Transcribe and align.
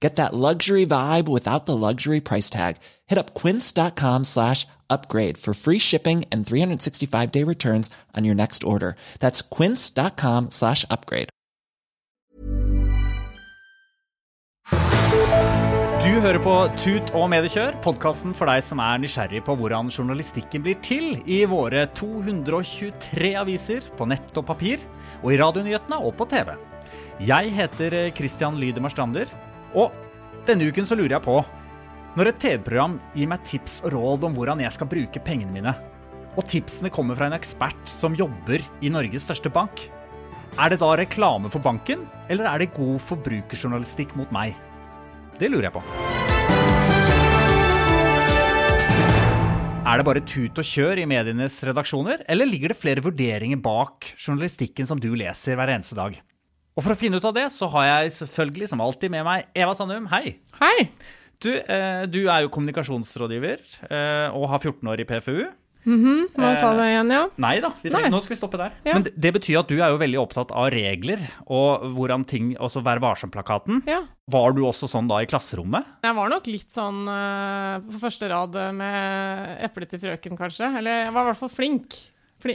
Get 0.00 0.16
that 0.16 0.34
luxury 0.34 0.84
vibe 0.86 1.26
without 1.28 1.66
the 1.66 1.76
luxury 1.76 2.20
price 2.20 2.50
tag. 2.50 2.76
Hit 3.06 3.18
up 3.18 3.34
quince.com 3.34 4.24
slash 4.24 4.66
upgrade 4.90 5.38
for 5.38 5.54
free 5.54 5.78
shipping 5.78 6.24
and 6.30 6.46
365 6.46 7.32
day 7.32 7.44
returns 7.44 7.90
on 8.16 8.24
your 8.24 8.34
next 8.34 8.62
order. 8.64 8.96
That's 9.20 9.42
quince.com 9.42 10.50
slash 10.50 10.84
upgrade. 10.90 11.28
Du 16.06 16.20
hører 16.20 16.38
på 16.40 16.52
Tut 16.80 17.10
og 17.18 17.26
Mediekjør, 17.28 17.74
podkasten 17.84 18.32
for 18.34 18.48
deg 18.48 18.62
som 18.64 18.80
er 18.80 19.00
nysgjerrig 19.02 19.42
på 19.44 19.56
hvordan 19.58 19.90
journalistikken 19.92 20.62
blir 20.64 20.78
til 20.80 21.18
i 21.28 21.42
våre 21.50 21.82
223 21.98 23.32
aviser 23.36 23.84
på 23.98 24.06
nett 24.08 24.38
og 24.38 24.46
papir, 24.48 24.80
og 25.20 25.34
i 25.34 25.38
radionyhetene 25.42 25.98
og 25.98 26.14
på 26.16 26.28
TV. 26.30 26.54
Jeg 27.26 27.52
heter 27.58 27.98
Christian 28.16 28.56
Lydemar 28.62 28.94
Strander, 28.94 29.28
og 29.76 29.92
denne 30.48 30.68
uken 30.70 30.88
så 30.88 30.96
lurer 30.96 31.18
jeg 31.18 31.26
på 31.26 31.40
Når 32.16 32.30
et 32.30 32.38
TV-program 32.40 32.96
gir 33.12 33.28
meg 33.28 33.44
tips 33.44 33.80
og 33.84 33.92
råd 33.92 34.24
om 34.28 34.36
hvordan 34.36 34.62
jeg 34.64 34.72
skal 34.72 34.88
bruke 34.88 35.20
pengene 35.20 35.52
mine, 35.52 35.74
og 36.36 36.46
tipsene 36.48 36.92
kommer 36.92 37.16
fra 37.16 37.28
en 37.28 37.36
ekspert 37.36 37.88
som 37.88 38.16
jobber 38.16 38.64
i 38.84 38.92
Norges 38.92 39.24
største 39.28 39.52
bank, 39.52 39.86
er 40.56 40.72
det 40.72 40.80
da 40.80 40.94
reklame 40.96 41.50
for 41.52 41.60
banken, 41.60 42.06
eller 42.32 42.48
er 42.48 42.62
det 42.62 42.72
god 42.76 42.96
forbrukerjournalistikk 43.04 44.14
mot 44.16 44.30
meg? 44.32 44.56
Det 45.36 45.50
lurer 45.52 45.68
jeg 45.68 45.74
på. 45.76 45.82
Er 49.86 50.00
det 50.00 50.06
bare 50.08 50.24
tut 50.24 50.56
og 50.58 50.66
kjør 50.66 51.02
i 51.02 51.04
medienes 51.06 51.60
redaksjoner, 51.68 52.24
eller 52.26 52.48
ligger 52.48 52.72
det 52.72 52.80
flere 52.80 53.04
vurderinger 53.04 53.60
bak 53.60 54.08
journalistikken 54.16 54.88
som 54.88 54.98
du 54.98 55.12
leser 55.12 55.60
hver 55.60 55.76
eneste 55.76 55.98
dag? 55.98 56.16
Og 56.76 56.84
for 56.84 56.92
å 56.92 56.98
finne 57.00 57.16
ut 57.16 57.24
av 57.24 57.32
det, 57.32 57.46
så 57.54 57.70
har 57.72 57.86
jeg 57.88 58.16
selvfølgelig 58.18 58.66
som 58.68 58.82
alltid 58.84 59.12
med 59.14 59.24
meg 59.24 59.46
Eva 59.56 59.72
Sandum. 59.76 60.10
Hei. 60.12 60.36
Hei. 60.60 60.88
Du, 61.40 61.48
eh, 61.56 62.02
du 62.04 62.26
er 62.28 62.44
jo 62.44 62.50
kommunikasjonsrådgiver 62.52 63.62
eh, 63.88 64.36
og 64.36 64.50
har 64.52 64.60
14 64.60 64.92
år 64.92 65.00
i 65.00 65.06
PFU. 65.08 65.38
Må 65.86 66.26
vi 66.26 66.58
ta 66.58 66.72
det 66.74 66.86
igjen, 66.90 67.10
ja? 67.14 67.20
Nei 67.38 67.52
da, 67.62 67.70
vi 67.78 67.92
trenger, 67.94 68.10
nå 68.10 68.18
skal 68.24 68.34
vi 68.34 68.38
stoppe 68.40 68.58
der. 68.58 68.74
Ja. 68.84 68.96
Men 68.96 69.06
det, 69.06 69.30
betyr 69.36 69.60
at 69.60 69.70
du 69.70 69.76
er 69.78 69.94
jo 69.94 70.00
veldig 70.00 70.18
opptatt 70.18 70.50
av 70.50 70.66
regler 70.74 71.22
og 71.46 71.86
hvordan 71.94 72.24
ting 72.26 72.48
Altså 72.58 72.82
Vær 72.84 72.98
varsom-plakaten. 73.04 73.84
Ja. 73.86 74.00
Var 74.32 74.56
du 74.56 74.64
også 74.66 74.88
sånn 74.90 75.06
da 75.08 75.20
i 75.22 75.28
klasserommet? 75.30 75.86
Jeg 76.04 76.18
var 76.18 76.32
nok 76.32 76.50
litt 76.50 76.74
sånn 76.74 77.06
eh, 77.12 77.78
på 77.86 78.02
første 78.02 78.32
rad 78.32 78.58
eh, 78.58 78.74
med 78.74 79.64
eplet 79.68 79.94
til 79.94 80.02
frøken, 80.02 80.36
kanskje. 80.36 80.72
Eller 80.82 81.06
jeg 81.06 81.14
var 81.14 81.24
i 81.24 81.30
hvert 81.30 81.42
fall 81.44 81.54
flink. 81.54 82.00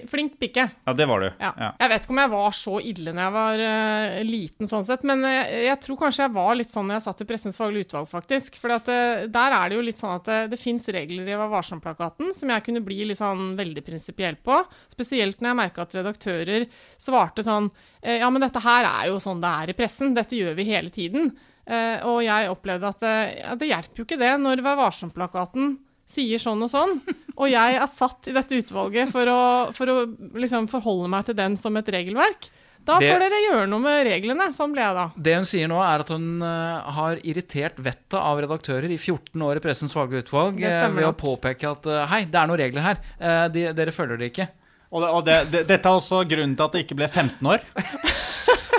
Flink, 0.09 0.38
pikke. 0.40 0.63
Ja, 0.85 0.94
det 0.96 1.06
var 1.09 1.24
du. 1.24 1.28
Ja. 1.40 1.52
Ja. 1.57 1.69
Jeg 1.79 1.91
vet 1.91 2.06
ikke 2.06 2.13
om 2.16 2.22
jeg 2.22 2.31
var 2.34 2.56
så 2.56 2.75
ille 2.91 3.13
når 3.16 3.24
jeg 3.24 3.34
var 3.35 3.63
uh, 3.66 4.16
liten, 4.28 4.69
sånn 4.72 4.85
sett, 4.88 5.03
men 5.07 5.25
jeg, 5.28 5.59
jeg 5.68 5.79
tror 5.85 6.00
kanskje 6.00 6.24
jeg 6.25 6.34
var 6.38 6.56
litt 6.57 6.72
sånn 6.72 6.88
når 6.90 6.97
jeg 6.97 7.06
satt 7.07 7.24
i 7.24 7.28
Pressens 7.29 7.59
faglige 7.59 7.90
utvalg, 7.90 8.09
faktisk. 8.12 8.57
For 8.62 8.75
eh, 8.78 9.28
der 9.31 9.57
er 9.57 9.69
det 9.69 9.78
jo 9.78 9.84
litt 9.85 10.02
sånn 10.02 10.16
at 10.16 10.29
det, 10.29 10.40
det 10.53 10.62
fins 10.62 10.88
regler 10.94 11.28
i 11.28 11.38
Vær 11.38 11.52
varsom-plakaten 11.52 12.34
som 12.38 12.53
jeg 12.53 12.66
kunne 12.66 12.84
bli 12.85 13.02
litt 13.09 13.22
sånn 13.22 13.53
veldig 13.59 13.85
prinsipiell 13.85 14.40
på. 14.41 14.62
Spesielt 14.91 15.41
når 15.41 15.52
jeg 15.52 15.59
merka 15.62 15.85
at 15.85 16.00
redaktører 16.00 16.68
svarte 17.00 17.46
sånn 17.46 17.69
Ja, 18.02 18.29
men 18.34 18.41
dette 18.41 18.62
her 18.63 18.88
er 18.88 19.12
jo 19.12 19.19
sånn 19.22 19.41
det 19.44 19.53
er 19.62 19.72
i 19.72 19.78
pressen. 19.78 20.16
Dette 20.18 20.38
gjør 20.38 20.56
vi 20.58 20.68
hele 20.72 20.90
tiden. 20.94 21.31
Og 22.09 22.19
jeg 22.25 22.50
opplevde 22.50 22.90
at 22.90 23.06
ja, 23.38 23.53
det 23.56 23.69
hjelper 23.69 24.02
jo 24.02 24.08
ikke 24.08 24.19
det 24.22 24.34
når 24.41 24.63
Vær 24.66 24.79
varsom-plakaten 24.81 25.75
sier 26.12 26.42
sånn 26.44 26.62
og 26.66 26.70
sånn, 26.72 26.98
og 27.38 27.48
jeg 27.50 27.78
er 27.80 27.88
satt 27.90 28.28
i 28.30 28.36
dette 28.36 28.60
utvalget 28.62 29.10
for 29.14 29.32
å, 29.32 29.40
for 29.76 29.90
å 29.92 29.96
liksom 30.38 30.68
forholde 30.72 31.10
meg 31.12 31.26
til 31.30 31.38
den 31.40 31.56
som 31.60 31.78
et 31.80 31.88
regelverk. 31.96 32.50
Da 32.84 32.96
Det- 32.98 33.12
får 33.14 33.20
dere 33.22 33.40
gjøre 33.46 33.66
noe 33.70 33.80
med 33.84 34.00
reglene. 34.08 34.48
Sånn 34.58 34.72
ble 34.74 34.82
jeg 34.82 34.96
da. 34.98 35.04
Det 35.16 35.36
hun 35.38 35.46
sier 35.46 35.68
nå, 35.70 35.78
er 35.86 36.02
at 36.02 36.10
hun 36.10 36.42
eh, 36.42 36.88
har 36.96 37.20
irritert 37.30 37.78
vettet 37.78 38.18
av 38.18 38.40
redaktører 38.42 38.90
i 38.90 38.98
14 38.98 39.38
år 39.46 39.60
i 39.60 39.62
Pressens 39.62 39.94
faglige 39.94 40.24
utvalg 40.26 40.58
eh, 40.66 40.88
ved 40.96 41.06
å 41.06 41.14
påpeke 41.14 41.70
at 41.76 41.86
eh, 41.86 42.08
hei, 42.10 42.24
det 42.26 42.40
er 42.42 42.50
noen 42.50 42.58
regler 42.64 42.82
her. 42.88 43.04
Eh, 43.22 43.44
de, 43.54 43.68
dere 43.78 43.94
følger 43.94 44.18
det 44.18 44.32
ikke. 44.34 44.48
Og, 44.92 44.98
det, 45.06 45.10
og 45.14 45.22
det, 45.30 45.38
det, 45.54 45.62
dette 45.70 45.88
er 45.94 46.00
også 46.02 46.24
grunnen 46.28 46.58
til 46.58 46.66
at 46.66 46.74
det 46.74 46.82
ikke 46.88 46.98
ble 47.04 47.08
15 47.08 47.54
år. 47.54 47.62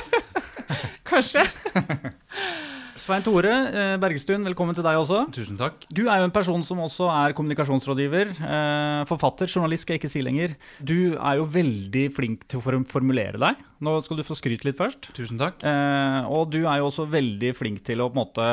Kanskje. 1.13 1.47
Svein 3.03 3.25
Tore 3.25 3.51
eh, 3.51 3.97
Bergestuen, 3.99 4.45
velkommen 4.47 4.77
til 4.77 4.85
deg 4.87 4.95
også. 5.01 5.25
Tusen 5.35 5.57
takk. 5.59 5.81
Du 5.91 6.05
er 6.05 6.21
jo 6.21 6.27
en 6.29 6.35
person 6.35 6.63
som 6.63 6.79
også 6.85 7.09
er 7.11 7.35
kommunikasjonsrådgiver, 7.35 8.31
eh, 8.47 9.01
forfatter, 9.11 9.51
journalist 9.51 9.83
skal 9.83 9.97
jeg 9.97 10.03
ikke 10.05 10.11
si 10.13 10.23
lenger. 10.23 10.55
Du 10.79 11.17
er 11.17 11.41
jo 11.41 11.49
veldig 11.51 12.05
flink 12.15 12.45
til 12.47 12.61
å 12.61 12.79
formulere 12.93 13.41
deg. 13.43 13.65
Nå 13.83 13.97
skal 14.07 14.21
du 14.21 14.25
få 14.27 14.37
skryte 14.39 14.69
litt 14.69 14.79
først. 14.79 15.11
Tusen 15.17 15.41
takk. 15.41 15.65
Eh, 15.67 16.31
og 16.31 16.53
du 16.55 16.61
er 16.61 16.79
jo 16.79 16.93
også 16.93 17.09
veldig 17.11 17.51
flink 17.59 17.83
til 17.89 18.05
å 18.05 18.07
på 18.07 18.15
en 18.15 18.23
måte 18.23 18.49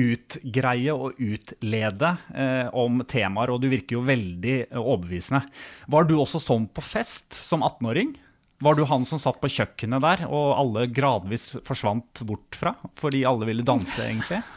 utgreie 0.00 0.96
og 0.96 1.20
utlede 1.20 2.14
eh, 2.32 2.72
om 2.72 3.04
temaer, 3.04 3.52
og 3.52 3.60
du 3.60 3.68
virker 3.68 3.98
jo 3.98 4.06
veldig 4.08 4.56
overbevisende. 4.80 5.44
Var 5.92 6.08
du 6.08 6.16
også 6.16 6.40
sånn 6.40 6.70
på 6.72 6.88
fest 6.88 7.36
som 7.36 7.68
18-åring? 7.68 8.16
Var 8.60 8.76
du 8.76 8.84
han 8.84 9.06
som 9.08 9.20
satt 9.20 9.40
på 9.40 9.48
kjøkkenet 9.48 10.02
der, 10.04 10.24
og 10.28 10.54
alle 10.60 10.86
gradvis 10.92 11.54
forsvant 11.64 12.20
bort 12.28 12.58
fra? 12.58 12.74
Fordi 13.00 13.22
alle 13.28 13.48
ville 13.48 13.66
danse, 13.66 14.02
egentlig? 14.04 14.42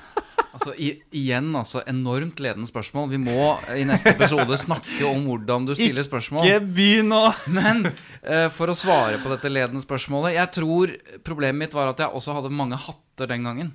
Altså, 0.54 0.70
i, 0.78 0.92
igjen, 1.18 1.48
altså, 1.58 1.82
enormt 1.90 2.38
ledende 2.44 2.70
spørsmål. 2.70 3.08
Vi 3.10 3.18
må 3.24 3.38
eh, 3.72 3.80
i 3.82 3.86
neste 3.90 4.12
episode 4.14 4.54
snakke 4.62 5.08
om 5.10 5.24
hvordan 5.26 5.66
du 5.66 5.72
stiller 5.74 6.06
spørsmål. 6.06 6.46
Ikke 6.46 6.68
begynn 6.78 7.10
å 7.16 7.24
Men 7.50 7.88
eh, 7.90 8.52
for 8.54 8.70
å 8.70 8.76
svare 8.78 9.18
på 9.24 9.32
dette 9.32 9.50
ledende 9.50 9.82
spørsmålet 9.82 10.36
Jeg 10.36 10.52
tror 10.60 10.94
problemet 11.26 11.64
mitt 11.64 11.74
var 11.74 11.90
at 11.90 12.04
jeg 12.06 12.14
også 12.14 12.38
hadde 12.38 12.54
mange 12.54 12.78
hatter 12.78 13.32
den 13.34 13.50
gangen. 13.50 13.74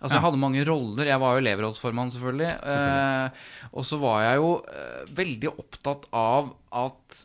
Altså 0.00 0.16
Jeg 0.16 0.24
hadde 0.24 0.40
mange 0.40 0.64
roller. 0.68 1.08
Jeg 1.08 1.20
var 1.20 1.36
jo 1.36 1.44
elevrådsformann, 1.44 2.16
selvfølgelig. 2.16 2.50
Eh, 2.64 3.46
og 3.76 3.86
så 3.88 4.00
var 4.00 4.24
jeg 4.24 4.40
jo 4.40 4.50
eh, 4.72 4.98
veldig 5.20 5.52
opptatt 5.52 6.08
av 6.16 6.50
at 6.80 7.24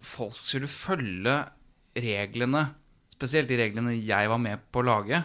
folk 0.00 0.40
skulle 0.40 0.68
følge 0.72 1.42
reglene, 1.96 2.66
spesielt 3.10 3.50
de 3.50 3.58
reglene 3.60 3.96
jeg 3.98 4.30
var 4.30 4.40
med 4.42 4.62
på 4.70 4.82
å 4.82 4.86
lage. 4.86 5.22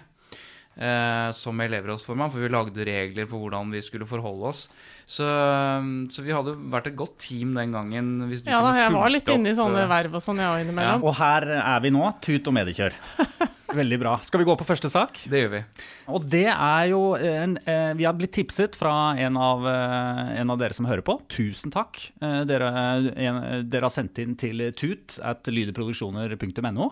Eh, 0.76 1.30
som 1.32 1.62
elevrådsformann, 1.64 2.32
for 2.34 2.44
vi 2.44 2.50
lagde 2.52 2.84
regler 2.88 3.30
for 3.30 3.46
hvordan 3.46 3.72
vi 3.72 3.80
skulle 3.86 4.08
forholde 4.10 4.50
oss. 4.50 4.66
Så, 5.08 5.24
så 6.12 6.24
vi 6.26 6.34
hadde 6.36 6.56
vært 6.74 6.90
et 6.90 6.98
godt 7.00 7.16
team 7.30 7.54
den 7.56 7.72
gangen. 7.72 8.10
Hvis 8.28 8.44
du 8.44 8.50
Ja 8.52 8.60
da, 8.66 8.74
jeg 8.76 8.92
var 8.92 9.14
litt 9.14 9.30
inne 9.32 9.54
i 9.54 9.58
sånne 9.58 9.86
eh, 9.86 9.92
verv 9.92 10.18
og 10.20 10.24
sånn, 10.26 10.42
jeg 10.44 10.52
òg 10.52 10.66
innimellom. 10.66 11.06
Og 11.06 11.16
her 11.22 11.48
er 11.62 11.84
vi 11.86 11.94
nå. 11.96 12.10
Tut 12.26 12.52
og 12.52 12.58
mediekjør. 12.60 12.98
Veldig 13.76 13.98
bra. 14.00 14.14
Skal 14.24 14.40
vi 14.40 14.46
gå 14.48 14.56
på 14.56 14.68
første 14.68 14.90
sak? 14.92 15.18
Det 15.30 15.42
gjør 15.42 15.52
vi. 15.52 15.62
Og 16.16 16.26
det 16.32 16.46
er 16.52 16.90
jo 16.92 17.02
en, 17.18 17.58
eh, 17.66 17.94
Vi 17.98 18.06
har 18.08 18.14
blitt 18.16 18.32
tipset 18.36 18.76
fra 18.76 19.16
en 19.20 19.38
av, 19.38 19.66
eh, 19.68 20.40
en 20.40 20.50
av 20.50 20.60
dere 20.60 20.74
som 20.74 20.86
hører 20.86 21.04
på. 21.04 21.20
Tusen 21.28 21.72
takk. 21.72 22.12
Eh, 22.22 22.44
Dere, 22.46 22.70
en, 23.16 23.70
dere 23.70 23.88
har 23.88 23.90
sendt 23.94 24.20
inn 24.20 24.36
til 24.36 24.72
tut 24.74 25.20
at 25.24 25.44
lydeproduksjoner.no. 25.44 26.92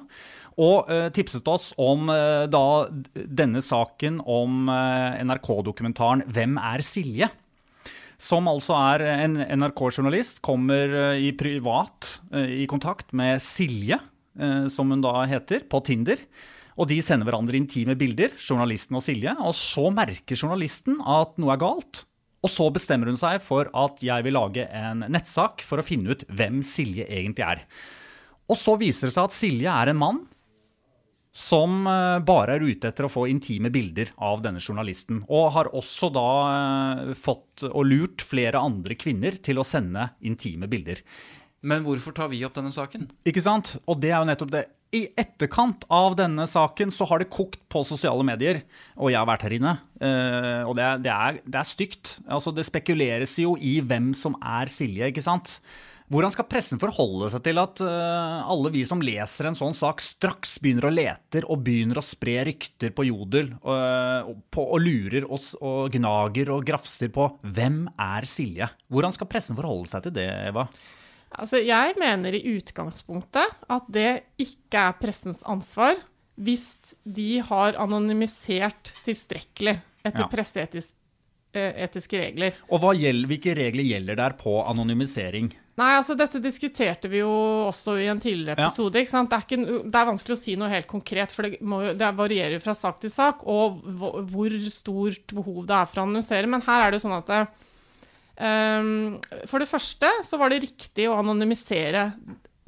Og 0.61 0.89
eh, 0.91 1.07
tipset 1.13 1.47
oss 1.49 1.71
om 1.81 2.09
eh, 2.13 2.45
da 2.51 2.65
denne 3.13 3.61
saken 3.63 4.19
om 4.21 4.69
eh, 4.69 5.21
NRK-dokumentaren 5.25 6.27
'Hvem 6.29 6.59
er 6.61 6.85
Silje?' 6.85 7.31
Som 8.23 8.47
altså 8.47 8.75
er 8.77 9.01
en 9.25 9.35
NRK-journalist, 9.35 10.39
kommer 10.45 11.17
i 11.19 11.33
privat 11.35 12.21
i 12.31 12.63
kontakt 12.71 13.09
med 13.11 13.41
Silje, 13.43 13.97
som 14.71 14.93
hun 14.93 15.01
da 15.03 15.25
heter, 15.27 15.65
på 15.67 15.81
Tinder. 15.83 16.21
Og 16.79 16.87
de 16.87 17.01
sender 17.03 17.27
hverandre 17.27 17.57
intime 17.59 17.97
bilder, 17.99 18.31
journalisten 18.39 18.95
og 18.95 19.03
Silje. 19.03 19.33
Og 19.43 19.51
så 19.57 19.89
merker 19.91 20.39
journalisten 20.39 21.01
at 21.03 21.35
noe 21.41 21.51
er 21.51 21.59
galt. 21.65 22.05
Og 22.45 22.53
så 22.53 22.69
bestemmer 22.71 23.11
hun 23.11 23.19
seg 23.19 23.43
for 23.43 23.67
at 23.75 23.99
jeg 24.05 24.23
vil 24.23 24.37
lage 24.37 24.69
en 24.71 25.03
nettsak 25.11 25.65
for 25.65 25.81
å 25.81 25.87
finne 25.87 26.15
ut 26.15 26.23
hvem 26.31 26.61
Silje 26.63 27.09
egentlig 27.09 27.43
er. 27.43 27.65
Og 28.47 28.55
så 28.55 28.77
viser 28.79 29.09
det 29.09 29.17
seg 29.17 29.27
at 29.27 29.35
Silje 29.35 29.73
er 29.83 29.91
en 29.91 29.99
mann 29.99 30.23
som 31.33 31.87
eh, 31.89 32.19
bare 32.25 32.57
er 32.57 32.63
ute 32.63 32.91
etter 32.91 33.07
å 33.07 33.11
få 33.11 33.25
intime 33.31 33.71
bilder 33.73 34.11
av 34.21 34.43
denne 34.45 34.61
journalisten. 34.61 35.23
Og 35.33 35.49
har 35.55 35.71
også 35.73 36.11
da 36.13 36.27
eh, 36.51 37.13
fått 37.17 37.65
og 37.71 37.87
lurt 37.89 38.21
flere 38.25 38.61
andre 38.61 38.97
kvinner 38.99 39.39
til 39.41 39.59
å 39.59 39.65
sende 39.67 40.11
intime 40.21 40.69
bilder. 40.69 41.01
Men 41.63 41.85
hvorfor 41.85 42.13
tar 42.15 42.29
vi 42.29 42.43
opp 42.45 42.55
denne 42.57 42.73
saken? 42.75 43.07
Ikke 43.25 43.41
sant? 43.43 43.77
Og 43.87 43.97
det 44.03 44.11
er 44.11 44.19
jo 44.19 44.29
nettopp 44.29 44.53
det. 44.53 44.65
I 44.93 45.07
etterkant 45.17 45.87
av 45.89 46.13
denne 46.19 46.45
saken 46.45 46.91
så 46.93 47.07
har 47.09 47.23
det 47.23 47.31
kokt 47.33 47.63
på 47.71 47.81
sosiale 47.87 48.21
medier, 48.27 48.59
og 48.93 49.09
jeg 49.09 49.17
har 49.17 49.25
vært 49.25 49.47
her 49.47 49.55
inne. 49.57 49.71
eh, 49.97 50.61
og 50.67 50.75
det 50.77 50.85
er, 50.85 51.01
det, 51.01 51.15
er, 51.15 51.39
det 51.47 51.61
er 51.63 51.69
stygt. 51.71 52.11
Altså, 52.27 52.53
det 52.53 52.67
spekuleres 52.67 53.33
jo 53.41 53.55
i 53.57 53.79
hvem 53.81 54.11
som 54.13 54.37
er 54.37 54.69
Silje, 54.69 55.09
ikke 55.09 55.25
sant? 55.25 55.55
Hvordan 56.13 56.29
skal 56.29 56.45
pressen 56.45 56.77
forholde 56.77 57.31
seg 57.33 57.41
til 57.47 57.57
at 57.57 57.79
eh, 57.81 58.49
alle 58.53 58.69
vi 58.73 58.83
som 58.85 59.01
leser 59.01 59.47
en 59.49 59.57
sånn 59.57 59.73
sak, 59.73 60.01
straks 60.03 60.59
begynner 60.61 60.85
å 60.85 60.93
lete 60.93 61.41
og 61.47 61.63
begynner 61.65 61.97
å 61.97 62.05
spre 62.05 62.43
rykter 62.45 62.93
på 62.93 63.07
Jodel, 63.07 63.49
eh, 63.57 64.29
og, 64.29 64.43
på, 64.53 64.65
og 64.75 64.83
lurer 64.83 65.25
og, 65.25 65.41
og 65.65 65.89
gnager 65.95 66.51
og 66.53 66.67
grafser 66.67 67.09
på 67.13 67.25
hvem 67.41 67.87
er 67.97 68.29
Silje? 68.29 68.69
Hvordan 68.93 69.15
skal 69.15 69.29
pressen 69.31 69.57
forholde 69.57 69.89
seg 69.89 70.05
til 70.05 70.13
det, 70.19 70.27
Eva? 70.51 70.67
Altså, 71.33 71.57
jeg 71.65 71.97
mener 71.97 72.37
i 72.37 72.43
utgangspunktet 72.59 73.65
at 73.73 73.89
det 73.89 74.11
ikke 74.37 74.85
er 74.91 74.99
pressens 75.01 75.41
ansvar 75.49 75.97
hvis 76.37 76.93
de 77.05 77.39
har 77.45 77.79
anonymisert 77.81 78.93
tilstrekkelig 79.05 79.79
etter 80.05 80.27
Ja. 80.27 80.29
presseetiske 80.29 82.21
regler. 82.21 82.53
Og 82.69 82.85
gjelder, 82.97 83.29
hvilke 83.29 83.57
regler 83.57 83.89
gjelder 83.89 84.21
der 84.21 84.37
på 84.37 84.59
anonymisering? 84.61 85.49
Nei, 85.79 85.89
altså 85.97 86.13
dette 86.13 86.37
diskuterte 86.37 87.09
vi 87.09 87.23
jo 87.23 87.31
også 87.65 87.95
i 87.97 88.05
en 88.11 88.19
tidligere 88.21 88.61
Ja. 88.61 88.67
episode. 88.67 89.01
sant? 89.09 89.31
Det 89.31 89.37
er, 89.39 89.45
ikke, 89.47 89.89
det 89.89 89.97
er 89.97 90.05
vanskelig 90.11 90.35
å 90.35 90.41
si 90.43 90.53
noe 90.59 90.69
helt 90.69 90.85
konkret, 90.87 91.31
for 91.33 91.47
det, 91.47 91.61
må, 91.65 91.79
det 91.97 92.11
varierer 92.17 92.61
fra 92.61 92.75
sak 92.77 92.99
til 93.01 93.09
sak, 93.09 93.41
og 93.49 93.81
hvor, 94.29 94.53
stort 94.69 95.33
behov 95.33 95.65
det 95.65 95.73
er 95.79 95.89
for 95.89 96.03
å 96.03 96.05
annonsere. 96.05 96.45
Men 96.47 96.61
her 96.61 96.85
er 96.85 96.91
det 96.93 96.99
jo 97.01 97.07
sånn 97.07 97.17
at 97.17 97.31
det, 97.33 97.41
um, 98.37 99.17
For 99.49 99.59
det 99.63 99.69
første 99.71 100.11
så 100.25 100.37
var 100.41 100.53
det 100.53 100.61
riktig 100.67 101.07
å 101.09 101.17
anonymisere 101.23 102.05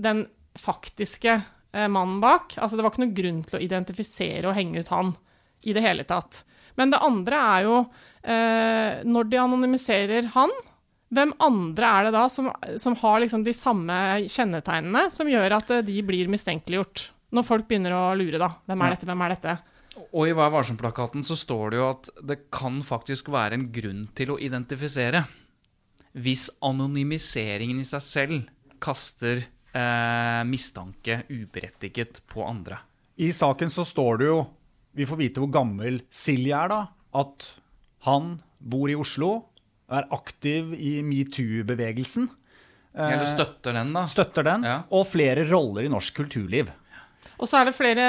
den 0.01 0.25
faktiske 0.57 1.35
eh, 1.37 1.87
mannen 1.87 2.19
bak. 2.23 2.57
Altså 2.57 2.75
det 2.77 2.83
var 2.85 2.91
ikke 2.93 3.05
noe 3.05 3.15
grunn 3.21 3.41
til 3.45 3.59
å 3.59 3.63
identifisere 3.63 4.49
og 4.49 4.55
henge 4.57 4.81
ut 4.81 4.91
han 4.93 5.13
i 5.65 5.73
det 5.75 5.83
hele 5.85 6.05
tatt. 6.07 6.41
Men 6.75 6.89
det 6.91 6.99
andre 7.05 7.37
er 7.55 7.65
jo 7.67 7.75
eh, 8.23 9.03
Når 9.07 9.29
de 9.31 9.37
anonymiserer 9.39 10.31
han, 10.33 10.51
hvem 11.13 11.35
andre 11.43 11.89
er 11.89 12.07
det 12.07 12.15
da 12.15 12.25
som, 12.31 12.49
som 12.81 12.95
har 12.97 13.21
liksom 13.21 13.43
de 13.45 13.53
samme 13.53 13.95
kjennetegnene 14.31 15.05
som 15.13 15.29
gjør 15.29 15.59
at 15.59 15.71
eh, 15.75 15.85
de 15.85 16.01
blir 16.05 16.31
mistenkeliggjort? 16.31 17.09
Når 17.35 17.45
folk 17.45 17.67
begynner 17.69 17.93
å 17.93 18.03
lure, 18.17 18.39
da. 18.41 18.49
Hvem 18.65 18.83
er 18.85 18.95
dette, 18.95 19.07
hvem 19.09 19.23
er 19.25 19.35
dette? 19.35 19.55
Og 20.05 20.27
i 20.27 20.35
Vær 20.35 20.51
varsom-plakaten 20.51 21.23
så 21.25 21.37
står 21.39 21.71
det 21.71 21.79
jo 21.79 21.87
at 21.87 22.09
det 22.27 22.39
kan 22.53 22.81
faktisk 22.83 23.29
være 23.33 23.59
en 23.59 23.69
grunn 23.75 24.05
til 24.17 24.33
å 24.33 24.39
identifisere. 24.41 25.23
Hvis 26.15 26.47
anonymiseringen 26.63 27.79
i 27.81 27.87
seg 27.87 28.03
selv 28.03 28.49
kaster 28.83 29.43
eh, 29.75 30.41
mistanke 30.47 31.23
uberettiget 31.29 32.23
på 32.31 32.43
andre. 32.47 32.79
I 33.19 33.31
saken 33.35 33.71
så 33.71 33.85
står 33.87 34.17
det 34.19 34.27
jo 34.27 34.39
Vi 34.95 35.05
får 35.07 35.19
vite 35.19 35.43
hvor 35.43 35.51
gammel 35.51 36.01
Silje 36.11 36.55
er, 36.55 36.71
da. 36.71 36.81
At 37.15 37.49
han 38.07 38.37
bor 38.59 38.87
i 38.91 38.95
Oslo, 38.95 39.49
er 39.91 40.07
aktiv 40.15 40.73
i 40.73 41.01
metoo-bevegelsen. 41.05 42.29
eh, 42.95 43.11
Eller 43.11 43.25
støtter 43.29 43.73
den, 43.73 43.93
da. 43.93 44.05
Støtter 44.09 44.43
den. 44.43 44.63
Ja. 44.63 44.79
Og 44.91 45.05
flere 45.07 45.45
roller 45.49 45.83
i 45.85 45.91
norsk 45.91 46.15
kulturliv. 46.15 46.71
Og 47.39 47.47
så 47.49 47.59
er 47.59 47.65
det 47.69 47.75
flere 47.75 48.03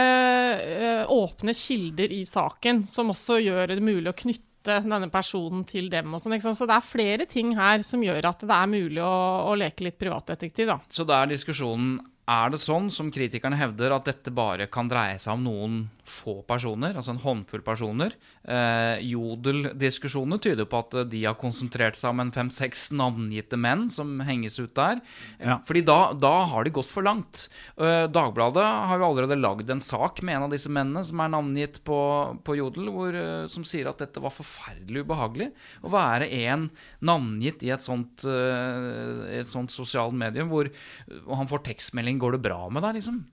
eh, 0.60 1.06
åpne 1.10 1.54
kilder 1.56 2.12
i 2.12 2.22
saken 2.28 2.84
som 2.88 3.10
også 3.10 3.40
gjør 3.42 3.72
det 3.74 3.82
mulig 3.82 4.10
å 4.12 4.16
knytte 4.16 4.42
denne 4.82 5.08
personen 5.10 5.64
til 5.64 5.88
dem. 5.90 6.12
og 6.14 6.20
sånn, 6.20 6.34
ikke 6.36 6.48
sant? 6.48 6.58
Så 6.58 6.66
det 6.66 6.74
er 6.76 6.84
flere 6.86 7.26
ting 7.30 7.52
her 7.56 7.82
som 7.86 8.02
gjør 8.02 8.26
at 8.32 8.40
det 8.42 8.50
er 8.56 8.66
mulig 8.70 9.02
å, 9.02 9.14
å 9.50 9.54
leke 9.58 9.84
litt 9.86 9.98
privatdetektiv. 9.98 10.66
da. 10.66 10.78
Så 10.90 11.06
da 11.06 11.22
er 11.22 11.32
diskusjonen 11.34 12.00
Er 12.28 12.50
det 12.50 12.58
sånn, 12.58 12.88
som 12.90 13.06
kritikerne 13.14 13.54
hevder, 13.54 13.92
at 13.94 14.04
dette 14.08 14.32
bare 14.34 14.66
kan 14.66 14.88
dreie 14.90 15.14
seg 15.22 15.36
om 15.36 15.44
noen 15.46 15.76
få 16.10 16.40
personer, 16.46 16.96
altså 16.96 17.14
en 17.14 17.22
håndfull 17.22 17.62
personer? 17.66 18.14
Eh, 18.42 19.02
Jodel-diskusjoner 19.10 20.40
tyder 20.42 20.68
på 20.68 20.80
at 20.82 20.96
de 21.10 21.22
har 21.24 21.36
konsentrert 21.40 21.98
seg 21.98 22.14
om 22.14 22.22
en 22.24 22.32
fem-seks 22.34 22.88
navngitte 22.96 23.58
menn 23.60 23.86
som 23.92 24.18
henges 24.26 24.58
ut 24.60 24.74
der. 24.76 25.02
Ja. 25.40 25.58
Fordi 25.68 25.84
da, 25.86 25.98
da 26.16 26.34
har 26.52 26.66
de 26.66 26.74
gått 26.76 26.90
for 26.92 27.06
langt. 27.06 27.46
Eh, 27.76 28.06
Dagbladet 28.12 28.64
har 28.64 29.00
jo 29.00 29.08
allerede 29.10 29.38
lagd 29.40 29.70
en 29.72 29.82
sak 29.84 30.22
med 30.22 30.38
en 30.38 30.46
av 30.48 30.54
disse 30.54 30.72
mennene 30.72 31.04
som 31.06 31.22
er 31.22 31.32
navngitt 31.34 31.82
på, 31.86 32.00
på 32.46 32.58
Jodel, 32.58 32.90
hvor, 32.94 33.20
eh, 33.20 33.46
som 33.52 33.66
sier 33.66 33.90
at 33.90 34.02
dette 34.02 34.22
var 34.22 34.34
forferdelig 34.34 35.06
ubehagelig. 35.06 35.50
Å 35.84 35.92
være 35.92 36.30
en 36.46 36.68
navngitt 37.04 37.64
i 37.66 37.72
et 37.74 37.84
sånt, 37.84 38.26
eh, 38.30 39.40
et 39.40 39.52
sånt 39.52 39.74
sosialt 39.74 40.16
medium 40.16 40.50
hvor 40.52 40.70
han 41.06 41.48
får 41.50 41.66
tekstmelding 41.72 42.20
'Går 42.20 42.36
det 42.36 42.44
bra 42.46 42.68
med 42.70 42.82
deg?' 42.82 43.00
liksom. 43.00 43.24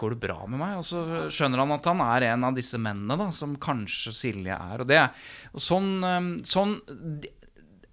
Går 0.00 0.14
det 0.14 0.20
bra 0.22 0.38
med 0.48 0.60
meg? 0.60 0.78
Og 0.80 0.86
så 0.86 1.28
skjønner 1.32 1.60
han 1.60 1.74
at 1.74 1.86
han 1.90 2.00
er 2.04 2.28
en 2.30 2.46
av 2.48 2.56
disse 2.56 2.78
mennene 2.80 3.18
da, 3.20 3.28
som 3.34 3.56
kanskje 3.60 4.14
Silje 4.16 4.56
er. 4.56 4.84
Og 4.84 4.88
det 4.88 5.00
og 5.52 5.62
sånn, 5.62 6.40
sånn 6.46 6.78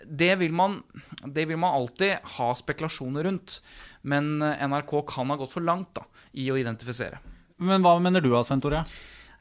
det, 0.05 0.35
vil 0.41 0.53
man, 0.55 0.79
det 1.25 1.45
vil 1.49 1.59
man 1.59 1.75
alltid 1.81 2.33
ha 2.37 2.51
spekulasjoner 2.57 3.27
rundt. 3.27 3.59
Men 4.07 4.41
eh, 4.41 4.61
NRK 4.67 4.95
kan 5.09 5.33
ha 5.33 5.39
gått 5.39 5.53
for 5.53 5.65
langt 5.65 5.93
da, 5.97 6.05
i 6.33 6.47
å 6.51 6.57
identifisere. 6.59 7.21
Men 7.61 7.83
hva 7.85 7.97
mener 8.01 8.23
du 8.23 8.31
da, 8.31 8.43
Svein 8.45 8.63
Tore? 8.63 8.85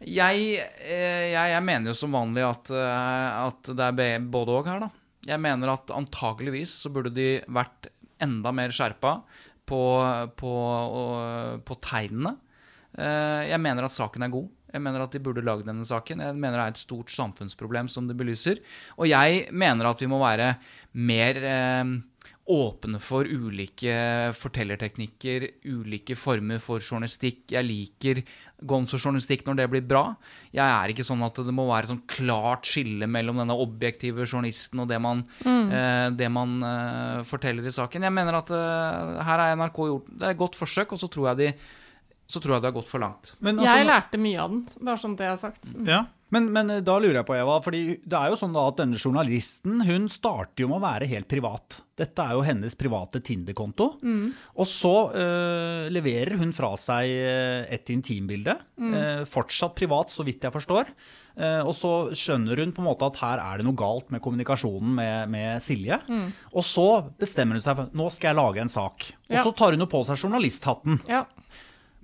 Jeg, 0.01 0.57
eh, 0.89 1.31
jeg, 1.33 1.53
jeg 1.55 1.65
mener 1.67 1.93
jo 1.93 1.97
som 1.97 2.17
vanlig 2.17 2.45
at, 2.47 2.73
eh, 2.73 3.47
at 3.47 3.73
det 3.77 3.89
er 3.91 4.27
både 4.33 4.59
og 4.59 4.69
her, 4.71 4.85
da. 4.87 4.91
Jeg 5.29 5.43
mener 5.45 5.75
at 5.75 5.93
antageligvis 5.93 6.79
så 6.85 6.93
burde 6.93 7.13
de 7.13 7.35
vært 7.53 7.91
enda 8.21 8.53
mer 8.57 8.73
skjerpa 8.73 9.19
på, 9.71 9.81
på, 10.41 10.53
på 11.67 11.77
tegnene. 11.87 12.35
Eh, 12.99 13.47
Jeg 13.53 13.63
mener 13.63 13.87
at 13.87 13.95
saken 13.95 14.27
er 14.27 14.35
god. 14.35 14.51
Jeg 14.71 14.83
mener 14.85 15.03
at 15.03 15.15
de 15.15 15.23
burde 15.23 15.43
lage 15.43 15.67
denne 15.67 15.87
saken. 15.87 16.21
Jeg 16.23 16.37
mener 16.37 16.59
det 16.59 16.67
er 16.67 16.75
et 16.77 16.85
stort 16.85 17.11
samfunnsproblem 17.11 17.89
som 17.91 18.07
det 18.07 18.19
belyser. 18.19 18.61
Og 18.99 19.09
jeg 19.11 19.49
mener 19.51 19.91
at 19.91 20.03
vi 20.03 20.11
må 20.11 20.21
være 20.23 20.53
mer 20.95 21.41
eh, 21.43 21.97
åpne 22.51 22.99
for 23.03 23.27
ulike 23.31 23.95
fortellerteknikker, 24.35 25.47
ulike 25.71 26.17
former 26.19 26.63
for 26.63 26.83
journalistikk. 26.83 27.45
Jeg 27.55 27.67
liker 27.67 28.23
gonzo-journalistikk 28.69 29.47
når 29.47 29.59
det 29.61 29.67
blir 29.73 29.85
bra. 29.87 30.03
Jeg 30.55 30.65
er 30.67 30.93
ikke 30.93 31.07
sånn 31.07 31.23
at 31.27 31.41
det 31.47 31.55
må 31.55 31.67
være 31.71 31.91
sånn 31.91 32.03
klart 32.11 32.69
skille 32.69 33.09
mellom 33.11 33.41
denne 33.41 33.57
objektive 33.57 34.27
journalisten 34.27 34.83
og 34.85 34.89
det 34.91 35.01
man, 35.03 35.25
eh, 35.47 36.07
det 36.17 36.31
man 36.33 36.57
eh, 36.67 37.21
forteller 37.29 37.67
i 37.67 37.75
saken. 37.75 38.07
Jeg 38.09 38.17
mener 38.17 38.41
at 38.41 38.53
eh, 38.55 39.21
her 39.27 39.45
har 39.45 39.57
NRK 39.57 39.83
gjort 39.91 40.11
det 40.11 40.27
er 40.27 40.35
et 40.35 40.43
godt 40.45 40.59
forsøk, 40.61 40.97
og 40.97 41.03
så 41.03 41.11
tror 41.13 41.31
jeg 41.33 41.41
de 41.41 41.53
så 42.31 42.39
tror 42.39 42.55
jeg 42.55 42.63
det 42.63 42.69
har 42.71 42.77
gått 42.77 42.91
for 42.91 43.03
langt. 43.03 43.33
Men, 43.43 43.59
Jeg 43.59 43.67
altså, 43.67 43.87
lærte 43.89 44.19
mye 44.23 44.39
av 44.39 44.53
den, 44.53 44.61
bare 44.87 45.01
sånn 45.03 45.17
det 45.19 45.27
jeg 45.27 45.35
har 45.35 45.41
sagt. 45.43 45.71
ja. 45.87 46.05
Men, 46.35 46.49
men 46.55 46.71
eh, 46.77 46.81
da 46.87 46.97
lurer 47.03 47.21
jeg 47.21 47.27
på, 47.29 47.37
Eva, 47.39 47.57
fordi 47.65 47.81
det 48.05 48.17
er 48.19 48.31
jo 48.33 48.39
sånn 48.41 48.55
da 48.57 48.67
at 48.71 48.79
denne 48.81 48.99
journalisten 49.01 49.83
hun 49.87 50.09
starter 50.13 50.65
jo 50.65 50.69
med 50.71 50.79
å 50.81 50.85
være 50.85 51.09
helt 51.11 51.29
privat. 51.31 51.81
Dette 52.01 52.25
er 52.25 52.37
jo 52.39 52.45
hennes 52.47 52.77
private 52.81 53.21
Tinder-konto. 53.27 53.89
Og 54.57 54.67
så 54.71 54.93
øh, 55.13 55.89
leverer 55.93 56.39
hun 56.41 56.53
fra 56.57 56.73
seg 56.81 57.11
eh, 57.13 57.65
et 57.77 57.91
intimbilde. 57.93 58.55
eh, 58.81 59.25
fortsatt 59.29 59.75
privat, 59.77 60.11
så 60.15 60.25
vidt 60.27 60.47
jeg 60.47 60.55
forstår. 60.55 60.95
Uh, 61.41 61.63
og 61.63 61.71
så 61.79 61.91
skjønner 62.19 62.59
hun 62.59 62.73
på 62.75 62.83
en 62.83 62.89
måte 62.89 63.07
at 63.07 63.17
her 63.23 63.41
er 63.41 63.61
det 63.61 63.65
noe 63.65 63.79
galt 63.79 64.11
med 64.13 64.21
kommunikasjonen 64.21 64.91
med, 64.99 65.31
med 65.33 65.63
Silje. 65.65 65.97
Og 66.53 66.65
så 66.67 66.85
bestemmer 67.23 67.57
hun 67.57 67.65
seg 67.65 67.79
for 67.79 67.95
nå 67.97 68.09
skal 68.13 68.33
jeg 68.33 68.37
lage 68.41 68.61
en 68.65 68.73
sak. 68.73 69.07
Og 69.31 69.37
Ja. 69.39 69.45
så 69.47 69.53
tar 69.57 69.73
hun 69.73 69.81
jo 69.81 69.89
på 69.89 70.03
seg 70.05 70.19
journalisthatten. 70.21 70.99
Ja. 71.09 71.23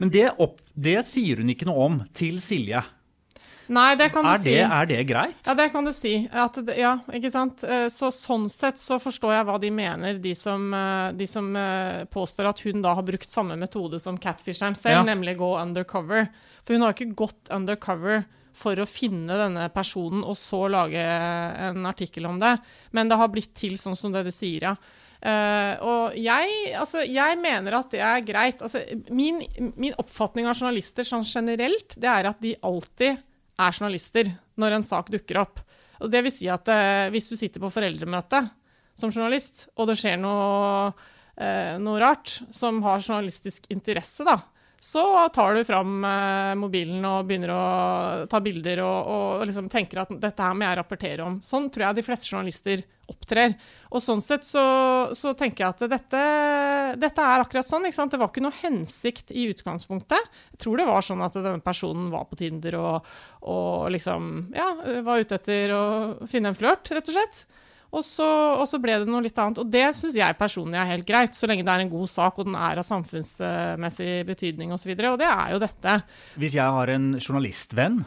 Men 0.01 0.13
det, 0.15 0.29
opp, 0.41 0.63
det 0.79 1.03
sier 1.05 1.43
hun 1.43 1.51
ikke 1.53 1.69
noe 1.69 1.85
om 1.89 1.99
til 2.17 2.39
Silje. 2.41 2.81
Nei, 3.69 3.97
det 3.99 4.13
kan 4.15 4.23
du 4.25 4.31
Er 4.31 4.39
si. 4.39 4.51
det, 4.55 4.61
er 4.63 4.87
det 4.87 5.01
greit? 5.09 5.39
Ja, 5.47 5.55
det 5.59 5.73
kan 5.73 5.85
du 5.85 5.93
si. 5.93 6.13
At 6.31 6.59
ja, 6.79 6.93
ikke 7.13 7.31
sant. 7.35 7.65
Eh, 7.67 7.89
Så 7.91 8.13
sånn 8.15 8.49
sett 8.53 8.79
så 8.79 8.99
forstår 9.03 9.33
jeg 9.35 9.47
hva 9.49 9.57
de 9.61 9.71
mener, 9.75 10.19
de 10.23 10.35
som, 10.39 10.69
eh, 10.75 11.13
de 11.19 11.27
som 11.27 11.49
eh, 11.57 12.05
påstår 12.13 12.47
at 12.53 12.61
hun 12.67 12.83
da 12.83 12.95
har 12.95 13.03
brukt 13.03 13.29
samme 13.31 13.57
metode 13.59 13.99
som 14.01 14.19
catfisheren 14.19 14.77
selv, 14.79 15.01
Ja. 15.01 15.03
nemlig 15.03 15.37
gå 15.39 15.51
undercover. 15.61 16.29
For 16.65 16.75
hun 16.75 16.83
har 16.83 16.95
ikke 16.95 17.15
gått 17.15 17.51
undercover 17.51 18.25
for 18.57 18.75
å 18.77 18.87
finne 18.89 19.37
denne 19.37 19.69
personen 19.75 20.23
og 20.25 20.37
så 20.37 20.63
lage 20.71 20.97
en 20.97 21.85
artikkel 21.87 22.25
om 22.27 22.39
det, 22.41 22.55
men 22.93 23.09
det 23.09 23.19
har 23.19 23.29
blitt 23.29 23.53
til 23.55 23.75
sånn 23.77 23.97
som 23.97 24.13
det 24.13 24.25
du 24.25 24.31
sier, 24.33 24.63
ja. 24.63 24.77
Uh, 25.27 25.75
og 25.83 26.15
jeg, 26.15 26.73
altså, 26.77 27.01
jeg 27.09 27.39
mener 27.41 27.75
at 27.75 27.91
det 27.91 28.01
er 28.05 28.21
greit. 28.21 28.61
Altså, 28.63 28.79
min, 29.11 29.41
min 29.77 29.95
oppfatning 29.99 30.47
av 30.47 30.55
journalister 30.55 31.03
sånn 31.09 31.25
generelt, 31.25 31.97
det 31.99 32.07
er 32.09 32.29
at 32.31 32.41
de 32.41 32.55
alltid 32.63 33.17
er 33.57 33.75
journalister 33.75 34.31
når 34.61 34.77
en 34.77 34.87
sak 34.87 35.11
dukker 35.13 35.41
opp. 35.41 35.61
Og 36.03 36.13
det 36.13 36.23
vil 36.27 36.35
si 36.35 36.49
at 36.53 36.69
eh, 36.73 37.09
hvis 37.13 37.29
du 37.31 37.37
sitter 37.39 37.63
på 37.63 37.73
foreldremøte 37.73 38.43
som 38.97 39.13
journalist, 39.13 39.67
og 39.77 39.91
det 39.91 39.99
skjer 40.01 40.19
noe 40.21 40.93
eh, 41.37 41.77
noe 41.81 42.01
rart, 42.01 42.39
som 42.55 42.83
har 42.85 43.05
journalistisk 43.05 43.69
interesse, 43.73 44.25
da, 44.27 44.41
så 44.87 45.29
tar 45.35 45.55
du 45.55 45.65
fram 45.67 46.05
eh, 46.05 46.53
mobilen 46.55 47.03
og 47.09 47.25
begynner 47.27 47.51
å 47.51 47.63
ta 48.31 48.39
bilder 48.39 48.85
og, 48.85 49.09
og 49.11 49.41
liksom 49.49 49.67
tenker 49.73 50.05
at 50.05 50.13
dette 50.23 50.45
her 50.45 50.55
må 50.55 50.63
jeg 50.63 50.79
rapportere 50.79 51.25
om. 51.27 51.41
Sånn 51.43 51.67
tror 51.75 51.89
jeg 51.89 51.99
de 51.99 52.05
fleste 52.07 52.29
journalister 52.31 52.85
opptrer. 53.11 53.57
Og 53.91 54.05
sånn 54.05 54.23
sett 54.23 54.47
så, 54.47 54.63
så 55.11 55.33
tenker 55.39 55.65
jeg 55.65 55.75
at 55.75 55.83
dette, 55.91 56.23
dette, 57.03 57.27
er 57.27 57.43
akkurat 57.43 57.67
sånn. 57.67 57.91
Det 57.91 58.21
var 58.23 58.31
ikke 58.31 58.47
noe 58.47 58.55
hensikt 58.61 59.35
i 59.35 59.49
utgangspunktet. 59.51 60.31
Jeg 60.55 60.63
tror 60.63 60.79
det 60.79 60.87
var 60.87 61.03
sånn 61.09 61.27
at 61.27 61.35
denne 61.35 61.67
personen 61.67 62.07
var 62.15 62.31
på 62.31 62.39
Tinder 62.39 62.79
og, 62.79 63.13
og 63.43 63.91
liksom 63.91 64.53
ja, 64.55 64.71
var 65.07 65.19
ute 65.19 65.41
etter 65.41 65.75
å 65.75 65.85
finne 66.31 66.55
en 66.55 66.59
flørt, 66.59 66.95
rett 66.95 67.11
og 67.11 67.19
slett. 67.19 67.43
Og 67.97 68.05
så, 68.05 68.27
og 68.61 68.67
så, 68.69 68.81
ble 68.83 68.99
det 69.03 69.09
noe 69.09 69.25
litt 69.25 69.39
annet. 69.41 69.63
Og 69.63 69.71
det 69.73 69.87
syns 69.97 70.19
jeg 70.19 70.39
personlig 70.39 70.81
er 70.81 70.93
helt 70.93 71.09
greit, 71.09 71.37
så 71.37 71.49
lenge 71.49 71.65
det 71.67 71.73
er 71.73 71.87
en 71.87 71.95
god 71.95 72.11
sak 72.13 72.41
og 72.41 72.49
den 72.49 72.59
er 72.59 72.83
av 72.83 72.87
samfunnsmessig 72.87 74.21
betydning 74.29 74.75
osv. 74.77 74.93
Og, 74.93 75.01
så 75.01 75.15
og 75.15 75.23
det 75.23 75.31
er 75.33 75.57
jo 75.57 75.63
dette. 75.63 75.97
Hvis 76.37 76.59
jeg 76.59 76.77
har 76.79 76.93
en 76.93 77.09
journalistvenn, 77.17 78.05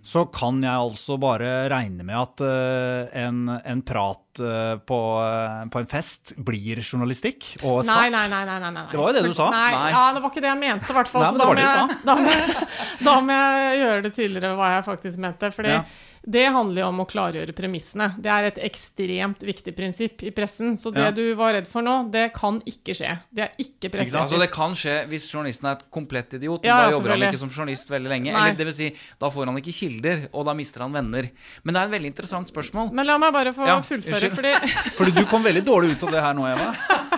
så 0.00 0.22
kan 0.32 0.62
jeg 0.64 0.72
altså 0.72 1.18
bare 1.20 1.68
regne 1.68 2.04
med 2.06 2.16
at 2.16 2.42
uh, 2.44 3.10
en, 3.20 3.42
en, 3.52 3.82
prat 3.84 4.40
uh, 4.40 4.78
på, 4.80 5.00
uh, 5.20 5.66
på, 5.68 5.82
en 5.82 5.90
fest 5.90 6.32
blir 6.40 6.80
journalistikk 6.80 7.50
og 7.60 7.82
sak. 7.84 7.90
Nei, 7.90 8.06
nei, 8.14 8.24
nei, 8.32 8.44
nei, 8.48 8.70
nei, 8.78 8.86
Det 8.88 9.00
var 9.00 9.10
jo 9.12 9.18
det 9.18 9.24
du 9.28 9.36
sa. 9.36 9.50
Nei, 9.52 9.66
nei. 9.76 9.90
Ja, 9.92 10.04
det 10.16 10.22
var 10.24 10.32
ikke 10.32 10.44
det 10.46 10.52
jeg 10.52 10.60
mente, 10.62 10.88
i 10.88 10.96
hvert 10.96 11.12
fall. 11.12 11.26
Så 11.28 11.36
da 11.42 11.50
må, 11.50 11.58
jeg, 11.60 11.98
da, 12.08 12.16
må 12.16 13.10
da 13.10 13.16
må 13.26 13.36
jeg 13.36 13.82
gjøre 13.82 14.06
det 14.06 14.14
tydeligere 14.16 14.54
hva 14.60 14.70
jeg 14.78 14.86
faktisk 14.88 15.26
mente. 15.26 15.52
fordi 15.58 15.76
ja. 15.76 15.82
Det 16.22 16.42
handler 16.52 16.82
jo 16.82 16.88
om 16.90 17.00
å 17.00 17.06
klargjøre 17.08 17.54
premissene. 17.56 18.10
Det 18.20 18.28
er 18.32 18.48
et 18.50 18.58
ekstremt 18.66 19.40
viktig 19.46 19.72
prinsipp 19.76 20.24
i 20.28 20.32
pressen. 20.36 20.76
Så 20.76 20.92
det 20.92 21.06
ja. 21.06 21.14
du 21.16 21.22
var 21.38 21.54
redd 21.56 21.68
for 21.70 21.84
nå, 21.84 21.94
det 22.12 22.26
kan 22.36 22.60
ikke 22.68 22.96
skje. 22.98 23.14
Det 23.32 23.46
er 23.46 23.56
ikke 23.56 23.88
presseetisk. 23.88 24.20
Altså, 24.20 24.40
det 24.42 24.50
kan 24.52 24.76
skje 24.76 24.96
hvis 25.10 25.30
journalisten 25.32 25.70
er 25.70 25.80
et 25.80 25.86
komplett 25.92 26.36
idiot. 26.36 26.68
Ja, 26.68 26.82
da 26.84 26.94
jobber 26.96 27.16
han 27.16 27.26
ikke 27.30 27.40
som 27.40 27.52
journalist 27.52 27.92
veldig 27.92 28.12
lenge. 28.12 28.34
Nei. 28.36 28.46
Eller 28.50 28.60
det 28.60 28.68
vil 28.68 28.78
si, 28.82 28.92
da 29.20 29.32
får 29.32 29.52
han 29.52 29.60
ikke 29.62 29.76
kilder, 29.80 30.26
og 30.34 30.48
da 30.50 30.56
mister 30.60 30.84
han 30.84 30.96
venner. 31.00 31.32
Men 31.64 31.76
det 31.76 31.82
er 31.82 31.90
en 31.90 31.98
veldig 31.98 32.12
interessant 32.12 32.52
spørsmål. 32.52 32.92
Men 32.96 33.08
la 33.08 33.16
meg 33.22 33.36
bare 33.36 33.56
få 33.56 33.68
ja, 33.70 33.80
fullføre, 33.84 34.34
fordi 34.36 34.56
Fordi 35.00 35.16
du 35.16 35.24
kom 35.30 35.46
veldig 35.46 35.64
dårlig 35.64 35.94
ut 35.94 36.08
av 36.08 36.18
det 36.18 36.26
her 36.28 36.36
nå, 36.36 36.50
Eva. 36.52 36.74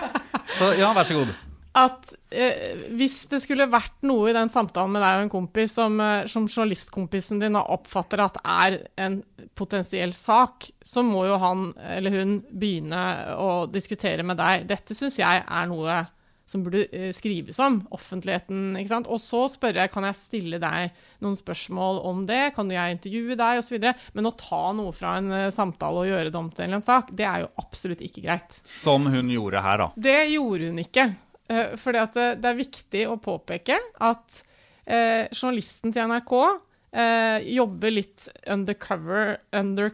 Så 0.57 0.77
ja, 0.79 0.93
vær 0.95 1.07
så 1.07 1.17
god 1.17 1.33
at 1.73 2.11
eh, 2.29 2.85
hvis 2.93 3.23
det 3.31 3.39
skulle 3.41 3.65
vært 3.71 4.05
noe 4.05 4.29
i 4.29 4.35
den 4.35 4.51
samtalen 4.53 4.93
med 4.93 5.01
deg 5.01 5.17
og 5.17 5.23
en 5.25 5.31
kompis 5.33 5.73
som, 5.79 5.95
eh, 6.03 6.27
som 6.29 6.45
journalistkompisen 6.45 7.41
din 7.41 7.57
oppfatter 7.57 8.21
at 8.21 8.37
er 8.43 8.77
en 9.01 9.21
potensiell 9.57 10.13
sak, 10.13 10.69
så 10.85 11.01
må 11.05 11.25
jo 11.29 11.39
han 11.41 11.71
eller 11.97 12.19
hun 12.19 12.35
begynne 12.51 13.05
å 13.41 13.63
diskutere 13.73 14.25
med 14.25 14.37
deg. 14.37 14.67
Dette 14.69 14.97
syns 14.97 15.17
jeg 15.21 15.41
er 15.41 15.71
noe 15.71 16.03
som 16.45 16.63
burde 16.63 16.85
eh, 16.91 17.09
skrives 17.15 17.59
om. 17.63 17.79
Offentligheten. 17.95 18.75
ikke 18.77 18.91
sant? 18.91 19.09
Og 19.09 19.21
så 19.21 19.45
spørre 19.51 19.87
kan 19.91 20.05
jeg 20.07 20.19
stille 20.19 20.59
deg 20.61 20.93
noen 21.23 21.37
spørsmål 21.39 22.01
om 22.05 22.23
det, 22.29 22.51
kan 22.57 22.69
jeg 22.71 22.99
intervjue 22.99 23.37
deg 23.39 23.63
osv. 23.63 23.89
Men 24.13 24.29
å 24.29 24.35
ta 24.37 24.63
noe 24.75 24.93
fra 24.95 25.17
en 25.21 25.31
uh, 25.33 25.49
samtale 25.53 26.03
og 26.03 26.09
gjøre 26.11 26.29
det 26.33 26.39
om 26.39 26.51
til 26.53 26.75
en 26.75 26.83
sak, 26.83 27.13
det 27.15 27.27
er 27.27 27.45
jo 27.45 27.51
absolutt 27.63 28.03
ikke 28.05 28.25
greit. 28.27 28.59
Som 28.83 29.07
hun 29.09 29.31
gjorde 29.31 29.63
her, 29.63 29.85
da? 29.85 29.91
Det 30.09 30.19
gjorde 30.35 30.71
hun 30.71 30.83
ikke. 30.83 31.07
Uh, 31.51 31.75
fordi 31.79 31.99
at 31.99 32.15
det, 32.15 32.27
det, 32.43 32.49
er 32.49 32.59
viktig 32.61 33.03
å 33.11 33.19
påpeke 33.21 33.77
at 33.99 34.39
uh, 34.87 35.27
journalisten 35.33 35.91
til 35.91 36.07
NRK 36.07 36.33
uh, 36.39 37.39
jobber 37.43 37.95
litt 37.99 38.27
undercover 38.47 39.37
under, 39.51 39.91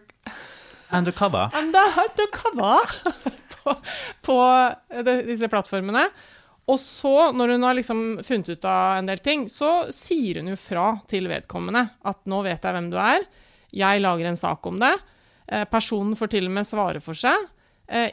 Undercover? 0.89 1.49
Undercover 1.59 2.93
på, 3.55 3.75
på 4.25 4.39
de, 5.05 5.15
disse 5.27 5.49
plattformene. 5.49 6.07
Og 6.69 6.77
så, 6.81 7.31
når 7.33 7.55
hun 7.55 7.65
har 7.65 7.77
liksom 7.77 8.01
funnet 8.25 8.51
ut 8.53 8.65
av 8.69 8.99
en 8.99 9.09
del 9.09 9.21
ting, 9.25 9.47
så 9.49 9.89
sier 9.93 10.37
hun 10.41 10.51
jo 10.51 10.57
fra 10.59 10.91
til 11.09 11.29
vedkommende 11.29 11.87
at 12.05 12.19
'nå 12.29 12.43
vet 12.45 12.61
jeg 12.61 12.75
hvem 12.75 12.89
du 12.93 12.97
er', 13.01 13.25
jeg 13.73 14.01
lager 14.01 14.29
en 14.29 14.37
sak 14.37 14.65
om 14.69 14.77
det'. 14.81 14.99
Personen 15.69 16.13
får 16.13 16.29
til 16.29 16.45
og 16.45 16.53
med 16.53 16.67
svare 16.69 17.01
for 17.01 17.17
seg 17.17 17.33
eh, 17.33 17.58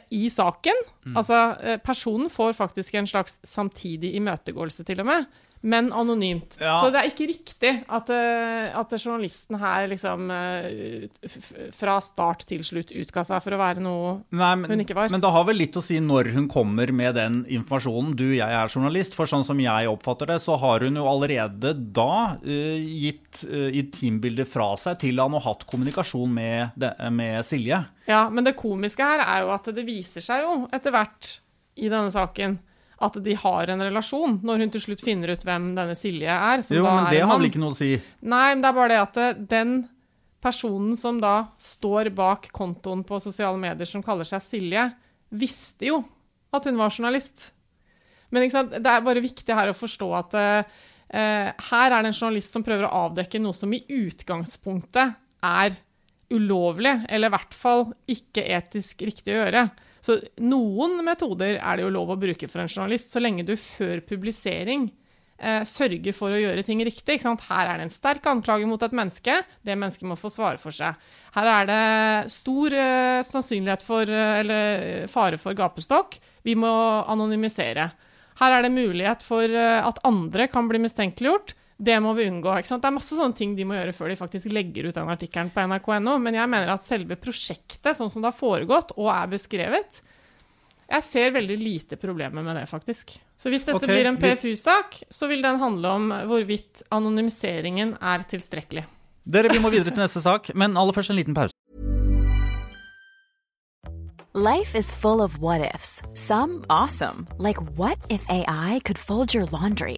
i 0.09 0.29
saken. 0.33 0.79
Mm. 1.05 1.17
Altså, 1.17 1.41
eh, 1.61 1.77
personen 1.83 2.29
får 2.33 2.57
faktisk 2.57 2.95
en 2.95 3.07
slags 3.07 3.39
samtidig 3.43 4.15
imøtegåelse, 4.17 4.83
til 4.83 5.03
og 5.03 5.09
med 5.11 5.27
men 5.61 5.89
anonymt. 5.93 6.57
Ja. 6.61 6.75
Så 6.81 6.91
det 6.93 7.01
er 7.01 7.09
ikke 7.09 7.27
riktig 7.29 7.71
at, 7.87 8.09
eh, 8.13 8.67
at 8.77 8.93
journalisten 8.97 9.57
her 9.59 9.87
liksom 9.89 10.29
eh, 10.33 11.07
fra 11.75 11.97
start 12.03 12.45
til 12.49 12.63
slutt 12.65 12.93
utga 12.93 13.23
seg 13.27 13.41
for 13.43 13.55
å 13.55 13.59
være 13.61 13.83
noe 13.83 14.13
Nei, 14.37 14.53
men, 14.59 14.69
hun 14.71 14.83
ikke 14.83 14.97
var. 14.97 15.11
Men 15.13 15.23
det 15.23 15.31
har 15.33 15.47
vel 15.47 15.59
litt 15.61 15.77
å 15.79 15.83
si 15.83 15.99
når 16.03 16.31
hun 16.35 16.47
kommer 16.51 16.91
med 16.95 17.17
den 17.17 17.39
informasjonen. 17.57 18.13
Du, 18.17 18.27
jeg 18.35 18.45
er 18.45 18.71
journalist. 18.71 19.17
For 19.17 19.29
sånn 19.29 19.45
som 19.47 19.59
jeg 19.61 19.89
oppfatter 19.89 20.29
det, 20.33 20.39
så 20.43 20.57
har 20.61 20.85
hun 20.85 20.99
jo 20.99 21.07
allerede 21.09 21.73
da 21.73 22.37
uh, 22.37 22.77
gitt 22.77 23.41
uh, 23.49 23.69
intimbilder 23.73 24.47
fra 24.49 24.69
seg 24.79 24.99
til 25.01 25.21
han 25.21 25.35
og 25.37 25.45
hatt 25.47 25.65
kommunikasjon 25.69 26.31
med, 26.33 26.85
med 27.13 27.41
Silje. 27.47 27.81
Ja, 28.07 28.27
men 28.31 28.45
det 28.45 28.57
komiske 28.59 29.05
her 29.05 29.23
er 29.25 29.45
jo 29.45 29.51
at 29.55 29.67
det 29.73 29.85
viser 29.87 30.23
seg 30.23 30.45
jo 30.45 30.53
etter 30.73 30.93
hvert 30.93 31.37
i 31.77 31.89
denne 31.89 32.13
saken 32.13 32.57
at 32.97 33.17
de 33.21 33.35
har 33.37 33.69
en 33.69 33.83
relasjon, 33.85 34.39
når 34.45 34.63
hun 34.63 34.71
til 34.73 34.83
slutt 34.87 35.03
finner 35.05 35.35
ut 35.35 35.43
hvem 35.45 35.69
denne 35.77 35.93
Silje 35.97 36.33
er. 36.33 36.63
jo, 36.65 36.85
men 36.85 37.09
det 37.13 37.21
har 37.21 37.37
vel 37.37 37.49
ikke 37.51 37.61
noe 37.61 37.75
å 37.75 37.77
si? 37.77 37.91
Nei, 38.25 38.47
men 38.55 38.63
det 38.63 38.71
er 38.71 38.77
bare 38.79 38.93
det 38.93 39.01
at 39.03 39.19
eh, 39.21 39.43
den 39.53 39.75
personen 40.41 40.97
som 40.97 41.19
da 41.21 41.51
står 41.61 42.09
bak 42.17 42.49
kontoen 42.55 43.03
på 43.05 43.19
sosiale 43.21 43.57
medier 43.61 43.89
som 43.89 44.03
kaller 44.05 44.27
seg 44.27 44.43
Silje, 44.45 44.87
visste 45.29 45.89
jo 45.91 46.01
at 46.55 46.65
hun 46.69 46.79
var 46.79 46.93
journalist. 46.93 47.51
Men 48.33 48.47
det 48.47 48.91
er 48.91 49.05
bare 49.05 49.23
viktig 49.23 49.55
her 49.55 49.71
å 49.71 49.77
forstå 49.77 50.07
at 50.17 50.35
uh, 50.37 50.77
her 51.69 51.95
er 51.95 52.03
det 52.03 52.11
en 52.11 52.15
journalist 52.15 52.53
som 52.53 52.63
prøver 52.65 52.87
å 52.87 53.05
avdekke 53.07 53.39
noe 53.39 53.55
som 53.55 53.71
i 53.75 53.81
utgangspunktet 53.87 55.15
er 55.47 55.75
ulovlig, 56.33 56.93
eller 57.07 57.29
i 57.29 57.35
hvert 57.37 57.55
fall 57.55 57.85
ikke 58.11 58.43
etisk 58.57 59.05
riktig 59.07 59.31
å 59.31 59.41
gjøre. 59.41 59.67
Så 60.05 60.19
noen 60.43 60.99
metoder 61.05 61.57
er 61.57 61.77
det 61.77 61.85
jo 61.85 61.93
lov 61.93 62.13
å 62.13 62.19
bruke 62.19 62.49
for 62.49 62.63
en 62.63 62.71
journalist, 62.71 63.11
så 63.13 63.23
lenge 63.23 63.45
du 63.47 63.55
før 63.59 64.01
publisering 64.07 64.87
eh, 65.37 65.63
sørger 65.67 66.15
for 66.15 66.33
å 66.33 66.39
gjøre 66.39 66.63
ting 66.65 66.81
riktig. 66.85 67.19
Her 67.23 67.71
er 67.71 67.77
det 67.79 67.87
en 67.87 67.93
sterk 67.93 68.25
anklage 68.29 68.67
mot 68.69 68.81
et 68.83 68.95
menneske. 68.95 69.39
Det 69.61 69.77
mennesket 69.77 70.09
må 70.09 70.17
få 70.19 70.31
svare 70.33 70.61
for 70.61 70.75
seg. 70.75 70.97
Her 71.37 71.51
er 71.53 71.69
det 71.69 72.33
stor 72.33 72.73
eh, 72.73 73.21
sannsynlighet 73.25 73.85
for, 73.85 74.09
eh, 74.09 74.41
eller 74.41 75.07
fare 75.11 75.39
for 75.41 75.57
gapestokk. 75.57 76.19
Vi 76.47 76.57
må 76.57 76.73
anonymisere. 77.05 77.91
Her 78.37 78.53
er 78.53 78.65
det 78.65 78.75
mulighet 78.75 79.25
for 79.25 79.45
eh, 79.49 79.79
at 79.81 80.01
andre 80.07 80.49
kan 80.51 80.69
bli 80.69 80.81
mistenkeliggjort. 80.83 81.55
Det 81.77 81.99
må 82.01 82.13
vi 82.17 82.25
unngå. 82.25 82.49
ikke 82.57 82.71
sant? 82.71 82.81
Det 82.81 82.89
er 82.89 82.95
masse 82.95 83.15
sånne 83.17 83.37
ting 83.37 83.53
de 83.57 83.65
må 83.67 83.77
gjøre 83.77 83.93
før 83.93 84.09
de 84.09 84.17
faktisk 84.17 84.49
legger 84.53 84.89
ut 84.89 84.97
den 84.97 85.11
artikkelen 85.13 85.51
på 85.53 85.65
nrk.no. 85.69 86.17
Men 86.23 86.39
jeg 86.39 86.49
mener 86.49 86.73
at 86.73 86.85
selve 86.87 87.17
prosjektet, 87.21 87.93
sånn 87.97 88.09
som 88.09 88.23
det 88.23 88.31
har 88.31 88.37
foregått 88.37 88.95
og 88.97 89.11
er 89.13 89.29
beskrevet 89.35 90.01
Jeg 90.87 91.03
ser 91.05 91.33
veldig 91.35 91.57
lite 91.61 91.99
problemer 92.01 92.41
med 92.41 92.57
det, 92.57 92.65
faktisk. 92.69 93.13
Så 93.37 93.51
hvis 93.53 93.67
dette 93.67 93.83
okay. 93.83 93.91
blir 93.91 94.09
en 94.09 94.17
PFU-sak, 94.17 95.01
så 95.09 95.29
vil 95.29 95.43
den 95.45 95.59
handle 95.61 95.93
om 95.99 96.13
hvorvidt 96.31 96.85
anonymiseringen 96.89 97.97
er 98.01 98.25
tilstrekkelig. 98.25 98.87
Dere, 99.27 99.51
Vi 99.51 99.59
må 99.59 99.69
videre 99.69 99.91
til 99.91 100.01
neste 100.01 100.23
sak, 100.23 100.53
men 100.55 100.79
aller 100.79 100.95
først 100.95 101.11
en 101.11 101.19
liten 101.19 101.35
pause. 101.35 101.53
Life 104.33 104.77
is 104.77 104.91
full 104.91 105.21
of 105.21 105.39
what 105.39 105.61
ifs. 105.75 106.01
Some 106.13 106.63
awesome. 106.69 107.27
Like 107.37 107.57
what 107.75 107.97
if 108.09 108.23
AI 108.29 108.79
could 108.85 108.97
fold 108.97 109.33
your 109.33 109.45
laundry? 109.51 109.97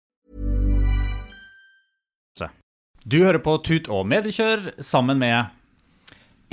Du 3.07 3.17
hører 3.23 3.41
på 3.41 3.55
Tut 3.65 3.87
og 3.89 4.05
Mediekjør 4.09 4.71
sammen 4.85 5.17
med 5.21 5.49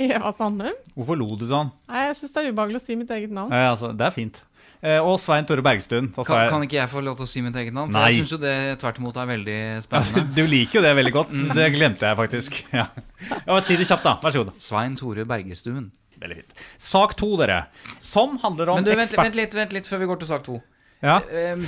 Eva 0.01 0.31
Sandum? 0.33 0.73
Hvorfor 0.95 1.17
lo 1.19 1.27
du 1.37 1.45
sånn? 1.49 1.69
Nei, 1.91 2.05
jeg 2.07 2.15
syns 2.21 2.33
det 2.35 2.43
er 2.45 2.53
ubehagelig 2.53 2.79
å 2.79 2.83
si 2.85 2.95
mitt 2.97 3.09
eget 3.13 3.33
navn. 3.35 3.51
Eh, 3.53 3.65
altså, 3.69 3.91
det 3.95 4.05
er 4.07 4.15
fint. 4.15 4.39
Eh, 4.79 4.95
og 5.03 5.17
Svein 5.19 5.43
Tore 5.45 5.61
Bergstuen. 5.61 6.07
Da 6.15 6.23
sa 6.23 6.29
Kan, 6.31 6.39
jeg- 6.39 6.49
kan 6.53 6.61
ikke 6.63 6.77
jeg 6.79 6.89
få 6.89 7.03
lov 7.03 7.17
til 7.19 7.25
å 7.25 7.27
si 7.27 7.41
mitt 7.43 7.53
eget 7.59 7.73
navn? 7.75 7.91
For 7.91 7.99
Nei. 7.99 8.11
jeg 8.13 8.21
syns 8.23 8.31
jo 8.31 8.37
det 8.37 8.79
tvert 8.79 8.97
imot 9.03 9.17
er 9.17 9.27
veldig 9.27 9.57
spennende. 9.83 10.23
Du 10.37 10.47
liker 10.47 10.79
jo 10.79 10.81
det 10.87 10.95
veldig 10.95 11.13
godt. 11.13 11.29
Det 11.53 11.67
glemte 11.75 12.07
jeg 12.07 12.15
faktisk. 12.17 12.63
Ja. 12.79 12.87
Ja, 13.45 13.59
si 13.59 13.75
det 13.75 13.85
kjapt, 13.91 14.03
da. 14.07 14.15
Vær 14.23 14.31
så 14.31 14.45
god. 14.45 14.53
Svein 14.57 14.95
Tore 14.95 15.25
Bergestuen. 15.27 15.91
Veldig 16.19 16.35
fint. 16.41 16.53
Sak 16.79 17.13
to, 17.19 17.35
dere. 17.37 17.65
Som 17.99 18.37
handler 18.39 18.69
om 18.71 18.75
Men 18.79 18.85
du, 18.87 18.91
vent, 18.95 19.03
ekspert... 19.05 19.23
vent, 19.29 19.35
litt, 19.35 19.53
vent 19.53 19.73
litt 19.75 19.85
før 19.87 19.99
vi 19.99 20.05
går 20.13 20.19
til 20.23 20.27
sak 20.31 20.43
to. 20.47 20.61
Ja. 21.01 21.19
Ehm, 21.31 21.65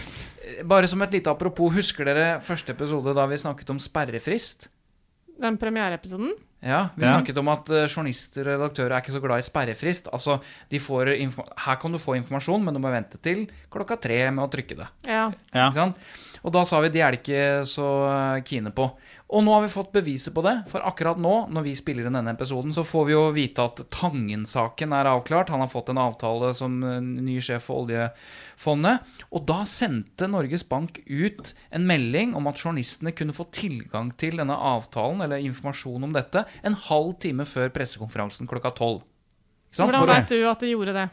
bare 0.67 0.87
som 0.91 1.01
et 1.05 1.13
lite 1.15 1.31
apropos, 1.31 1.71
husker 1.73 2.05
dere 2.05 2.41
første 2.43 2.73
episode 2.75 3.13
da 3.15 3.25
vi 3.31 3.37
snakket 3.39 3.69
om 3.71 3.79
sperrefrist? 3.79 4.67
Den 5.41 5.57
premiereepisoden. 5.57 6.33
Ja, 6.61 6.89
Vi 6.95 7.05
Ja. 7.07 7.15
snakket 7.17 7.37
om 7.37 7.47
at 7.49 7.69
eh, 7.73 7.87
journalister 7.87 8.41
og 8.45 8.59
redaktører 8.59 8.91
er 8.93 9.01
ikke 9.01 9.13
så 9.15 9.21
glad 9.23 9.39
i 9.39 9.47
sperrefrist. 9.47 10.07
Altså, 10.13 10.39
de 10.69 10.77
får 10.79 11.07
Her 11.57 11.75
kan 11.81 11.91
du 11.91 11.97
få 11.97 12.15
informasjon, 12.19 12.63
men 12.63 12.73
du 12.73 12.79
må 12.79 12.91
vente 12.91 13.17
til 13.17 13.47
klokka 13.71 13.97
tre 13.99 14.29
med 14.29 14.45
å 14.45 14.51
trykke 14.51 14.77
det. 14.77 14.87
Ja. 15.07 15.31
Ja. 15.55 15.71
Og 16.43 16.51
da 16.53 16.63
sa 16.63 16.79
vi 16.81 16.89
de 16.89 16.99
er 17.01 17.11
de 17.11 17.17
ikke 17.17 17.65
så 17.65 17.87
eh, 18.37 18.41
kine 18.43 18.69
på. 18.71 18.91
Og 19.31 19.45
nå 19.45 19.53
har 19.55 19.61
vi 19.63 19.71
fått 19.71 19.93
beviset 19.95 20.33
på 20.35 20.41
det, 20.43 20.57
for 20.67 20.83
akkurat 20.83 21.19
nå, 21.21 21.33
når 21.55 21.63
vi 21.63 21.75
spiller 21.79 22.07
inn 22.07 22.17
denne 22.17 22.33
episoden, 22.35 22.73
så 22.75 22.83
får 22.83 23.05
vi 23.07 23.13
jo 23.13 23.21
vite 23.31 23.63
at 23.63 23.79
Tangen-saken 23.95 24.91
er 24.97 25.07
avklart. 25.07 25.53
Han 25.53 25.63
har 25.63 25.71
fått 25.71 25.93
en 25.93 26.01
avtale 26.03 26.49
som 26.57 26.75
eh, 26.83 26.97
ny 26.99 27.37
sjef 27.43 27.69
for 27.69 27.85
oljefondet. 27.85 29.07
Og 29.31 29.45
da 29.47 29.61
sendte 29.69 30.27
Norges 30.27 30.67
Bank 30.67 30.99
ut 31.07 31.53
en 31.71 31.87
melding 31.87 32.35
om 32.35 32.51
at 32.51 32.59
journalistene 32.59 33.15
kunne 33.15 33.35
få 33.37 33.47
tilgang 33.55 34.11
til 34.19 34.43
denne 34.43 34.57
avtalen, 34.57 35.23
eller 35.23 35.47
informasjon 35.47 36.09
om 36.09 36.17
dette, 36.17 36.43
en 36.67 36.75
halv 36.89 37.15
time 37.23 37.47
før 37.47 37.71
pressekonferansen 37.71 38.51
klokka 38.51 38.75
tolv. 38.75 39.05
Hvordan 39.77 40.09
vet 40.11 40.35
du 40.35 40.41
at 40.43 40.59
de 40.59 40.73
gjorde 40.73 40.97
det? 40.97 41.07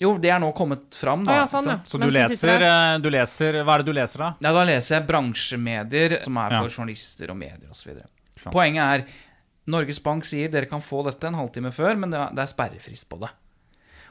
Jo, 0.00 0.12
det 0.22 0.30
er 0.30 0.38
nå 0.38 0.52
kommet 0.54 0.94
fram, 0.94 1.24
da. 1.26 1.32
Ah, 1.32 1.40
ja, 1.42 1.46
sånn, 1.50 1.66
ja. 1.66 1.78
Så, 1.84 1.96
Så 1.96 1.98
du 1.98 2.10
leser, 2.14 2.62
eh, 2.62 2.98
du 3.02 3.08
leser 3.10 3.56
Hva 3.66 3.74
er 3.74 3.82
det 3.82 3.86
du 3.88 3.96
leser, 3.96 4.18
da? 4.22 4.28
Ja, 4.46 4.52
da 4.54 4.62
leser 4.68 4.94
jeg 5.00 5.06
bransjemedier 5.08 6.22
som 6.22 6.36
er 6.38 6.52
Ja. 6.54 6.60
for 6.62 6.68
journalister 6.70 7.30
og 7.30 7.36
medier 7.36 7.70
osv. 7.70 7.96
Poenget 8.52 8.84
er 8.84 9.04
Norges 9.66 9.98
Bank 10.00 10.24
sier 10.24 10.48
dere 10.48 10.66
kan 10.70 10.80
få 10.80 11.02
dette 11.04 11.24
en 11.26 11.34
halvtime 11.34 11.72
før, 11.74 11.98
men 11.98 12.10
det 12.10 12.18
er, 12.20 12.30
det 12.32 12.38
er 12.44 12.46
sperrefrist 12.54 13.08
på 13.10 13.18
det. 13.20 13.28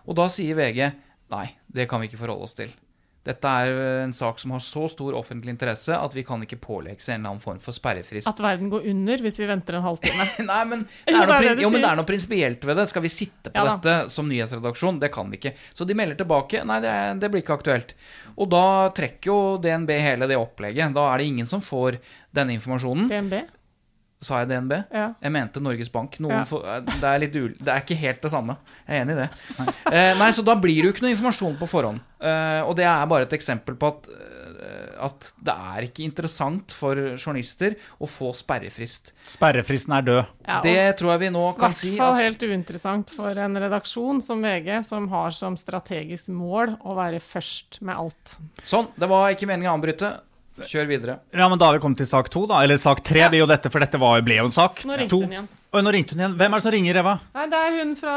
Og 0.07 0.15
da 0.15 0.27
sier 0.27 0.55
VG 0.55 0.91
nei, 1.31 1.47
det 1.71 1.87
kan 1.89 1.99
vi 2.01 2.07
ikke 2.09 2.19
forholde 2.19 2.43
oss 2.43 2.53
til. 2.53 2.69
Dette 3.27 3.51
er 3.61 3.79
en 4.05 4.13
sak 4.15 4.39
som 4.39 4.53
har 4.55 4.61
så 4.63 4.85
stor 4.91 5.15
offentlig 5.19 5.51
interesse 5.51 5.95
at 5.95 6.13
vi 6.15 6.23
kan 6.27 6.43
ikke 6.45 6.59
pålegge 6.63 7.03
en 7.11 7.19
eller 7.19 7.33
annen 7.33 7.43
form 7.43 7.59
for 7.63 7.75
sperrefrist. 7.75 8.29
At 8.29 8.39
verden 8.43 8.71
går 8.71 8.87
under 8.87 9.23
hvis 9.25 9.39
vi 9.41 9.49
venter 9.49 9.79
en 9.79 9.83
halvtime. 9.83 10.27
Nei, 10.51 10.61
men 10.69 10.85
det 11.07 11.15
er, 11.15 11.27
noe, 11.27 11.41
det 11.43 11.65
jo, 11.65 11.71
men 11.73 11.83
det 11.83 11.89
er 11.89 11.99
noe 11.99 12.07
prinsipielt 12.07 12.63
ved 12.69 12.79
det. 12.79 12.87
Skal 12.91 13.03
vi 13.03 13.11
sitte 13.11 13.51
på 13.51 13.59
Ja 13.59 13.73
dette 13.73 14.13
som 14.13 14.29
nyhetsredaksjon? 14.31 15.01
Det 15.03 15.11
kan 15.13 15.27
vi 15.33 15.41
ikke. 15.41 15.53
Så 15.75 15.87
de 15.87 15.97
melder 15.97 16.19
tilbake. 16.21 16.63
Nei, 16.67 16.79
det, 16.83 16.93
er, 16.93 17.19
det 17.19 17.31
blir 17.33 17.43
ikke 17.43 17.59
aktuelt. 17.59 17.93
Og 18.37 18.47
da 18.53 18.65
trekker 18.95 19.31
jo 19.31 19.39
DNB 19.61 19.91
hele 19.97 20.29
det 20.29 20.39
opplegget. 20.39 20.95
Da 20.95 21.09
er 21.11 21.19
det 21.19 21.29
ingen 21.33 21.49
som 21.49 21.63
får 21.63 21.99
denne 22.37 22.55
informasjonen. 22.55 23.09
DNB? 23.11 23.41
Sa 24.19 24.39
jeg 24.41 24.47
DNB? 24.49 24.71
Ja. 24.91 25.11
Jeg 25.21 25.31
mente 25.31 25.61
Norges 25.61 25.91
Bank. 25.93 26.15
Noen 26.19 26.39
Ja. 26.39 26.43
For, 26.49 26.63
det, 26.63 27.03
er 27.05 27.19
litt 27.21 27.35
ul, 27.37 27.51
det 27.59 27.67
er 27.69 27.83
ikke 27.83 27.97
helt 28.01 28.21
det 28.25 28.31
samme. 28.33 28.55
Jeg 28.87 28.97
er 28.97 29.05
enig 29.05 29.13
i 29.13 29.19
det. 29.21 29.29
Eh, 29.93 30.13
nei, 30.17 30.31
Så 30.33 30.43
da 30.43 30.55
blir 30.57 30.81
det 30.81 30.87
jo 30.89 30.93
ikke 30.95 31.05
noe 31.05 31.13
informasjon 31.13 31.57
på 31.59 31.67
forhånd. 31.69 32.01
Eh, 32.19 32.61
og 32.65 32.75
det 32.79 32.85
er 32.89 33.05
bare 33.05 33.27
et 33.27 33.35
eksempel 33.37 33.77
på 33.77 33.91
at, 33.93 34.07
eh, 34.09 35.05
at 35.05 35.27
det 35.45 35.53
er 35.53 35.85
ikke 35.85 36.03
interessant 36.07 36.73
for 36.73 36.95
journalister 37.13 37.75
å 38.01 38.09
få 38.09 38.31
sperrefrist. 38.33 39.11
Sperrefristen 39.29 39.93
er 39.93 40.01
død. 40.09 40.25
Ja, 40.47 40.61
Det 40.65 40.97
tror 40.97 41.11
jeg 41.13 41.19
vi 41.19 41.29
nå 41.37 41.43
i 41.53 41.59
kan 41.59 41.69
hvert 41.69 41.75
si. 41.77 41.95
fall 41.95 42.13
at- 42.15 42.23
helt 42.23 42.39
uinteressant 42.41 43.09
for 43.13 43.29
en 43.29 43.53
redaksjon 43.55 44.23
som 44.23 44.41
VG, 44.41 44.83
som 44.83 45.07
har 45.09 45.29
som 45.29 45.55
strategisk 45.55 46.29
mål 46.33 46.79
å 46.81 46.95
være 46.97 47.21
først 47.21 47.81
med 47.83 47.95
alt. 47.95 48.39
Sånn, 48.63 48.87
det 48.97 49.07
var 49.07 49.29
ikke 49.29 49.45
meningen 49.45 49.69
å 49.69 49.77
avbryte. 49.77 50.21
Kjør 50.65 50.87
videre. 50.89 51.19
Ja, 51.35 51.47
men 51.51 51.59
Da 51.59 51.65
har 51.69 51.73
vi 51.77 51.79
kommet 51.83 51.97
til 52.01 52.07
sak 52.09 52.29
to, 52.33 52.47
da. 52.49 52.63
Eller 52.65 52.77
sak 52.81 53.03
tre 53.05 53.27
blir 53.29 53.43
jo 53.43 53.45
dette, 53.45 53.69
for 53.69 53.79
dette 53.83 53.99
var, 54.01 54.21
ble 54.25 54.39
jo 54.39 54.45
en 54.49 54.51
sak. 54.55 54.81
Nå 54.89 54.95
ringte 54.97 55.19
hun 55.21 55.29
igjen. 55.35 55.47
Oi, 55.73 55.81
nå 55.85 55.91
ringte 55.93 56.15
hun 56.15 56.23
igjen. 56.23 56.35
Hvem 56.39 56.53
er 56.53 56.57
det 56.57 56.63
som 56.65 56.71
ringer, 56.73 56.97
Eva? 57.03 57.13
Nei, 57.35 57.45
Det 57.51 57.59
er 57.67 57.75
hun 57.83 57.91
fra 57.99 58.15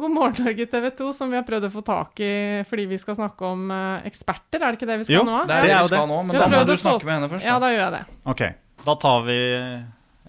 God 0.00 0.10
morgen 0.16 0.44
Norge 0.44 0.66
TV 0.66 0.90
2 0.98 1.12
som 1.14 1.30
vi 1.30 1.36
har 1.38 1.44
prøvd 1.46 1.68
å 1.68 1.70
få 1.70 1.84
tak 1.86 2.20
i 2.26 2.30
fordi 2.66 2.86
vi 2.90 2.98
skal 2.98 3.14
snakke 3.20 3.46
om 3.46 3.70
eh, 3.70 4.08
eksperter. 4.10 4.58
Er 4.62 4.72
det 4.72 4.80
ikke 4.80 4.90
det 4.90 4.98
vi 4.98 5.04
skal 5.04 5.14
Jo, 5.20 5.22
nå? 5.28 5.38
Det 5.46 5.54
er 5.60 5.62
det 5.68 5.78
vi 5.78 5.90
skal 5.92 6.08
nå, 6.10 6.18
men 6.26 6.34
da 6.40 6.48
må 6.50 6.64
du 6.66 6.74
snakke 6.76 7.04
med 7.06 7.14
henne 7.20 7.30
først. 7.30 7.44
Ja, 7.46 7.58
Da. 7.60 7.66
da 7.66 7.72
gjør 7.76 7.84
jeg 7.84 7.92
det. 7.92 8.02
Ok, 8.34 8.42
da 8.84 8.94
tar 9.06 9.22
vi 9.28 9.38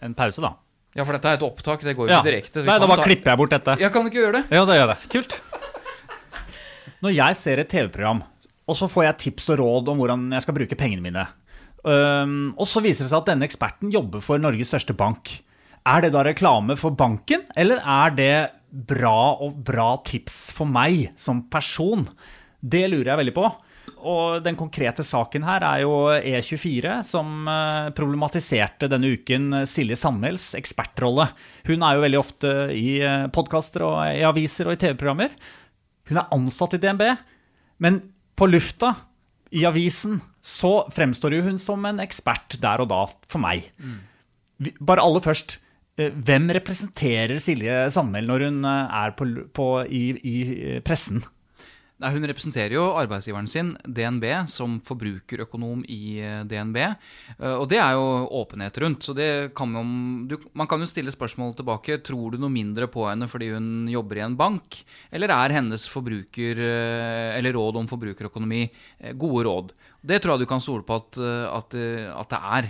en 0.06 0.14
pause, 0.14 0.42
da. 0.46 0.54
Ja, 0.98 1.04
for 1.06 1.14
dette 1.18 1.26
er 1.30 1.38
et 1.38 1.44
opptak. 1.46 1.82
Det 1.82 1.96
går 1.98 2.08
jo 2.08 2.14
Ja. 2.14 2.22
ikke 2.22 2.30
direkte. 2.32 2.66
Nei, 2.66 2.78
da 2.80 2.88
bare 2.88 2.98
ta- 3.02 3.04
klipper 3.10 3.32
jeg 3.34 3.38
bort 3.38 3.50
dette. 3.58 3.80
Ja, 3.82 3.90
kan 3.90 4.04
du 4.06 4.10
ikke 4.10 4.22
gjøre 4.26 4.34
det? 4.42 4.46
Ja, 4.54 4.66
da 4.66 4.74
gjør 4.74 4.88
jeg 4.88 4.94
det. 4.94 5.10
Kult. 5.10 5.42
Når 7.04 7.14
jeg 7.16 7.36
ser 7.36 7.60
et 7.62 7.70
TV-program, 7.70 8.24
og 8.68 8.76
så 8.76 8.88
får 8.90 9.04
jeg 9.06 9.18
tips 9.26 9.50
og 9.54 9.60
råd 9.60 9.90
om 9.94 9.98
hvordan 10.02 10.32
jeg 10.34 10.42
skal 10.42 10.54
bruke 10.58 10.76
pengene 10.80 11.02
mine, 11.06 11.28
og 11.86 12.66
så 12.68 12.82
viser 12.84 13.06
det 13.06 13.12
seg 13.12 13.20
at 13.22 13.30
denne 13.30 13.46
eksperten 13.48 13.92
jobber 13.94 14.24
for 14.24 14.42
Norges 14.42 14.74
største 14.74 14.96
bank, 14.98 15.30
er 15.88 16.04
det 16.04 16.12
da 16.16 16.24
reklame 16.26 16.76
for 16.80 16.96
banken, 16.98 17.46
eller 17.56 17.80
er 17.80 18.16
det 18.18 18.34
bra 18.68 19.38
og 19.40 19.62
bra 19.68 19.94
tips 20.06 20.50
for 20.56 20.68
meg 20.68 21.14
som 21.20 21.46
person? 21.52 22.04
Det 22.60 22.84
lurer 22.92 23.14
jeg 23.14 23.22
veldig 23.22 23.36
på. 23.38 23.46
Og 24.08 24.44
den 24.44 24.58
konkrete 24.60 25.04
saken 25.06 25.46
her 25.48 25.64
er 25.66 25.82
jo 25.86 25.94
E24, 26.12 27.00
som 27.08 27.48
eh, 27.50 27.88
problematiserte 27.98 28.90
denne 28.92 29.14
uken 29.16 29.62
eh, 29.62 29.68
Silje 29.70 29.98
Sandmæls 30.00 30.52
ekspertrolle. 30.60 31.30
Hun 31.70 31.86
er 31.86 31.96
jo 31.96 32.04
veldig 32.04 32.20
ofte 32.20 32.54
i 32.76 33.00
podkaster 33.34 33.88
og 33.88 33.98
i 34.12 34.26
aviser 34.28 34.70
og 34.70 34.76
i 34.76 34.82
TV-programmer. 34.84 35.34
Hun 36.12 36.22
er 36.22 36.36
ansatt 36.36 36.78
i 36.78 36.82
DNB, 36.84 37.04
men 37.84 38.02
på 38.38 38.48
lufta, 38.52 38.94
i 39.52 39.64
avisen, 39.68 40.20
så 40.44 40.88
fremstår 40.94 41.38
jo 41.38 41.46
hun 41.48 41.58
som 41.62 41.86
en 41.88 42.02
ekspert 42.04 42.58
der 42.64 42.84
og 42.84 42.92
da, 42.92 43.04
for 43.30 43.44
meg. 43.44 43.70
Mm. 43.80 44.00
Bare 44.82 45.04
aller 45.06 45.24
først, 45.24 45.58
eh, 46.00 46.12
hvem 46.12 46.50
representerer 46.58 47.40
Silje 47.44 47.86
Sandmæl 47.94 48.30
når 48.30 48.48
hun 48.48 48.62
eh, 48.66 49.00
er 49.04 49.16
på, 49.18 49.30
på, 49.54 49.68
i, 49.86 50.04
i 50.18 50.38
eh, 50.58 50.80
pressen? 50.86 51.24
Nei, 51.98 52.12
Hun 52.14 52.28
representerer 52.30 52.76
jo 52.76 52.84
arbeidsgiveren 52.94 53.48
sin, 53.50 53.72
DNB, 53.82 54.26
som 54.54 54.76
forbrukerøkonom 54.86 55.82
i 55.90 56.20
eh, 56.22 56.44
DNB. 56.46 56.78
Eh, 56.84 57.56
Og 57.58 57.66
det 57.72 57.80
er 57.82 57.96
jo 57.98 58.04
åpenhet 58.38 58.78
rundt. 58.84 59.02
så 59.08 59.16
kan 59.58 59.72
man, 59.74 60.28
du, 60.30 60.38
man 60.54 60.70
kan 60.70 60.80
jo 60.80 60.86
stille 60.86 61.14
spørsmål 61.14 61.56
tilbake. 61.58 61.98
Tror 62.06 62.32
du 62.32 62.38
noe 62.38 62.54
mindre 62.54 62.86
på 62.88 63.08
henne 63.10 63.26
fordi 63.28 63.50
hun 63.56 63.88
jobber 63.90 64.22
i 64.22 64.26
en 64.28 64.38
bank? 64.38 64.84
Eller 65.12 65.34
er 65.34 65.58
hennes 65.58 65.88
forbruker, 65.90 66.62
eh, 66.62 67.38
eller 67.40 67.58
råd 67.58 67.82
om 67.82 67.90
forbrukerøkonomi 67.90 68.68
gode 69.18 69.48
råd? 69.50 69.74
Det 70.06 70.22
tror 70.22 70.36
jeg 70.38 70.46
du 70.46 70.52
kan 70.54 70.62
stole 70.62 70.86
på 70.86 71.02
at, 71.02 71.18
at, 71.18 71.74
at 72.14 72.30
det 72.30 72.44
er. 72.62 72.70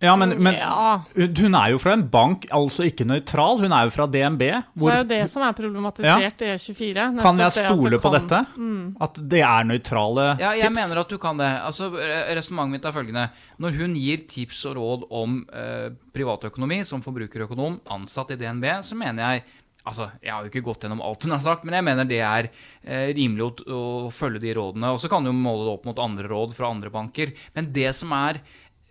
Ja, 0.00 0.12
men, 0.14 0.36
men 0.40 0.54
Ja. 0.54 1.02
hun 1.16 1.54
er 1.58 1.72
jo 1.72 1.78
fra 1.82 1.92
en 1.96 2.04
bank, 2.08 2.44
altså 2.54 2.84
ikke 2.86 3.02
nøytral. 3.08 3.58
Hun 3.64 3.72
er 3.74 3.88
jo 3.88 3.90
fra 3.90 4.06
DNB. 4.06 4.44
Hvor, 4.78 4.92
Det 4.92 4.94
er 4.94 5.02
jo 5.02 5.08
det 5.10 5.30
som 5.32 5.42
er 5.42 5.52
problematisert 5.58 6.44
i 6.46 6.52
E24. 6.54 7.06
kan 7.20 7.36
jeg 7.42 7.50
stole 7.56 7.90
det 7.90 8.00
på 8.00 8.12
kan- 8.12 8.20
dette? 8.28 8.94
At 9.02 9.14
det 9.28 9.40
er 9.42 9.64
nøytrale 9.66 10.36
tips? 10.36 10.40
Ja, 10.44 10.52
jeg 10.54 10.68
tips? 10.70 10.76
mener 10.78 11.00
at 11.02 11.08
du 11.08 11.18
kan 11.18 11.36
det. 11.36 11.50
Altså, 11.66 11.90
Resonnementet 11.90 12.70
mitt 12.76 12.84
er 12.86 12.92
følgende. 12.94 13.30
Når 13.58 13.72
hun 13.80 13.94
gir 13.98 14.18
tips 14.28 14.64
og 14.70 14.76
råd 14.76 15.08
om 15.10 15.44
eh, 15.52 15.90
privatøkonomi 16.14 16.84
som 16.86 17.02
forbrukerøkonom 17.02 17.80
ansatt 17.90 18.30
i 18.30 18.36
DNB, 18.36 18.64
så 18.84 18.94
mener 18.94 19.32
jeg 19.32 19.42
Altså, 19.88 20.10
Jeg 20.22 20.30
har 20.34 20.42
jo 20.44 20.50
ikke 20.50 20.64
gått 20.66 20.82
gjennom 20.84 21.00
alt 21.00 21.22
hun 21.24 21.32
har 21.32 21.40
sagt, 21.40 21.64
men 21.64 21.72
jeg 21.72 21.84
mener 21.84 22.04
det 22.04 22.18
er 22.20 22.50
eh, 22.84 23.06
rimelig 23.16 23.40
å, 23.40 23.72
å 23.72 24.10
følge 24.12 24.38
de 24.42 24.52
rådene. 24.52 24.90
Og 24.92 24.98
så 25.00 25.08
kan 25.08 25.24
du 25.24 25.32
måle 25.32 25.64
det 25.64 25.72
opp 25.72 25.86
mot 25.86 25.98
andre 25.98 26.28
råd 26.28 26.52
fra 26.52 26.68
andre 26.68 26.90
banker. 26.90 27.32
Men 27.56 27.72
det 27.72 27.94
som 27.96 28.12
er 28.12 28.42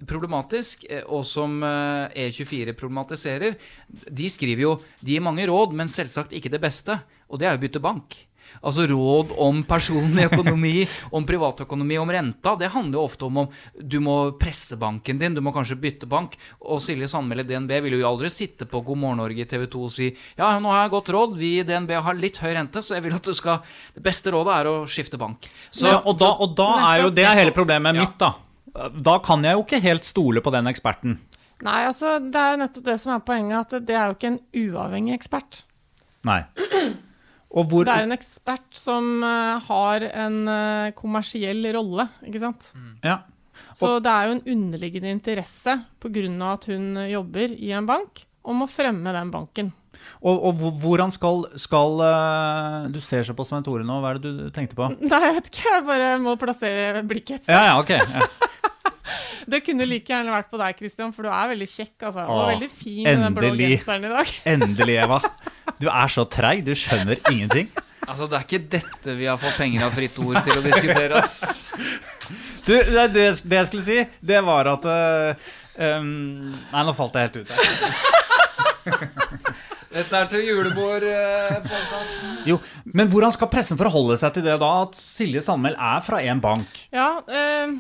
problematisk, 0.06 0.86
eh, 0.90 1.04
og 1.08 1.26
som 1.26 1.62
eh, 1.64 2.28
E24 2.28 2.76
problematiserer, 2.78 3.58
de 3.88 4.30
skriver 4.30 4.68
jo 4.68 4.78
De 5.00 5.16
gir 5.16 5.26
mange 5.26 5.48
råd, 5.50 5.74
men 5.74 5.90
selvsagt 5.90 6.36
ikke 6.38 6.54
det 6.54 6.62
beste. 6.62 7.00
Og 7.28 7.40
det 7.42 7.48
er 7.48 7.58
jo 7.58 7.66
bytte 7.66 7.84
bank. 7.84 8.16
Altså 8.62 8.88
råd 8.90 9.34
om 9.44 9.60
personlig 9.68 10.28
økonomi, 10.32 10.88
om 11.16 11.26
privatøkonomi, 11.28 11.98
om 12.02 12.12
renta. 12.12 12.56
Det 12.58 12.72
handler 12.74 12.98
jo 12.98 13.04
ofte 13.06 13.28
om 13.28 13.44
om 13.44 13.52
du 13.78 14.00
må 14.02 14.16
presse 14.40 14.78
banken 14.80 15.20
din, 15.20 15.36
du 15.36 15.44
må 15.46 15.54
kanskje 15.54 15.78
bytte 15.82 16.10
bank. 16.10 16.38
Og 16.66 16.82
Silje 16.84 17.10
Sandmæl 17.12 17.44
i 17.44 17.48
DNB 17.48 17.76
vil 17.86 18.00
jo 18.00 18.08
aldri 18.10 18.32
sitte 18.34 18.66
på 18.70 18.82
God 18.86 19.02
morgen 19.04 19.22
Norge 19.22 19.44
i 19.44 19.50
TV 19.50 19.68
2 19.70 19.84
og 19.84 19.94
si 19.94 20.10
ja, 20.10 20.50
nå 20.62 20.72
har 20.74 20.86
jeg 20.86 20.96
godt 20.96 21.14
råd, 21.14 21.38
vi 21.38 21.54
i 21.60 21.68
DNB 21.68 21.94
har 22.08 22.18
litt 22.18 22.42
høy 22.42 22.52
rente, 22.56 22.82
så 22.82 22.98
jeg 22.98 23.06
vil 23.06 23.18
at 23.20 23.28
du 23.28 23.36
skal 23.38 23.62
Det 23.94 24.02
beste 24.04 24.32
rådet 24.34 24.54
er 24.56 24.72
å 24.72 24.76
skifte 24.90 25.20
bank. 25.22 25.48
Så, 25.70 25.88
ja, 25.90 26.02
og 26.02 26.18
da, 26.20 26.34
og 26.42 26.58
da 26.58 26.72
er 26.94 27.06
jo 27.06 27.14
det 27.14 27.26
er 27.28 27.40
hele 27.44 27.56
problemet 27.56 27.98
mitt, 27.98 28.18
da. 28.20 28.34
Da 29.02 29.18
kan 29.26 29.46
jeg 29.46 29.58
jo 29.58 29.66
ikke 29.66 29.82
helt 29.84 30.08
stole 30.08 30.44
på 30.44 30.54
den 30.54 30.70
eksperten. 30.70 31.18
Nei, 31.66 31.80
altså, 31.90 32.18
det 32.22 32.38
er 32.38 32.54
jo 32.54 32.62
nettopp 32.62 32.86
det 32.86 32.98
som 33.02 33.16
er 33.16 33.24
poenget, 33.26 33.74
at 33.74 33.88
det 33.88 33.96
er 33.98 34.12
jo 34.12 34.18
ikke 34.18 34.30
en 34.30 34.42
uavhengig 34.62 35.16
ekspert. 35.16 35.64
Nei. 36.28 36.44
Og 37.58 37.70
hvor 37.72 37.88
Det 37.88 37.96
er 37.96 38.06
en 38.06 38.14
ekspert 38.14 38.78
som 38.78 39.24
eh, 39.26 39.66
har 39.70 40.06
en 40.10 40.38
eh, 40.52 40.92
kommersiell 40.98 41.64
rolle, 41.74 42.10
ikke 42.28 42.44
sant? 42.44 42.70
Ja. 43.06 43.22
Så 43.78 43.98
det 44.04 44.12
er 44.12 44.28
jo 44.28 44.36
en 44.36 44.46
underliggende 44.54 45.14
interesse 45.16 45.74
pga. 46.04 46.28
at 46.52 46.66
hun 46.70 46.98
jobber 47.10 47.56
i 47.56 47.72
en 47.72 47.88
bank, 47.88 48.26
om 48.44 48.62
å 48.64 48.70
fremme 48.70 49.14
den 49.16 49.32
banken. 49.32 49.72
Og, 50.22 50.44
og 50.50 50.62
hvordan 50.82 51.10
skal, 51.12 51.48
skal 51.58 52.02
eh, 52.06 52.84
Du 52.94 53.00
ser 53.02 53.26
så 53.26 53.34
på 53.34 53.44
Svein 53.48 53.66
Tore 53.66 53.86
nå, 53.88 53.98
hva 54.04 54.14
er 54.14 54.22
det 54.22 54.34
du 54.36 54.46
tenkte 54.54 54.78
på? 54.78 54.92
Nei, 55.02 55.24
jeg 55.26 55.40
vet 55.40 55.50
ikke, 55.50 55.72
jeg 55.72 55.88
bare 55.88 56.12
må 56.22 56.36
plassere 56.38 57.02
blikket 57.08 57.40
et 57.40 57.48
sted. 57.48 57.56
Ja, 57.56 57.72
ja, 57.72 57.80
ok. 57.82 57.96
Ja. 57.98 58.46
Det 59.52 59.62
kunne 59.66 59.88
like 59.88 60.12
gjerne 60.12 60.34
vært 60.34 60.50
på 60.52 60.60
deg, 60.62 60.80
Christian, 60.80 61.14
for 61.16 61.28
du 61.28 61.32
er 61.32 61.52
veldig 61.54 61.68
kjekk, 61.72 61.96
altså. 62.10 62.26
Og 62.26 62.42
Åh, 62.42 62.48
veldig 62.54 62.72
fin 62.74 63.04
med 63.08 63.24
den 63.26 63.38
blå 63.38 63.52
genseren 63.60 64.08
i 64.08 64.14
dag. 64.14 64.34
Endelig, 64.54 64.98
Eva. 65.06 65.20
Du 65.78 65.88
er 65.92 66.14
så 66.14 66.26
treig, 66.32 66.66
du 66.68 66.74
skjønner 66.78 67.22
ingenting. 67.32 67.72
Altså, 68.08 68.28
det 68.28 68.38
er 68.38 68.46
ikke 68.48 68.64
dette 68.78 69.16
vi 69.20 69.28
har 69.28 69.40
fått 69.42 69.58
penger 69.60 69.88
av 69.88 69.96
Fritt 69.96 70.18
Ord 70.24 70.40
til 70.48 70.56
å 70.56 70.64
diskutere, 70.64 71.24
ass. 71.24 71.68
Du, 72.68 72.74
det, 72.76 73.08
det, 73.16 73.26
det 73.44 73.62
jeg 73.62 73.68
skulle 73.70 73.88
si, 73.88 73.98
det 74.32 74.40
var 74.44 74.68
at 74.74 74.88
uh, 74.88 75.50
um, 75.80 76.52
Nei, 76.72 76.84
nå 76.88 76.96
falt 76.96 77.16
jeg 77.16 77.30
helt 77.30 77.38
ut 77.44 77.50
her. 77.56 77.64
Dette 79.98 80.20
er 80.20 80.28
til 80.30 80.44
julebordpodkasten. 80.46 82.34
Jo, 82.48 82.58
men 82.94 83.10
hvordan 83.12 83.34
skal 83.34 83.50
pressen 83.52 83.80
forholde 83.80 84.18
seg 84.20 84.36
til 84.36 84.44
det 84.46 84.58
da, 84.62 84.72
at 84.84 84.98
Silje 85.00 85.42
Sandmæl 85.46 85.78
er 85.80 86.04
fra 86.06 86.20
en 86.28 86.42
bank? 86.44 86.82
Ja, 86.94 87.08
eh, 87.26 87.72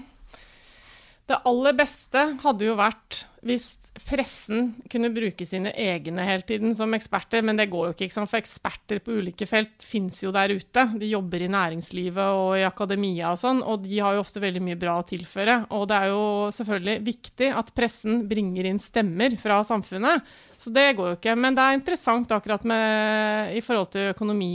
det 1.28 1.42
aller 1.50 1.76
beste 1.76 2.22
hadde 2.40 2.70
jo 2.70 2.78
vært 2.80 3.26
hvis 3.48 3.66
pressen 4.08 4.70
kunne 4.92 5.10
bruke 5.12 5.46
sine 5.48 5.74
egne 5.76 6.24
hele 6.26 6.44
tiden 6.48 6.74
som 6.76 6.94
eksperter, 6.96 7.44
men 7.46 7.60
det 7.60 7.68
går 7.72 7.90
jo 7.90 7.96
ikke, 7.96 8.08
ikke 8.08 8.24
for 8.28 8.40
eksperter 8.40 9.02
på 9.04 9.18
ulike 9.20 9.48
felt 9.48 9.84
fins 9.84 10.22
jo 10.24 10.32
der 10.36 10.54
ute. 10.56 10.86
De 11.00 11.10
jobber 11.12 11.44
i 11.44 11.50
næringslivet 11.52 12.40
og 12.40 12.54
i 12.60 12.66
akademia 12.68 13.34
og 13.34 13.42
sånn, 13.42 13.60
og 13.63 13.84
de 13.84 14.00
har 14.04 14.16
jo 14.16 14.24
ofte 14.24 14.44
veldig 14.44 14.63
mye 14.70 14.80
bra 14.80 14.98
å 15.00 15.08
tilføre. 15.08 15.58
Og 15.76 15.84
det 15.92 16.00
er 16.00 16.13
jo 16.13 16.24
selvfølgelig 16.56 16.98
viktig 17.08 17.52
at 17.60 17.74
pressen 17.76 18.24
bringer 18.30 18.72
inn 18.72 18.80
stemmer 18.82 19.36
fra 19.40 19.60
samfunnet. 19.68 20.24
Så 20.58 20.72
det 20.74 20.90
går 20.98 21.12
jo 21.12 21.20
ikke. 21.20 21.36
Men 21.40 21.56
det 21.58 21.66
er 21.68 21.78
interessant 21.78 22.32
akkurat 22.34 22.63
med, 22.68 23.54
i 23.60 23.63
forhold 23.63 23.92
til 23.94 24.13
økonomi. 24.16 24.54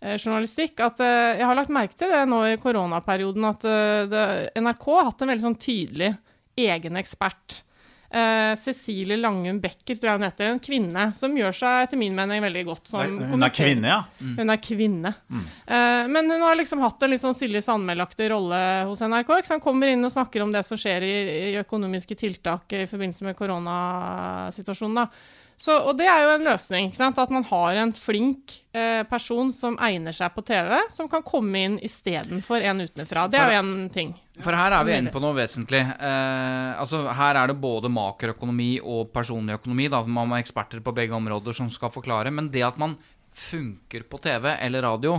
Eh, 0.00 0.14
journalistikk, 0.14 0.78
at 0.84 1.00
eh, 1.02 1.40
jeg 1.40 1.46
har 1.48 1.58
lagt 1.58 1.74
merke 1.74 1.96
til 1.98 2.12
det 2.12 2.22
nå 2.30 2.42
i 2.46 2.58
koronaperioden, 2.62 3.46
at 3.48 3.64
eh, 3.66 4.02
det, 4.10 4.26
NRK 4.62 4.84
har 4.94 5.08
hatt 5.10 5.24
en 5.24 5.32
veldig 5.32 5.46
sånn 5.48 5.58
tydelig 5.58 6.12
egen 6.58 7.00
ekspert. 7.00 7.62
Uh, 8.08 8.56
Cecilie 8.56 9.18
Langum 9.20 9.58
Becker, 9.60 9.92
tror 9.98 10.08
jeg 10.08 10.16
hun 10.16 10.24
heter. 10.24 10.46
En 10.48 10.62
kvinne 10.64 11.02
som 11.12 11.34
gjør 11.36 11.52
seg 11.52 11.82
etter 11.84 12.00
min 12.00 12.14
mening 12.16 12.40
veldig 12.40 12.62
godt 12.64 12.88
som 12.88 13.18
Hun 13.20 13.44
er 13.44 13.52
kvinne, 13.52 13.90
ja. 13.90 13.98
Hun 14.38 14.48
er 14.48 14.60
kvinne. 14.64 15.12
Eh, 15.28 16.08
men 16.08 16.32
hun 16.32 16.40
har 16.40 16.56
liksom 16.56 16.80
hatt 16.80 17.04
en 17.04 17.12
litt 17.12 17.20
sånn 17.20 17.36
Silje 17.36 17.60
Sandmæl-aktig 17.66 18.30
rolle 18.32 18.60
hos 18.88 19.04
NRK. 19.04 19.34
Ikke 19.42 19.50
sant? 19.50 19.64
Kommer 19.64 19.92
inn 19.92 20.08
og 20.08 20.14
snakker 20.14 20.46
om 20.46 20.54
det 20.56 20.64
som 20.64 20.80
skjer 20.80 21.04
i, 21.04 21.12
i 21.50 21.52
økonomiske 21.60 22.16
tiltak 22.16 22.72
i 22.80 22.86
forbindelse 22.88 23.28
med 23.28 23.36
koronasituasjonen. 23.36 25.02
da. 25.02 25.36
Så, 25.58 25.74
og 25.74 25.96
det 25.98 26.06
er 26.06 26.22
jo 26.22 26.34
en 26.36 26.44
løsning. 26.46 26.92
At 26.94 27.32
man 27.34 27.42
har 27.48 27.78
en 27.82 27.90
flink 27.90 28.52
eh, 28.70 29.02
person 29.10 29.50
som 29.50 29.74
egner 29.82 30.14
seg 30.14 30.30
på 30.36 30.44
TV, 30.46 30.76
som 30.94 31.08
kan 31.10 31.24
komme 31.26 31.64
inn 31.66 31.74
istedenfor 31.82 32.62
en 32.62 32.84
utenfra. 32.86 33.26
Det 33.26 33.40
er 33.42 33.56
jo 33.56 33.58
en 33.64 33.88
ting. 33.90 34.12
For 34.38 34.54
her 34.54 34.76
er 34.76 34.86
vi 34.86 34.94
inne 35.00 35.10
på 35.10 35.22
noe 35.24 35.34
vesentlig. 35.34 35.82
Eh, 35.82 36.70
altså 36.78 37.02
Her 37.10 37.40
er 37.42 37.50
det 37.50 37.58
både 37.58 37.90
makroøkonomi 37.90 38.76
og 38.84 39.10
personlig 39.10 39.58
økonomi. 39.58 39.90
Da. 39.90 40.04
Man 40.06 40.30
har 40.30 40.44
eksperter 40.44 40.84
på 40.84 40.94
begge 40.94 41.18
områder 41.18 41.58
som 41.58 41.72
skal 41.74 41.90
forklare. 41.90 42.30
Men 42.30 42.52
det 42.54 42.62
at 42.62 42.78
man 42.78 42.94
funker 43.34 44.06
på 44.06 44.22
TV 44.22 44.52
eller 44.54 44.86
radio, 44.86 45.18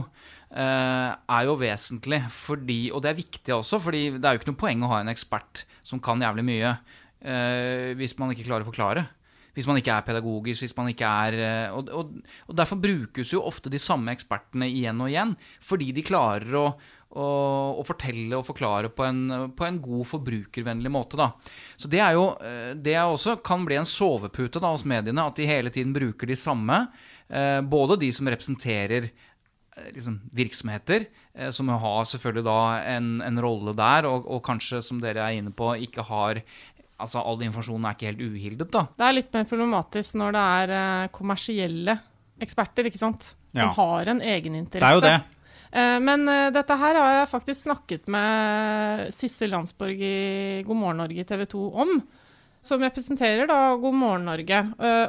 eh, 0.56 1.12
er 1.36 1.52
jo 1.52 1.60
vesentlig. 1.60 2.24
Fordi, 2.32 2.82
og 2.96 3.04
det 3.04 3.12
er 3.12 3.22
viktig 3.22 3.60
også, 3.60 3.84
fordi 3.84 4.08
det 4.16 4.24
er 4.24 4.40
jo 4.40 4.40
ikke 4.44 4.54
noe 4.54 4.64
poeng 4.64 4.88
å 4.88 4.96
ha 4.96 5.04
en 5.04 5.12
ekspert 5.12 5.66
som 5.84 6.00
kan 6.00 6.24
jævlig 6.24 6.48
mye, 6.48 6.76
eh, 7.28 7.92
hvis 8.00 8.16
man 8.16 8.32
ikke 8.32 8.48
klarer 8.48 8.64
å 8.64 8.72
forklare. 8.72 9.10
Hvis 9.60 9.68
man 9.68 9.82
ikke 9.82 9.92
er 9.92 10.06
pedagogisk, 10.08 10.64
hvis 10.64 10.76
man 10.78 10.94
ikke 10.94 11.08
er 11.08 11.36
eh, 11.36 11.74
og, 11.76 11.90
og, 11.92 12.14
og 12.48 12.56
derfor 12.56 12.80
brukes 12.80 13.34
jo 13.34 13.44
ofte 13.44 13.72
de 13.72 13.82
samme 13.82 14.14
ekspertene 14.16 14.70
igjen 14.72 15.04
og 15.04 15.12
igjen. 15.12 15.36
Fordi 15.68 15.90
de 15.96 16.06
klarer 16.08 16.56
å, 16.56 16.66
å, 17.20 17.84
fortelle 17.88 18.40
og 18.40 18.48
forklare 18.48 18.92
på 18.96 19.04
en, 19.04 19.22
på 19.52 19.68
en 19.68 19.82
god 19.84 20.08
forbrukervennlig 20.14 20.94
måte. 20.96 21.20
Da. 21.20 21.34
Så 21.76 21.92
det 21.92 22.00
er 22.06 22.16
jo 22.16 22.30
eh, 22.40 22.72
det 22.80 22.96
er 22.96 23.08
også 23.12 23.42
kan 23.44 23.68
bli 23.68 23.82
en 23.82 23.90
sovepute 23.90 24.64
da, 24.64 24.72
hos 24.72 24.88
mediene, 24.88 25.28
at 25.28 25.40
de 25.40 25.50
hele 25.50 25.74
tiden 25.76 25.92
bruker 25.96 26.32
de 26.32 26.40
samme. 26.40 26.86
eh, 27.28 27.60
Både 27.60 28.00
de 28.00 28.14
som 28.16 28.32
representerer 28.32 29.12
liksom, 29.92 30.22
virksomheter, 30.36 31.06
som 31.56 31.70
har 31.72 32.08
selvfølgelig 32.10 32.44
da 32.44 32.62
en, 32.96 33.22
en 33.24 33.38
rolle 33.40 33.72
der, 33.78 34.08
og, 34.10 34.26
og 34.28 34.42
kanskje, 34.44 34.82
som 34.84 35.00
dere 35.00 35.24
er 35.24 35.38
inne 35.38 35.54
på, 35.56 35.70
ikke 35.86 36.04
har 36.10 36.42
Altså, 37.00 37.22
all 37.24 37.42
informasjonen 37.48 37.86
er 37.90 37.96
ikke 37.98 38.10
helt 38.12 38.22
uhildet, 38.28 38.70
da. 38.76 38.86
Det 39.00 39.06
er 39.08 39.14
litt 39.18 39.34
mer 39.34 39.46
problematisk 39.50 40.18
når 40.20 40.36
det 40.36 40.46
er 40.60 40.74
eh, 40.78 41.08
kommersielle 41.16 42.00
eksperter, 42.44 42.88
ikke 42.90 43.00
sant? 43.02 43.34
Som 43.54 43.60
Ja. 43.66 43.70
har 43.74 44.10
en 44.12 44.20
egeninteresse. 44.22 44.80
Det 44.80 44.90
er 44.90 44.96
jo 44.98 45.02
det. 45.08 45.18
Eh, 45.72 46.00
Men 46.00 46.28
eh, 46.30 46.50
dette 46.52 46.76
her 46.78 46.96
har 47.00 47.14
jeg 47.22 47.30
faktisk 47.32 47.62
snakket 47.68 48.08
med 48.08 49.14
Sissel 49.14 49.52
Landsborg 49.54 50.00
i 50.02 50.64
God 50.68 50.76
morgen 50.78 50.98
Norge 51.04 51.20
i 51.20 51.28
TV 51.28 51.46
2 51.46 51.64
om. 51.86 52.02
Som 52.62 52.82
representerer 52.84 53.48
da 53.48 53.76
God 53.80 53.94
morgen 53.96 54.26
Norge, 54.28 54.58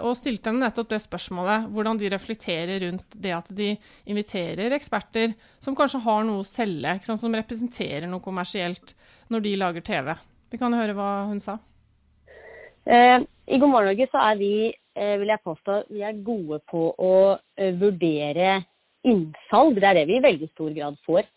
og 0.06 0.12
stilte 0.14 0.52
henne 0.52 0.62
nettopp 0.68 0.92
det 0.92 1.00
spørsmålet. 1.02 1.64
Hvordan 1.74 1.98
de 1.98 2.10
reflekterer 2.12 2.78
rundt 2.84 3.16
det 3.18 3.32
at 3.34 3.48
de 3.58 3.72
inviterer 4.06 4.70
eksperter 4.76 5.34
som 5.58 5.74
kanskje 5.74 5.98
har 6.04 6.22
noe 6.28 6.44
å 6.44 6.46
selge, 6.46 6.92
ikke 6.94 7.08
sant? 7.08 7.18
som 7.18 7.34
representerer 7.34 8.06
noe 8.06 8.22
kommersielt, 8.22 8.94
når 9.34 9.42
de 9.42 9.56
lager 9.58 9.82
TV. 9.82 10.14
Vi 10.52 10.58
kan 10.62 10.72
høre 10.78 10.94
hva 10.94 11.26
hun 11.26 11.40
sa. 11.42 11.58
Eh, 12.86 13.20
I 13.46 13.58
God 13.58 13.68
morgen 13.68 13.90
Norge 13.90 14.06
så 14.10 14.22
er 14.30 14.38
vi, 14.40 14.52
eh, 14.96 15.16
vil 15.20 15.28
jeg 15.28 15.44
påstå, 15.44 15.82
vi 15.90 16.04
er 16.06 16.22
gode 16.24 16.60
på 16.70 16.86
å 16.96 17.12
eh, 17.56 17.74
vurdere 17.76 18.62
innsalg. 19.04 19.76
Det 19.80 19.88
er 19.90 20.00
det 20.00 20.06
vi 20.08 20.16
i 20.16 20.24
veldig 20.24 20.48
stor 20.52 20.70
grad 20.76 20.96
får. 21.06 21.28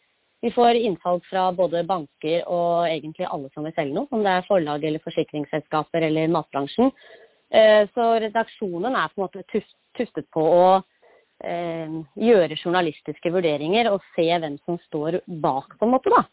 Vi 0.43 0.51
får 0.51 0.75
innsalg 0.75 1.23
fra 1.29 1.49
både 1.55 1.85
banker 1.87 2.43
og 2.51 2.87
egentlig 2.89 3.27
alle 3.29 3.49
som 3.53 3.63
vil 3.63 3.75
selge 3.75 3.95
noe, 3.95 4.09
om 4.11 4.23
det 4.25 4.31
er 4.33 4.47
forlag 4.47 4.83
eller 4.83 5.03
forsikringsselskaper 5.03 6.03
eller 6.09 6.27
matbransjen. 6.27 6.91
Så 7.95 8.07
redaksjonen 8.19 8.97
er 8.97 9.13
på 9.13 9.21
en 9.21 9.23
måte 9.23 9.45
tuf- 9.47 9.77
tuftet 9.95 10.27
på 10.35 10.43
å 10.43 10.65
gjøre 11.39 12.57
journalistiske 12.59 13.31
vurderinger 13.31 13.87
og 13.93 14.03
se 14.17 14.25
hvem 14.27 14.57
som 14.65 14.81
står 14.89 15.21
bak, 15.27 15.77
på 15.79 15.87
en 15.87 15.93
måte, 15.95 16.11
da. 16.11 16.25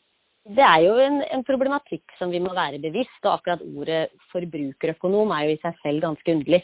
Det 0.48 0.64
er 0.64 0.81
jo 0.87 0.94
en, 1.05 1.20
en 1.20 1.42
problematikk 1.44 2.14
som 2.18 2.31
vi 2.33 2.40
må 2.40 2.55
være 2.57 2.81
bevisst, 2.81 3.20
og 3.26 3.35
akkurat 3.37 3.61
ordet 3.61 4.00
forbrukerøkonom 4.33 5.35
er 5.37 5.46
jo 5.46 5.57
i 5.57 5.61
seg 5.61 5.83
selv 5.83 6.07
ganske 6.07 6.33
underlig. 6.33 6.62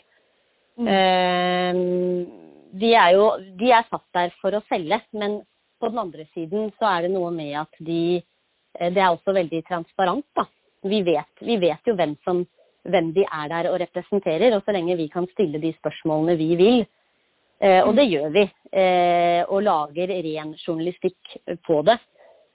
Eh, 0.81 1.83
de, 2.81 2.95
er 2.97 3.13
jo, 3.17 3.29
de 3.61 3.71
er 3.77 3.85
satt 3.91 4.07
der 4.17 4.33
for 4.41 4.57
å 4.57 4.65
selge, 4.71 5.01
men 5.13 5.43
på 5.81 5.93
den 5.93 6.01
andre 6.01 6.25
siden 6.33 6.73
så 6.81 6.89
er 6.89 7.07
det 7.07 7.13
noe 7.13 7.31
med 7.37 7.53
at 7.61 7.81
de 7.85 8.01
eh, 8.17 8.91
Det 8.93 9.03
er 9.03 9.11
også 9.11 9.37
veldig 9.37 9.63
transparent, 9.69 10.27
da. 10.37 10.47
Vi 10.87 11.03
vet, 11.05 11.45
vi 11.45 11.61
vet 11.61 11.89
jo 11.89 11.97
hvem, 11.99 12.17
som, 12.25 12.45
hvem 12.89 13.13
de 13.13 13.25
er 13.29 13.49
der 13.53 13.71
og 13.73 13.81
representerer, 13.83 14.57
og 14.57 14.65
så 14.65 14.73
lenge 14.73 14.97
vi 14.97 15.09
kan 15.13 15.29
stille 15.35 15.61
de 15.61 15.73
spørsmålene 15.77 16.37
vi 16.41 16.51
vil, 16.57 16.83
eh, 17.61 17.83
og 17.85 17.97
det 17.99 18.09
gjør 18.09 18.29
vi, 18.33 18.49
eh, 18.73 19.43
og 19.49 19.65
lager 19.69 20.17
ren 20.17 20.55
journalistikk 20.65 21.41
på 21.67 21.81
det, 21.89 22.01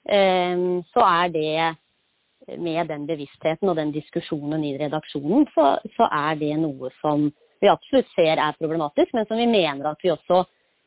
så 0.02 1.02
er 1.06 1.28
det 1.30 2.56
med 2.58 2.88
den 2.90 3.04
bevisstheten 3.06 3.70
og 3.70 3.76
den 3.78 3.92
diskusjonen 3.94 4.64
i 4.66 4.72
redaksjonen, 4.80 5.46
så, 5.54 5.76
så 5.94 6.08
er 6.10 6.40
det 6.40 6.56
noe 6.58 6.90
som 6.98 7.28
vi 7.62 7.70
absolutt 7.70 8.10
ser 8.16 8.40
er 8.42 8.58
problematisk, 8.58 9.14
men 9.14 9.28
som 9.28 9.38
vi 9.38 9.46
mener 9.46 9.92
at 9.92 10.02
vi 10.02 10.10
også 10.10 10.42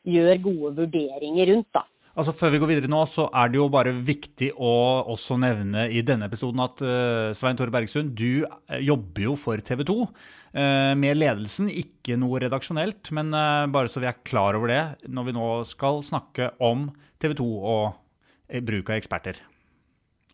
gjør 0.06 0.42
gode 0.44 0.72
vurderinger 0.82 1.48
rundt. 1.54 1.70
da. 1.74 1.86
Altså 2.16 2.32
Før 2.32 2.54
vi 2.54 2.58
går 2.62 2.70
videre 2.70 2.88
nå, 2.88 3.02
så 3.12 3.26
er 3.28 3.50
det 3.52 3.58
jo 3.58 3.66
bare 3.72 3.92
viktig 3.92 4.48
å 4.56 4.72
også 5.12 5.36
nevne 5.40 5.84
i 5.92 6.00
denne 6.06 6.30
episoden 6.30 6.62
at 6.64 6.80
uh, 6.80 7.32
Svein 7.36 7.58
Tore 7.58 7.72
Bergsund, 7.74 8.14
du 8.16 8.46
eh, 8.46 8.80
jobber 8.86 9.26
jo 9.26 9.34
for 9.40 9.60
TV 9.60 9.84
2 9.84 9.96
uh, 10.00 10.94
med 10.96 11.18
ledelsen. 11.18 11.68
Ikke 11.68 12.16
noe 12.20 12.40
redaksjonelt, 12.46 13.12
men 13.16 13.36
uh, 13.36 13.68
bare 13.68 13.92
så 13.92 14.00
vi 14.00 14.08
er 14.08 14.22
klar 14.24 14.56
over 14.56 14.72
det 14.72 14.80
når 15.12 15.28
vi 15.28 15.36
nå 15.36 15.50
skal 15.68 16.00
snakke 16.08 16.54
om 16.64 16.88
TV 17.20 17.36
2 17.36 17.50
og 17.52 17.84
eh, 17.90 18.00
bruk 18.66 18.90
av 18.90 19.00
eksperter. 19.00 19.42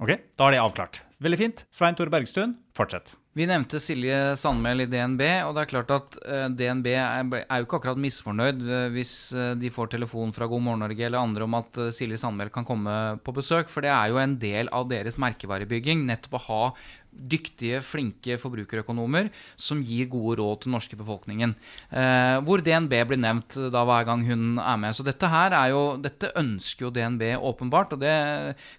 Ok, 0.00 0.14
da 0.38 0.46
er 0.48 0.56
det 0.56 0.62
avklart. 0.62 1.02
Veldig 1.22 1.38
fint. 1.38 1.66
Svein 1.70 1.94
Tore 1.94 2.10
Bergstuen, 2.10 2.56
fortsett. 2.74 3.12
Vi 3.38 3.46
nevnte 3.48 3.78
Silje 3.80 4.34
Sandmæl 4.36 4.84
i 4.84 4.86
DNB, 4.90 5.22
og 5.46 5.54
det 5.56 5.62
er 5.62 5.68
klart 5.70 5.92
at 5.94 6.16
eh, 6.26 6.48
DNB 6.52 6.88
er, 6.92 7.22
jo 7.30 7.64
ikke 7.64 7.78
akkurat 7.78 8.00
misfornøyd 8.02 8.64
eh, 8.66 8.88
hvis 8.92 9.12
eh, 9.32 9.52
de 9.56 9.70
får 9.72 9.92
telefon 9.94 10.34
fra 10.36 10.48
God 10.50 10.64
morgen 10.66 10.82
Norge 10.84 11.06
eller 11.06 11.22
andre 11.22 11.46
om 11.46 11.56
at 11.56 11.80
eh, 11.80 11.92
Silje 11.96 12.18
Sandmæl 12.20 12.50
kan 12.52 12.66
komme 12.68 12.96
på 13.24 13.32
besøk, 13.36 13.72
for 13.72 13.84
det 13.84 13.92
er 13.94 14.12
jo 14.12 14.20
en 14.20 14.36
del 14.42 14.68
av 14.74 14.90
deres 14.90 15.16
merkevarebygging 15.22 16.04
nettopp 16.10 16.36
å 16.36 16.44
ha 16.48 16.60
dyktige, 17.12 17.80
flinke 17.84 18.38
forbrukerøkonomer 18.40 19.28
som 19.60 19.82
gir 19.84 20.08
gode 20.10 20.38
råd 20.40 20.62
til 20.62 20.70
den 20.70 20.76
norske 20.76 20.98
befolkningen. 20.98 21.54
Eh, 21.90 22.38
hvor 22.46 22.62
DNB 22.64 22.94
blir 23.08 23.20
nevnt 23.20 23.58
da 23.72 23.84
hver 23.88 24.06
gang 24.08 24.24
hun 24.26 24.58
er 24.58 24.80
med. 24.80 24.96
Så 24.96 25.04
dette 25.06 25.28
her 25.30 25.54
er 25.56 25.72
jo, 25.74 25.82
dette 26.02 26.32
ønsker 26.40 26.88
jo 26.88 26.92
DNB 26.94 27.24
åpenbart, 27.36 27.94
og 27.96 28.02
det 28.02 28.14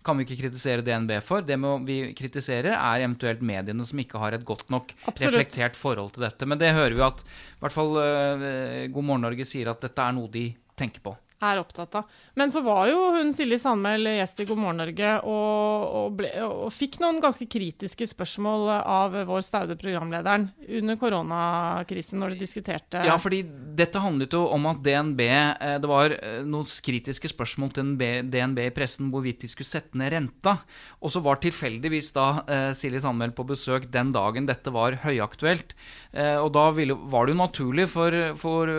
kan 0.06 0.18
vi 0.18 0.28
ikke 0.28 0.42
kritisere 0.44 0.86
DNB 0.86 1.18
for. 1.26 1.46
Det 1.46 1.60
vi 1.88 2.00
kritiserer, 2.18 2.74
er 2.74 3.06
eventuelt 3.06 3.44
mediene 3.46 3.86
som 3.88 4.02
ikke 4.02 4.22
har 4.22 4.36
et 4.36 4.46
godt 4.48 4.72
nok 4.74 4.96
Absolutt. 5.06 5.38
reflektert 5.38 5.80
forhold 5.80 6.16
til 6.16 6.28
dette. 6.28 6.48
Men 6.50 6.62
det 6.62 6.74
hører 6.76 6.98
vi 6.98 7.06
at 7.06 7.24
i 7.24 7.62
hvert 7.64 7.76
fall 7.76 8.00
eh, 8.02 8.88
God 8.94 9.08
morgen 9.08 9.28
Norge 9.30 9.48
sier 9.48 9.72
at 9.72 9.84
dette 9.84 10.04
er 10.04 10.18
noe 10.18 10.32
de 10.32 10.50
tenker 10.80 11.04
på 11.06 11.14
er 11.44 11.62
opptatt 11.62 12.00
av. 12.00 12.10
Men 12.40 12.52
så 12.54 12.64
var 12.66 12.88
jo 12.90 13.12
hun 13.18 13.32
Silje 13.36 13.60
Sandmæl 13.62 14.08
gjest 14.16 14.42
i 14.42 14.48
God 14.50 14.60
morgen 14.62 14.80
Norge 14.82 15.10
og, 15.30 15.84
og, 16.00 16.08
ble, 16.18 16.30
og, 16.42 16.70
fikk 16.74 17.00
noen 17.04 17.20
ganske 17.24 17.46
kritiske 17.50 18.08
spørsmål 18.10 18.70
av 18.80 19.18
vår 19.30 19.44
staude 19.46 19.78
programlederen 19.80 20.48
under 20.80 20.98
koronakrisen 21.00 22.22
når 22.22 22.34
de 22.34 22.42
diskuterte 22.42 23.04
Ja, 23.06 23.18
fordi 23.22 23.44
dette 23.78 24.02
handlet 24.02 24.34
jo 24.34 24.46
om 24.54 24.68
at 24.72 24.82
DNB 24.86 25.22
eh, 25.26 25.76
Det 25.82 25.90
var 25.90 26.16
eh, 26.18 26.42
noen 26.48 26.70
kritiske 26.88 27.32
spørsmål 27.32 27.74
til 27.78 27.94
DNB 27.98 28.64
i 28.66 28.74
pressen 28.76 29.12
hvorvidt 29.14 29.44
de 29.44 29.52
skulle 29.52 29.70
sette 29.70 29.98
ned 30.00 30.14
renta. 30.14 30.58
Og 31.04 31.14
så 31.14 31.22
var 31.24 31.42
tilfeldigvis 31.44 32.12
da 32.16 32.28
eh, 32.48 32.70
Silje 32.78 33.04
Sandmæl 33.04 33.36
på 33.36 33.46
besøk 33.48 33.90
den 33.94 34.14
dagen 34.16 34.50
dette 34.50 34.74
var 34.74 34.98
høyaktuelt. 35.04 35.76
Og 36.14 36.50
da 36.54 36.68
ville, 36.76 36.94
var 37.10 37.26
det 37.26 37.34
jo 37.34 37.40
naturlig 37.40 37.88
for, 37.90 38.14
for 38.38 38.70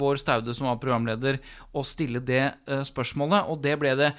vår 0.00 0.20
Staude, 0.22 0.54
som 0.56 0.70
var 0.70 0.78
programleder, 0.80 1.36
å 1.76 1.82
stille 1.84 2.07
stille 2.08 2.24
det 2.24 2.44
uh, 2.70 2.82
spørsmålet, 2.86 3.48
og 3.48 3.60
det 3.62 3.76
ble 3.80 3.94
det 3.98 4.12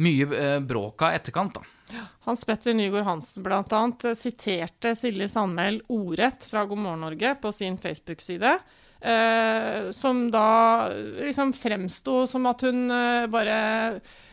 mye 0.00 0.26
uh, 0.30 0.60
bråk 0.62 1.02
av 1.02 1.16
etterkant. 1.18 1.56
da. 1.56 2.04
Hans 2.28 2.44
Petter 2.46 2.76
Nygaard 2.76 3.08
Hansen 3.08 3.42
bl.a. 3.42 3.62
Uh, 3.64 4.12
siterte 4.14 4.94
Silje 4.98 5.28
Sandmæl 5.32 5.80
ordrett 5.90 6.46
fra 6.46 6.64
God 6.68 6.84
morgen 6.84 7.04
Norge 7.06 7.34
på 7.40 7.52
sin 7.52 7.78
Facebook-side. 7.80 8.58
Uh, 9.00 9.88
som 9.96 10.26
da 10.30 10.90
liksom 10.92 11.54
fremsto 11.56 12.26
som 12.28 12.44
at 12.50 12.66
hun 12.68 12.92
bare 13.32 13.54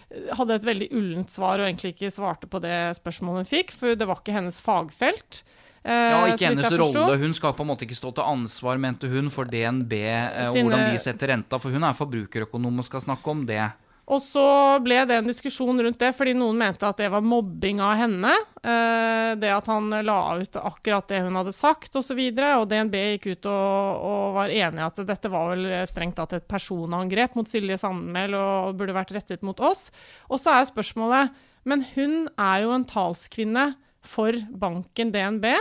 hadde 0.07 0.55
et 0.55 0.65
veldig 0.67 0.87
ullent 0.95 1.31
svar 1.31 1.59
og 1.59 1.67
egentlig 1.67 1.93
ikke 1.93 2.11
svarte 2.11 2.47
på 2.47 2.59
det 2.63 2.93
spørsmålet 2.95 3.43
hun 3.43 3.49
fikk, 3.49 3.73
for 3.75 3.95
det 3.95 4.07
var 4.07 4.21
ikke 4.21 4.35
hennes 4.35 4.59
fagfelt. 4.63 5.41
Ja, 5.87 6.21
ikke 6.33 6.51
hennes 6.51 6.77
rolle. 6.79 7.17
Hun 7.21 7.35
skal 7.37 7.55
på 7.55 7.63
en 7.63 7.71
måte 7.71 7.87
ikke 7.87 7.97
stå 7.97 8.11
til 8.17 8.27
ansvar, 8.27 8.79
mente 8.81 9.09
hun, 9.11 9.31
for 9.33 9.47
DNB 9.47 9.93
og 9.95 10.57
hvordan 10.59 10.91
de 10.91 11.01
setter 11.01 11.31
renta. 11.33 11.59
For 11.63 11.73
hun 11.73 11.87
er 11.87 11.97
forbrukerøkonom 11.97 12.83
og 12.83 12.87
skal 12.87 13.05
snakke 13.07 13.33
om 13.33 13.45
det. 13.47 13.63
Og 14.07 14.21
så 14.23 14.43
ble 14.79 15.01
det 15.03 15.17
en 15.19 15.27
diskusjon 15.27 15.81
rundt 15.83 15.99
det, 15.99 16.13
fordi 16.15 16.31
noen 16.37 16.55
mente 16.55 16.87
at 16.87 16.99
det 17.01 17.09
var 17.11 17.25
mobbing 17.27 17.81
av 17.83 17.97
henne. 17.99 18.31
Eh, 18.63 19.31
det 19.35 19.49
at 19.51 19.67
han 19.67 19.91
la 19.91 20.19
ut 20.39 20.59
akkurat 20.61 21.09
det 21.11 21.19
hun 21.25 21.35
hadde 21.35 21.51
sagt, 21.55 21.91
osv. 21.91 22.15
Og, 22.15 22.37
så 22.39 22.51
og 22.53 22.69
DNB 22.71 22.95
gikk 22.95 23.27
ut 23.33 23.49
og, 23.51 24.05
og 24.07 24.37
var 24.37 24.53
enig 24.55 24.85
at 24.85 25.01
dette 25.09 25.31
var 25.33 25.51
vel 25.51 25.67
strengt 25.91 26.15
tatt 26.21 26.37
et 26.37 26.47
personangrep 26.47 27.35
mot 27.35 27.51
Silje 27.51 27.75
Sandmæl 27.81 28.37
og 28.39 28.79
burde 28.79 28.95
vært 28.95 29.11
rettet 29.17 29.43
mot 29.43 29.59
oss. 29.59 29.89
Og 30.31 30.39
så 30.39 30.55
er 30.55 30.71
spørsmålet 30.71 31.35
Men 31.67 31.83
hun 31.97 32.29
er 32.39 32.63
jo 32.63 32.71
en 32.71 32.87
talskvinne 32.87 33.73
for 34.09 34.37
banken 34.49 35.11
DNB. 35.13 35.51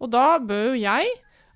Og 0.00 0.12
da 0.12 0.38
bør 0.42 0.72
jo 0.72 0.80
jeg 0.80 1.10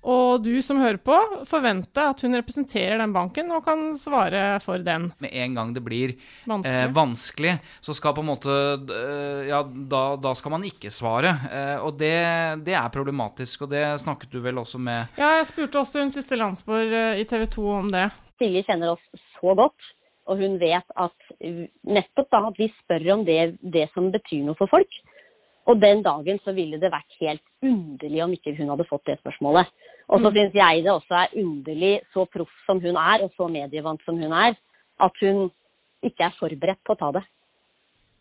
og 0.05 0.43
du 0.45 0.53
som 0.61 0.77
hører 0.77 0.99
på, 1.01 1.15
forvente 1.49 2.03
at 2.11 2.19
hun 2.21 2.37
representerer 2.37 2.99
den 3.01 3.13
banken 3.13 3.49
og 3.55 3.63
kan 3.65 3.87
svare 3.97 4.59
for 4.61 4.81
den. 4.85 5.07
Med 5.23 5.33
en 5.33 5.55
gang 5.57 5.71
det 5.73 5.81
blir 5.85 6.13
vanskelig, 6.45 6.83
eh, 6.83 6.91
vanskelig 6.93 7.55
så 7.81 7.95
skal 7.97 8.13
på 8.13 8.21
en 8.21 8.29
måte 8.29 8.53
eh, 8.53 9.47
Ja, 9.49 9.63
da, 9.65 10.03
da, 10.21 10.35
skal 10.37 10.53
man 10.53 10.67
ikke 10.67 10.93
svare. 10.93 11.33
Eh, 11.49 11.77
og 11.81 11.97
det, 11.97 12.13
det, 12.67 12.77
er 12.77 12.93
problematisk, 12.93 13.65
og 13.65 13.73
det 13.73 13.83
snakket 14.03 14.35
du 14.35 14.39
vel 14.45 14.61
også 14.61 14.81
med 14.81 15.17
Ja, 15.17 15.39
jeg 15.39 15.49
spurte 15.49 15.81
også 15.81 16.05
hun 16.05 16.13
siste 16.13 16.37
Landsborg 16.37 16.93
eh, 16.93 17.23
i 17.23 17.25
TV 17.29 17.47
2 17.57 17.67
om 17.73 17.91
det. 17.93 18.05
Silje 18.37 18.61
kjenner 18.69 18.93
oss 18.93 19.25
så 19.39 19.57
godt, 19.57 19.89
og 20.29 20.37
hun 20.37 20.59
vet 20.61 20.97
at 21.01 21.33
nettopp 21.41 22.29
da 22.29 22.45
at 22.51 22.61
vi 22.61 22.69
spør 22.83 23.09
om 23.15 23.25
det, 23.25 23.55
det 23.73 23.89
som 23.97 24.13
betyr 24.13 24.45
noe 24.45 24.57
for 24.59 24.69
folk. 24.69 25.01
Og 25.65 25.79
den 25.81 26.03
dagen 26.05 26.39
så 26.45 26.53
ville 26.53 26.77
det 26.81 26.91
vært 26.93 27.19
helt 27.21 27.43
underlig 27.65 28.21
om 28.23 28.33
ikke 28.35 28.53
hun 28.59 28.69
hadde 28.73 28.87
fått 28.89 29.07
det 29.09 29.17
spørsmålet. 29.21 29.71
Og 30.05 30.19
så 30.21 30.29
mm. 30.29 30.35
syns 30.37 30.57
jeg 30.59 30.83
det 30.85 30.91
også 30.93 31.17
er 31.17 31.37
underlig, 31.41 31.93
så 32.13 32.27
proff 32.29 32.51
som 32.67 32.81
hun 32.83 32.99
er, 33.01 33.23
og 33.25 33.33
så 33.33 33.47
medievant 33.49 34.03
som 34.05 34.19
hun 34.21 34.35
er, 34.37 34.53
at 35.01 35.23
hun 35.23 35.47
ikke 36.05 36.27
er 36.27 36.37
forberedt 36.37 36.83
på 36.85 36.93
å 36.93 36.99
ta 36.99 37.09
det. 37.17 37.23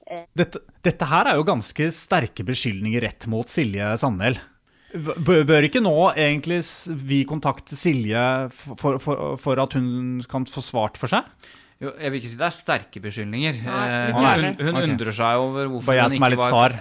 Eh. 0.09 0.25
Dette, 0.37 0.63
dette 0.85 1.09
her 1.11 1.29
er 1.29 1.39
jo 1.39 1.47
ganske 1.49 1.91
sterke 1.93 2.47
beskyldninger 2.49 3.05
rett 3.05 3.29
mot 3.31 3.51
Silje 3.53 3.93
Sandmæl. 4.01 4.41
Bør 4.95 5.67
ikke 5.67 5.83
nå 5.83 5.95
egentlig 6.13 6.61
vi 6.87 7.25
kontakte 7.27 7.77
Silje 7.77 8.25
for, 8.55 9.01
for, 9.03 9.35
for 9.43 9.61
at 9.61 9.75
hun 9.75 10.23
kan 10.31 10.47
få 10.49 10.63
svart 10.65 11.01
for 11.01 11.11
seg? 11.11 11.27
Jo, 11.83 11.91
jeg 11.99 12.13
vil 12.13 12.21
ikke 12.21 12.31
si 12.31 12.39
det 12.39 12.47
er 12.47 12.55
sterke 12.55 13.01
beskyldninger. 13.03 13.63
Nei, 13.67 13.87
hun, 14.15 14.59
hun 14.61 14.77
okay. 14.79 14.91
undrer 14.91 15.17
seg 15.17 15.43
over 15.43 15.71
hvorfor 15.73 15.91
Bare 15.91 16.05
jeg 16.05 16.17
som 16.17 16.27
er 16.27 16.35
litt 16.37 16.45
sar. 16.55 16.77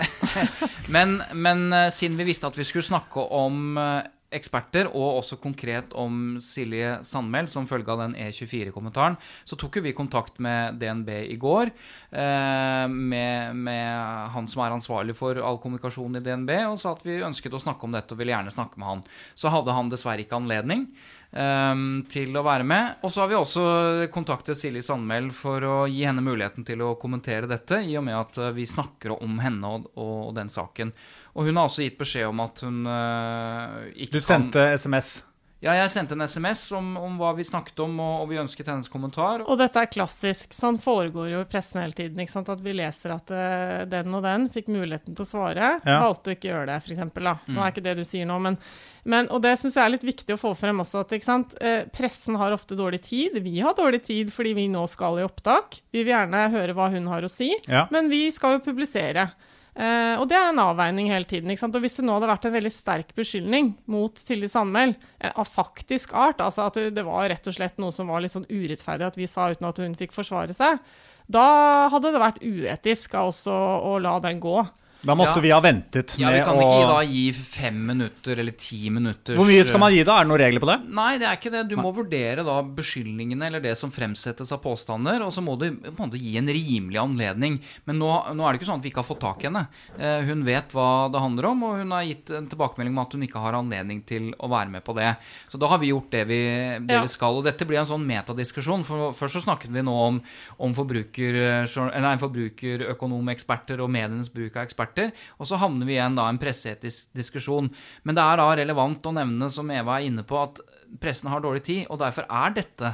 men, 0.96 1.16
men 1.34 1.64
uh, 1.74 1.88
siden 1.94 2.20
vi 2.20 2.28
visste 2.30 2.50
at 2.50 2.60
vi 2.60 2.68
skulle 2.68 2.86
snakke 2.86 3.26
om 3.34 3.80
uh, 3.80 4.04
eksperter, 4.34 4.90
og 4.90 5.20
også 5.20 5.38
konkret 5.42 5.94
om 5.98 6.38
Silje 6.42 6.96
Sandmæl 7.06 7.50
som 7.52 7.68
følge 7.70 7.92
av 7.94 8.02
den 8.02 8.16
E24-kommentaren, 8.18 9.18
så 9.46 9.58
tok 9.60 9.78
vi 9.86 9.96
kontakt 9.98 10.40
med 10.44 10.80
DNB 10.82 11.12
i 11.30 11.38
går, 11.42 11.70
med, 12.14 13.54
med, 13.54 14.30
han 14.34 14.50
som 14.50 14.64
er 14.66 14.74
ansvarlig 14.76 15.16
for 15.18 15.38
all 15.38 15.60
kommunikasjon 15.62 16.18
i 16.18 16.24
DNB, 16.26 16.50
og 16.72 16.80
sa 16.82 16.96
at 16.96 17.06
vi 17.06 17.22
ønsket 17.26 17.54
å 17.54 17.62
snakke 17.62 17.86
om 17.86 17.94
dette 17.94 18.14
og 18.14 18.22
ville 18.22 18.34
gjerne 18.34 18.54
snakke 18.54 18.82
med 18.82 18.90
han. 18.90 19.06
Så 19.38 19.54
hadde 19.54 19.78
han 19.78 19.94
dessverre 19.94 20.26
ikke 20.26 20.42
anledning 20.42 20.88
um, 21.34 22.04
til 22.10 22.36
å 22.38 22.43
være 22.46 22.65
med. 22.67 23.02
Og 23.04 23.12
så 23.12 23.24
har 23.24 23.32
vi 23.32 23.38
også 23.38 23.65
kontaktet 24.13 24.60
Silje 24.60 24.84
Sandmæl 24.86 25.32
for 25.36 25.65
å 25.67 25.76
gi 25.89 26.06
henne 26.06 26.24
muligheten 26.26 26.65
til 26.67 26.84
å 26.86 26.93
kommentere 27.02 27.50
dette, 27.50 27.82
i 27.84 27.98
og 28.00 28.06
med 28.08 28.19
at 28.19 28.39
eh, 28.39 28.54
vi 28.56 28.67
snakker 28.69 29.15
om 29.17 29.38
henne 29.43 29.76
og, 29.76 29.91
og 30.00 30.34
den 30.38 30.52
saken. 30.54 30.93
Og 31.34 31.50
hun 31.50 31.58
har 31.58 31.69
også 31.69 31.86
gitt 31.86 32.00
beskjed 32.00 32.30
om 32.30 32.43
at 32.43 32.65
hun 32.65 32.84
uh, 32.86 33.84
ikke 33.93 34.19
kan 34.19 34.19
Du 34.19 34.28
sendte 34.28 34.67
SMS? 34.78 35.15
Ja, 35.63 35.73
jeg 35.78 35.91
sendte 35.93 36.15
en 36.17 36.26
SMS 36.28 36.65
om, 36.76 36.89
om 36.99 37.13
hva 37.21 37.30
vi 37.38 37.45
snakket 37.47 37.78
om, 37.86 37.93
og, 38.04 38.23
og, 38.23 38.30
vi 38.34 38.39
ønsket 38.41 38.67
hennes 38.67 38.89
kommentar. 38.91 39.45
Og 39.47 39.56
dette 39.62 39.80
er 39.80 39.91
klassisk. 39.91 40.52
Sånn 40.52 40.76
foregår 40.84 41.30
jo 41.32 41.43
i 41.45 41.47
pressen 41.47 41.80
hele 41.80 41.95
tiden. 41.95 42.19
ikke 42.19 42.34
sant? 42.34 42.52
At 42.52 42.63
vi 42.63 42.73
leser 42.76 43.13
at 43.15 43.32
uh, 43.32 43.84
den 43.88 44.12
og 44.12 44.26
den 44.26 44.49
fikk 44.52 44.67
muligheten 44.73 45.15
til 45.15 45.23
å 45.23 45.30
svare, 45.30 45.69
ja. 45.80 46.02
valgte 46.04 46.34
å 46.34 46.36
ikke 46.36 46.49
gjøre 46.49 46.67
det, 46.67 46.82
f.eks. 46.84 47.06
Mm. 47.08 47.56
Nå 47.56 47.63
er 47.63 47.71
ikke 47.71 47.86
det 47.86 47.95
du 48.02 48.04
sier 48.08 48.28
nå, 48.28 48.41
men, 48.43 48.60
men 49.08 49.32
Og 49.32 49.39
det 49.45 49.56
syns 49.62 49.80
jeg 49.80 49.86
er 49.86 49.95
litt 49.95 50.06
viktig 50.08 50.36
å 50.36 50.41
få 50.41 50.52
frem 50.60 50.84
også, 50.84 51.06
at 51.06 51.15
ikke 51.15 51.30
sant? 51.30 51.56
Uh, 51.63 51.88
pressen 51.95 52.36
har 52.41 52.56
ofte 52.56 52.76
dårlig 52.80 52.99
tid. 53.08 53.39
Vi 53.47 53.56
har 53.63 53.78
dårlig 53.80 54.04
tid 54.10 54.36
fordi 54.36 54.58
vi 54.60 54.67
nå 54.73 54.84
skal 54.91 55.21
i 55.21 55.28
opptak. 55.28 55.80
Vi 55.95 56.04
vil 56.04 56.12
gjerne 56.12 56.43
høre 56.58 56.76
hva 56.76 56.91
hun 56.91 57.08
har 57.13 57.23
å 57.23 57.32
si, 57.32 57.54
ja. 57.71 57.88
men 57.93 58.12
vi 58.12 58.26
skal 58.36 58.58
jo 58.58 58.65
publisere. 58.67 59.30
Uh, 59.74 60.22
og 60.22 60.28
det 60.30 60.38
er 60.38 60.52
en 60.52 60.62
avveining 60.62 61.08
hele 61.10 61.26
tiden. 61.26 61.50
ikke 61.50 61.64
sant? 61.64 61.76
Og 61.78 61.82
Hvis 61.82 61.98
det 61.98 62.06
nå 62.06 62.14
hadde 62.14 62.30
vært 62.30 62.46
en 62.46 62.54
veldig 62.54 62.72
sterk 62.74 63.16
beskyldning 63.18 63.72
mot 63.90 64.20
Silje 64.22 64.52
Sandmæl, 64.52 64.94
eh, 65.18 65.34
av 65.34 65.50
faktisk 65.50 66.14
art, 66.14 66.44
altså 66.46 66.68
at 66.68 66.78
det 66.94 67.06
var 67.08 67.26
rett 67.32 67.50
og 67.50 67.58
slett 67.58 67.82
noe 67.82 67.94
som 67.96 68.12
var 68.14 68.22
litt 68.22 68.36
sånn 68.36 68.46
urettferdig 68.52 69.08
at 69.08 69.18
vi 69.18 69.30
sa 69.30 69.50
uten 69.50 69.70
at 69.70 69.82
hun 69.82 69.98
fikk 69.98 70.14
forsvare 70.14 70.54
seg, 70.54 70.78
da 71.26 71.90
hadde 71.90 72.12
det 72.14 72.22
vært 72.22 72.44
uetisk 72.46 73.16
oss 73.18 73.48
å, 73.50 73.58
å 73.90 73.98
la 74.04 74.20
den 74.22 74.44
gå. 74.44 74.60
Da 75.04 75.16
måtte 75.20 75.36
ja. 75.36 75.44
vi 75.44 75.52
ha 75.52 75.60
ventet 75.60 76.13
med 76.16 76.24
å 76.24 76.32
Ja, 76.32 76.32
Vi 76.32 76.44
kan 76.48 76.60
å... 76.60 76.63
ikke 76.63 76.88
da 76.88 77.00
gi 77.04 77.24
fem 77.36 77.80
minutter 77.89 78.39
eller 78.39 78.56
ti 78.56 78.80
minutter 78.94 79.36
Hvor 79.36 79.48
mye 79.50 79.66
skal 79.68 79.82
man 79.84 79.92
gi 79.92 80.06
da? 80.08 80.16
Er 80.16 80.24
det 80.24 80.32
noen 80.32 80.39
regler 80.39 80.63
på 80.63 80.70
det? 80.70 80.78
Nei, 80.96 81.10
det 81.20 81.28
er 81.28 81.39
ikke 81.39 81.52
det. 81.52 81.63
Du 81.72 81.76
må 81.80 81.92
vurdere 81.96 82.46
da 82.48 82.56
beskyldningene 82.63 83.50
eller 83.50 83.63
det 83.63 83.74
som 83.80 83.92
fremsettes 83.92 84.54
av 84.56 84.62
påstander, 84.63 85.20
og 85.26 85.34
så 85.36 85.44
må 85.44 85.58
du 85.60 85.66
på 85.76 85.92
en 85.92 86.00
måte 86.06 86.22
gi 86.22 86.38
en 86.39 86.48
rimelig 86.48 87.02
anledning. 87.02 87.58
Men 87.89 88.00
nå, 88.00 88.12
nå, 88.32 88.46
er 88.46 88.56
det 88.56 88.62
ikke 88.62 88.70
sånn 88.70 88.80
at 88.80 88.88
vi 88.88 88.94
ikke 88.94 89.04
har 89.04 89.10
fått 89.10 89.22
tak 89.26 89.44
i 89.44 89.50
henne. 89.50 89.66
Eh, 89.98 90.24
hun 90.30 90.46
vet 90.48 90.72
hva 90.76 90.88
det 91.12 91.24
handler 91.24 91.50
om, 91.52 91.66
og 91.68 91.82
hun 91.82 91.92
har 91.96 92.08
gitt 92.08 92.32
en 92.39 92.48
tilbakemelding 92.52 92.96
om 92.96 93.04
at 93.04 93.18
hun 93.18 93.28
ikke 93.28 93.44
har 93.44 93.60
anledning 93.60 94.00
til 94.08 94.32
å 94.39 94.52
være 94.54 94.72
med 94.78 94.86
på 94.88 94.96
det. 94.98 95.12
Så 95.52 95.60
da 95.60 95.72
har 95.74 95.84
vi 95.84 95.92
gjort 95.92 96.12
det 96.16 96.24
vi, 96.32 96.39
det 96.88 97.00
ja. 97.00 97.04
vi 97.04 97.12
skal. 97.12 97.42
Og 97.42 97.48
dette 97.48 97.68
blir 97.68 97.82
en 97.82 97.92
sånn 97.92 98.08
metadiskusjon. 98.08 98.88
For 98.88 99.12
først 99.18 99.42
så 99.42 99.44
snakket 99.50 99.76
vi 99.76 99.84
nå 99.84 99.98
om, 100.08 100.24
om 100.63 100.78
forbruker, 100.78 101.42
nei, 101.68 102.16
forbrukerøkonomeksperter 102.24 103.84
og 103.84 103.92
medienes 103.92 104.32
bruk 104.34 104.56
av 104.56 104.68
eksperter 104.68 104.93
eksperter. 104.94 105.12
Og 105.40 105.50
så 105.50 105.60
havner 105.62 105.88
vi 105.88 105.98
igjen 105.98 106.18
da 106.18 106.30
en 106.30 106.40
presseetisk 106.42 107.10
diskusjon. 107.14 107.72
Men 108.04 108.16
det 108.16 108.24
er 108.24 108.38
da 108.38 108.52
relevant 108.56 109.06
å 109.06 109.16
nevne, 109.16 109.50
som 109.50 109.72
Eva 109.72 110.00
er 110.00 110.08
inne 110.10 110.24
på, 110.24 110.38
at 110.38 110.62
pressen 111.02 111.32
har 111.32 111.42
dårlig 111.42 111.64
tid. 111.64 111.84
Og 111.90 112.00
derfor 112.00 112.28
er 112.30 112.54
dette 112.56 112.94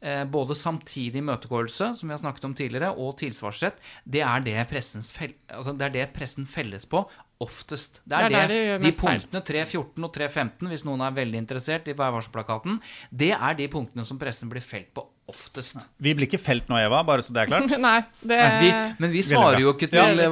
eh, 0.00 0.24
både 0.24 0.54
samtidig 0.54 1.22
imøtegåelse, 1.22 1.94
som 1.98 2.08
vi 2.08 2.14
har 2.14 2.22
snakket 2.22 2.48
om 2.48 2.54
tidligere, 2.54 2.94
og 2.96 3.18
tilsvarsrett, 3.18 3.78
det 4.04 4.22
er 4.22 4.40
det, 4.46 4.56
altså 4.62 5.76
det 5.76 5.88
er 5.88 5.98
det 5.98 6.08
pressen 6.14 6.46
felles 6.46 6.86
på 6.86 7.04
oftest. 7.42 7.98
Det 8.06 8.14
er, 8.14 8.30
det, 8.30 8.38
er 8.38 8.52
det, 8.52 8.60
de 8.84 8.92
punktene 8.94 9.40
3.14 9.42 10.04
og 10.06 10.12
3.15, 10.14 10.68
hvis 10.70 10.84
noen 10.86 11.02
er 11.02 11.16
veldig 11.16 11.40
interessert 11.42 11.90
i 11.90 11.96
værvarselplakaten, 11.98 12.78
det 13.10 13.32
er 13.34 13.58
de 13.58 13.66
punktene 13.72 14.06
som 14.06 14.20
pressen 14.20 14.52
blir 14.52 14.62
felt 14.62 14.92
på 14.94 15.08
oftest. 15.30 15.84
Vi 16.02 16.14
blir 16.16 16.28
ikke 16.28 16.40
felt 16.42 16.70
nå, 16.70 16.78
Eva, 16.82 17.02
bare 17.06 17.24
så 17.24 17.34
det 17.34 17.44
er 17.44 17.52
klart. 17.52 17.76
Nei, 17.86 17.98
det... 18.20 18.40
Vi, 18.62 18.72
men 19.02 19.12
vi 19.14 19.22
svarer 19.26 19.62
jo 19.62 19.74
ikke 19.74 19.90
til 19.92 20.24
ja, 20.24 20.30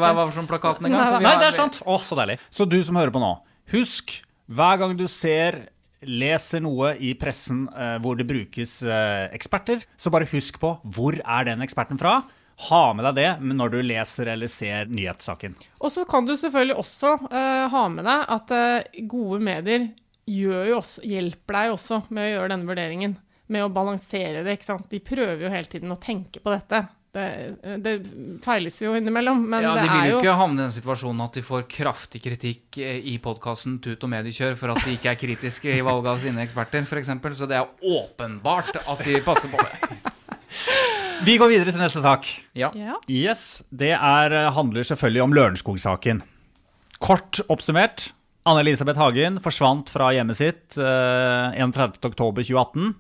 plakaten 0.51 0.91
engang. 0.91 1.15
Nei, 1.19 1.23
nei, 1.29 1.37
det 1.41 1.51
er 1.51 1.57
sant! 1.57 1.81
Å, 1.85 2.01
så 2.05 2.19
deilig. 2.19 2.41
Så 2.51 2.67
du 2.69 2.81
som 2.87 2.99
hører 3.01 3.15
på 3.15 3.23
nå, 3.23 3.35
Husk, 3.71 4.17
hver 4.51 4.81
gang 4.81 4.97
du 4.99 5.07
ser, 5.07 5.61
leser 6.03 6.63
noe 6.65 6.97
i 6.99 7.13
pressen 7.19 7.69
eh, 7.71 7.97
hvor 8.03 8.19
det 8.19 8.27
brukes 8.27 8.81
eh, 8.83 9.29
eksperter, 9.37 9.85
så 10.01 10.11
bare 10.11 10.27
husk 10.33 10.59
på 10.63 10.75
hvor 10.91 11.21
er 11.21 11.47
den 11.47 11.63
eksperten 11.63 12.01
fra. 12.01 12.19
Ha 12.69 12.81
med 12.93 13.07
deg 13.09 13.17
det 13.17 13.55
når 13.57 13.73
du 13.73 13.79
leser 13.87 14.33
eller 14.35 14.51
ser 14.53 14.91
nyhetssaken. 14.91 15.55
Og 15.81 15.93
så 15.95 16.05
kan 16.09 16.27
du 16.29 16.35
selvfølgelig 16.37 16.77
også 16.83 17.15
eh, 17.31 17.65
ha 17.73 17.85
med 17.93 18.05
deg 18.11 18.27
at 18.37 18.55
eh, 18.57 19.03
gode 19.09 19.41
medier 19.47 19.87
gjør 20.31 20.69
jo 20.69 20.79
også, 20.83 21.05
hjelper 21.09 21.57
deg 21.57 21.77
også 21.77 22.03
med 22.11 22.27
å 22.27 22.33
gjøre 22.35 22.53
denne 22.53 22.69
vurderingen. 22.69 23.17
Med 23.51 23.67
å 23.67 23.71
balansere 23.75 24.45
det. 24.47 24.57
ikke 24.57 24.69
sant? 24.69 24.89
De 24.93 25.01
prøver 25.03 25.43
jo 25.43 25.53
hele 25.53 25.71
tiden 25.71 25.91
å 25.91 25.99
tenke 26.01 26.43
på 26.43 26.53
dette. 26.55 26.85
Det, 27.11 27.25
det 27.83 27.93
feiles 28.45 28.77
jo 28.79 28.93
innimellom, 28.95 29.41
men 29.51 29.65
ja, 29.65 29.73
det 29.75 29.83
De 29.83 29.89
vil 29.91 29.97
er 29.97 30.05
jo 30.07 30.13
jo 30.13 30.19
ikke 30.21 30.35
havne 30.39 30.61
i 30.61 30.63
den 30.63 30.75
situasjonen 30.77 31.25
at 31.25 31.35
de 31.35 31.43
får 31.43 31.65
kraftig 31.73 32.21
kritikk 32.23 32.79
eh, 32.79 33.01
i 33.11 33.17
podkasten 33.19 33.81
Tut 33.83 34.07
og 34.07 34.13
mediekjør 34.13 34.55
for 34.61 34.71
at 34.71 34.85
de 34.87 34.95
ikke 34.95 35.11
er 35.11 35.19
kritiske 35.19 35.75
i 35.75 35.81
valget 35.83 36.13
av 36.13 36.23
sine 36.23 36.45
eksperter, 36.45 36.87
f.eks. 36.87 37.11
Så 37.41 37.51
det 37.51 37.59
er 37.59 37.67
åpenbart 37.83 38.79
at 38.85 39.03
de 39.03 39.19
passer 39.27 39.51
på 39.51 39.59
det. 39.59 39.99
Vi 41.27 41.35
går 41.43 41.51
videre 41.51 41.75
til 41.75 41.83
neste 41.83 42.01
sak. 42.05 42.31
Ja. 42.57 42.71
ja. 42.79 42.97
Yes, 43.11 43.65
Det 43.75 43.91
er, 43.91 44.31
eh, 44.31 44.53
handler 44.55 44.87
selvfølgelig 44.87 45.27
om 45.27 45.35
Lørenskog-saken. 45.41 46.23
Kort 47.03 47.43
oppsummert. 47.51 48.13
Anne-Elisabeth 48.47 49.03
Hagen 49.03 49.43
forsvant 49.43 49.91
fra 49.93 50.15
hjemmet 50.15 50.39
sitt 50.39 50.79
eh, 50.79 51.59
31.10.2018. 51.59 52.95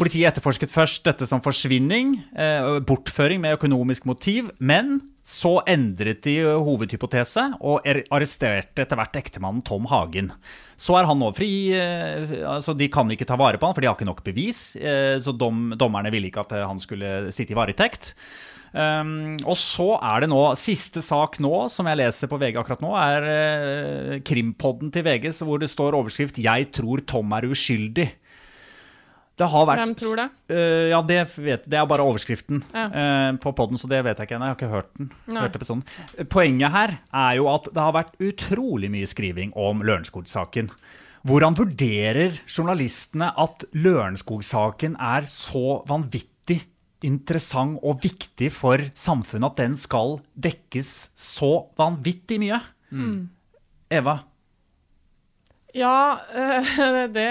Politiet 0.00 0.30
etterforsket 0.32 0.72
først 0.72 1.04
dette 1.04 1.26
som 1.28 1.42
forsvinning, 1.44 2.14
eh, 2.34 2.80
bortføring 2.80 3.40
med 3.40 3.58
økonomisk 3.58 4.06
motiv. 4.08 4.50
Men 4.58 5.02
så 5.22 5.60
endret 5.68 6.22
de 6.24 6.40
hovedhypotese 6.42 7.58
og 7.60 7.84
er- 7.86 8.02
arresterte 8.10 8.82
etter 8.82 8.96
hvert 8.96 9.12
ektemannen 9.20 9.62
Tom 9.62 9.84
Hagen. 9.86 10.32
Så 10.76 10.98
er 10.98 11.06
han 11.06 11.18
nå 11.18 11.32
fri, 11.36 11.72
eh, 11.72 12.42
altså 12.42 12.76
de 12.76 12.88
kan 12.88 13.06
ikke 13.08 13.26
ta 13.26 13.36
vare 13.36 13.58
på 13.58 13.66
han, 13.66 13.74
for 13.74 13.80
de 13.80 13.86
har 13.86 13.94
ikke 13.94 14.08
nok 14.08 14.24
bevis. 14.24 14.74
eh, 14.76 15.20
Så 15.20 15.36
dom, 15.36 15.74
dommerne 15.76 16.10
ville 16.10 16.30
ikke 16.30 16.40
at 16.40 16.66
han 16.66 16.78
skulle 16.78 17.30
sitte 17.30 17.52
i 17.52 17.54
varetekt. 17.54 18.14
Um, 18.74 19.36
og 19.44 19.54
så 19.60 19.98
er 20.00 20.20
det 20.20 20.30
nå 20.30 20.56
Siste 20.56 21.02
sak 21.02 21.36
nå, 21.44 21.70
som 21.70 21.84
jeg 21.86 21.98
leser 21.98 22.26
på 22.26 22.38
VG 22.40 22.56
akkurat 22.56 22.80
nå, 22.80 22.92
er 22.96 24.14
uh, 24.16 24.18
Krimpodden 24.24 24.90
til 24.90 25.04
VG, 25.04 25.28
hvor 25.44 25.60
det 25.60 25.68
står 25.68 25.92
overskrift 25.92 26.40
'Jeg 26.40 26.72
tror 26.72 27.04
Tom 27.06 27.30
er 27.32 27.42
uskyldig'. 27.42 28.12
Det 29.42 29.48
har 29.50 29.66
vært 29.68 29.82
Hvem 29.82 29.94
tror 29.98 30.20
det? 30.22 30.26
Uh, 30.52 30.86
ja, 30.92 31.02
det, 31.10 31.18
vet, 31.42 31.66
det 31.66 31.80
er 31.80 31.90
bare 31.90 32.06
overskriften 32.06 32.62
Ja. 32.70 32.86
uh, 32.94 33.28
på 33.42 33.52
podden, 33.58 33.80
så 33.80 33.90
det 33.90 34.02
vet 34.06 34.18
jeg 34.22 34.28
ikke 34.30 34.38
ennå. 34.38 34.48
Jeg 34.52 34.54
har 34.54 34.60
ikke 34.60 34.72
hørt 34.76 34.90
den. 35.00 35.12
Hørt 35.34 35.58
episoden. 35.58 35.84
Poenget 36.30 36.74
her 36.74 36.96
er 37.24 37.36
jo 37.40 37.48
at 37.52 37.66
det 37.72 37.82
har 37.82 37.94
vært 37.98 38.14
utrolig 38.22 38.92
mye 38.94 39.08
skriving 39.10 39.50
om 39.58 39.82
Lørenskog-saken. 39.86 40.70
Hvordan 41.26 41.54
vurderer 41.54 42.40
journalistene 42.50 43.28
at 43.38 43.62
Lørenskog-saken 43.78 44.96
er 44.98 45.28
så 45.30 45.80
vanvittig 45.86 46.60
interessant 47.06 47.78
og 47.82 48.00
viktig 48.02 48.48
for 48.54 48.82
samfunnet 48.98 49.52
at 49.52 49.60
den 49.62 49.76
skal 49.78 50.20
dekkes 50.34 50.90
så 51.18 51.52
vanvittig 51.78 52.40
mye? 52.42 52.58
Eva? 53.92 54.16
Ja, 55.74 56.20
eh, 56.34 56.74
det 57.16 57.28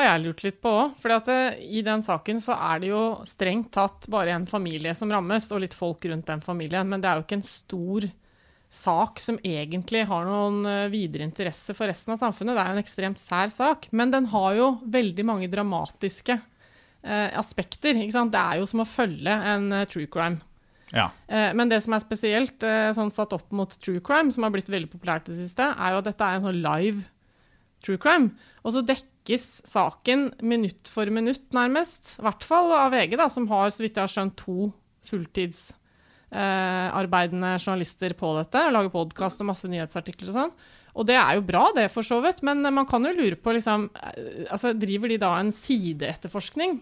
har 0.00 0.08
jeg 0.08 0.24
lurt 0.24 0.42
litt 0.46 0.60
på 0.64 0.72
òg. 0.72 0.96
For 1.02 1.30
i 1.60 1.82
den 1.86 2.02
saken 2.04 2.40
så 2.42 2.56
er 2.56 2.80
det 2.82 2.90
jo 2.90 3.02
strengt 3.28 3.70
tatt 3.76 4.08
bare 4.12 4.34
en 4.34 4.48
familie 4.50 4.94
som 4.98 5.12
rammes, 5.12 5.50
og 5.52 5.62
litt 5.62 5.76
folk 5.76 6.04
rundt 6.10 6.28
den 6.30 6.42
familien. 6.44 6.88
Men 6.88 7.02
det 7.02 7.10
er 7.10 7.20
jo 7.20 7.26
ikke 7.26 7.38
en 7.40 7.46
stor 7.46 8.08
sak 8.70 9.18
som 9.18 9.38
egentlig 9.42 10.04
har 10.06 10.28
noen 10.28 10.62
eh, 10.70 10.84
videre 10.92 11.26
interesse 11.26 11.74
for 11.74 11.90
resten 11.90 12.14
av 12.14 12.20
samfunnet. 12.22 12.54
Det 12.54 12.62
er 12.62 12.70
jo 12.70 12.76
en 12.78 12.84
ekstremt 12.84 13.22
sær 13.22 13.50
sak. 13.50 13.88
Men 13.90 14.12
den 14.14 14.28
har 14.30 14.54
jo 14.58 14.68
veldig 14.86 15.26
mange 15.26 15.48
dramatiske 15.50 16.36
eh, 16.38 17.28
aspekter. 17.38 17.98
Det 17.98 18.44
er 18.44 18.60
jo 18.60 18.68
som 18.70 18.84
å 18.84 18.88
følge 18.88 19.34
en 19.54 19.72
eh, 19.74 19.88
true 19.90 20.06
crime. 20.10 20.38
Ja. 20.94 21.08
Eh, 21.26 21.50
Men 21.54 21.70
det 21.70 21.80
som 21.82 21.94
er 21.94 22.02
spesielt, 22.04 22.62
eh, 22.62 22.90
sånn 22.94 23.10
satt 23.10 23.34
opp 23.34 23.50
mot 23.54 23.74
true 23.82 24.02
crime, 24.06 24.30
som 24.30 24.46
har 24.46 24.54
blitt 24.54 24.70
veldig 24.70 24.90
populært 24.90 25.26
det 25.30 25.38
siste, 25.38 25.66
er 25.74 25.94
jo 25.94 26.02
at 26.02 26.08
dette 26.10 26.26
er 26.26 26.38
en 26.38 26.48
sånn 26.48 26.62
live 26.62 27.04
true 27.82 27.98
crime. 27.98 28.32
Og 28.62 28.74
så 28.74 28.84
dekkes 29.20 29.60
saken 29.68 30.32
minutt 30.42 30.88
for 30.88 31.04
minutt, 31.12 31.52
nærmest. 31.52 32.18
I 32.18 32.22
hvert 32.24 32.44
fall 32.44 32.72
av 32.72 32.92
VG, 32.92 33.16
da, 33.18 33.28
som 33.28 33.48
har, 33.50 33.70
så 33.70 33.82
vidt 33.82 33.96
jeg 33.96 34.02
har 34.02 34.08
skjønt, 34.08 34.36
to 34.36 34.72
fulltidsarbeidende 35.06 37.58
journalister 37.58 38.14
på 38.16 38.36
dette. 38.38 38.70
Lager 38.72 38.90
podkast 38.90 39.40
og 39.40 39.46
masse 39.52 39.68
nyhetsartikler 39.68 40.28
og 40.30 40.34
sånn. 40.36 40.50
Og 40.98 41.06
det 41.06 41.14
er 41.20 41.34
jo 41.38 41.42
bra, 41.46 41.68
det, 41.76 41.90
for 41.92 42.02
så 42.02 42.20
vidt. 42.24 42.42
Men 42.46 42.62
man 42.74 42.86
kan 42.88 43.04
jo 43.06 43.12
lure 43.14 43.36
på, 43.36 43.52
liksom 43.54 43.90
eh, 43.94 44.46
altså, 44.50 44.72
Driver 44.74 45.08
de 45.08 45.18
da 45.22 45.36
en 45.38 45.52
sideetterforskning? 45.54 46.80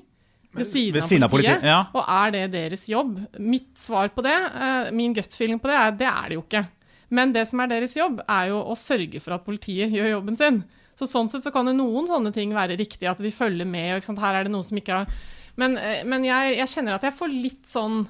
Ved 0.56 0.64
siden, 0.64 0.94
Ved 0.96 1.02
siden 1.04 1.22
av 1.26 1.28
av 1.28 1.32
politiet? 1.34 1.60
politiet, 1.60 1.68
ja. 1.68 1.80
Og 1.92 2.04
er 2.08 2.30
det 2.32 2.52
deres 2.54 2.88
jobb? 2.88 3.18
Mitt 3.38 3.78
svar 3.78 4.08
på 4.14 4.22
det, 4.24 4.38
eh, 4.48 4.90
min 4.96 5.14
gut-feeling 5.14 5.58
på 5.60 5.68
det, 5.68 5.76
er 5.76 5.90
det 6.00 6.08
er 6.08 6.28
det 6.30 6.34
jo 6.38 6.42
ikke. 6.46 6.64
Men 7.12 7.32
det 7.32 7.46
som 7.48 7.60
er 7.60 7.66
deres 7.68 7.96
jobb, 7.96 8.20
er 8.24 8.48
jo 8.52 8.62
å 8.64 8.74
sørge 8.76 9.20
for 9.20 9.32
at 9.36 9.44
politiet 9.44 9.90
gjør 9.92 10.10
jobben 10.16 10.36
sin. 10.36 10.64
Så 10.98 11.06
sånn 11.06 11.30
sett 11.30 11.44
så 11.44 11.52
kan 11.54 11.68
jo 11.70 11.76
noen 11.78 12.08
sånne 12.10 12.32
ting 12.34 12.54
være 12.56 12.78
riktig, 12.78 13.06
at 13.06 13.20
vi 13.22 13.34
følger 13.34 13.68
med, 13.68 14.02
her 14.02 14.38
er 14.38 14.48
det 14.48 14.54
noe 14.54 14.66
som 14.66 14.78
ikke 14.80 15.02
har 15.02 15.18
Men, 15.58 15.76
eh, 15.78 16.04
men 16.06 16.26
jeg, 16.26 16.58
jeg 16.58 16.70
kjenner 16.74 16.98
at 16.98 17.06
jeg 17.06 17.16
får 17.18 17.34
litt 17.34 17.66
sånn 17.66 18.04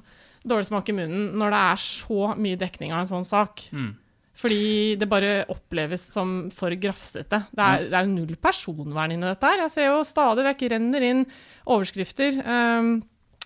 dårlig 0.49 0.69
smak 0.69 0.89
i 0.89 0.95
munnen 0.97 1.33
når 1.39 1.53
det 1.53 1.63
er 1.73 1.81
så 1.83 2.35
mye 2.39 2.61
dekning 2.61 2.93
av 2.93 3.03
en 3.03 3.11
sånn 3.11 3.27
sak. 3.29 3.65
Fordi 4.39 4.95
det 5.01 5.09
bare 5.11 5.33
oppleves 5.51 6.05
som 6.15 6.35
for 6.55 6.71
grafsete. 6.79 7.41
Det 7.51 7.65
er, 7.65 7.89
det 7.91 7.99
er 7.99 8.11
null 8.11 8.37
personvern 8.39 9.11
inni 9.15 9.27
dette 9.27 9.51
her. 9.51 9.65
Jeg 9.65 9.75
ser 9.75 9.89
jo 9.89 10.05
stadig 10.07 10.45
vekk 10.47 10.67
renner 10.77 11.07
inn 11.11 11.25
overskrifter 11.67 12.43
Um, 12.45 12.99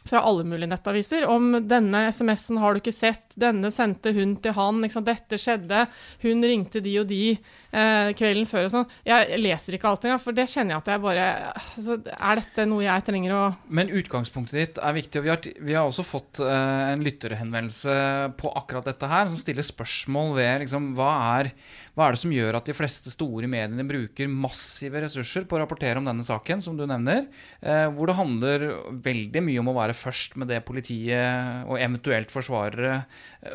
fra 0.03 0.19
alle 0.27 0.45
mulige 0.45 0.67
nettaviser 0.67 1.27
om 1.31 1.53
denne 1.69 2.07
SMS-en 2.11 2.59
har 2.59 2.75
du 2.75 2.81
ikke 2.81 2.95
sett, 2.95 3.37
denne 3.39 3.71
sendte 3.71 4.11
hun 4.17 4.35
til 4.43 4.55
han, 4.57 4.81
dette 5.07 5.39
skjedde, 5.39 5.85
hun 6.25 6.43
ringte 6.43 6.83
de 6.83 6.97
og 7.01 7.07
de 7.11 7.37
kvelden 7.73 8.45
før 8.49 8.67
og 8.67 8.73
sånn. 8.75 8.89
Jeg 9.07 9.39
leser 9.41 9.77
ikke 9.77 9.89
alt 9.89 10.05
engang, 10.05 10.21
for 10.21 10.37
det 10.37 10.45
kjenner 10.53 10.75
jeg 10.75 10.83
at 10.83 10.91
jeg 10.93 11.03
bare 11.03 11.27
altså, 11.53 11.97
Er 12.13 12.41
dette 12.43 12.67
noe 12.69 12.85
jeg 12.85 13.05
trenger 13.07 13.33
å 13.37 13.43
Men 13.73 13.93
utgangspunktet 13.97 14.59
ditt 14.59 14.81
er 14.83 14.97
viktig. 14.97 15.21
og 15.21 15.25
Vi 15.25 15.33
har, 15.33 15.47
vi 15.69 15.77
har 15.77 15.89
også 15.89 16.05
fått 16.05 16.43
eh, 16.45 16.83
en 16.93 17.05
lytterhenvendelse 17.05 17.95
på 18.41 18.53
akkurat 18.59 18.91
dette 18.91 19.09
her, 19.09 19.31
som 19.31 19.41
stiller 19.41 19.65
spørsmål 19.67 20.35
ved 20.37 20.65
liksom, 20.67 20.91
hva, 20.99 21.11
er, 21.39 21.53
hva 21.97 22.07
er 22.07 22.17
det 22.17 22.23
som 22.23 22.35
gjør 22.35 22.59
at 22.59 22.69
de 22.69 22.77
fleste 22.77 23.13
store 23.15 23.49
mediene 23.51 23.87
bruker 23.89 24.31
massive 24.31 25.03
ressurser 25.07 25.47
på 25.49 25.57
å 25.57 25.63
rapportere 25.63 26.01
om 26.01 26.09
denne 26.09 26.27
saken, 26.27 26.63
som 26.65 26.77
du 26.79 26.85
nevner, 26.89 27.27
eh, 27.61 27.87
hvor 27.95 28.11
det 28.11 28.19
handler 28.19 28.67
veldig 29.05 29.45
mye 29.49 29.63
om 29.63 29.73
å 29.73 29.77
være 29.81 29.97
først 29.97 30.37
med 30.41 30.53
det 30.53 30.63
politiet 30.69 31.65
og 31.69 31.81
eventuelt 31.81 32.33
forsvarere 32.33 33.03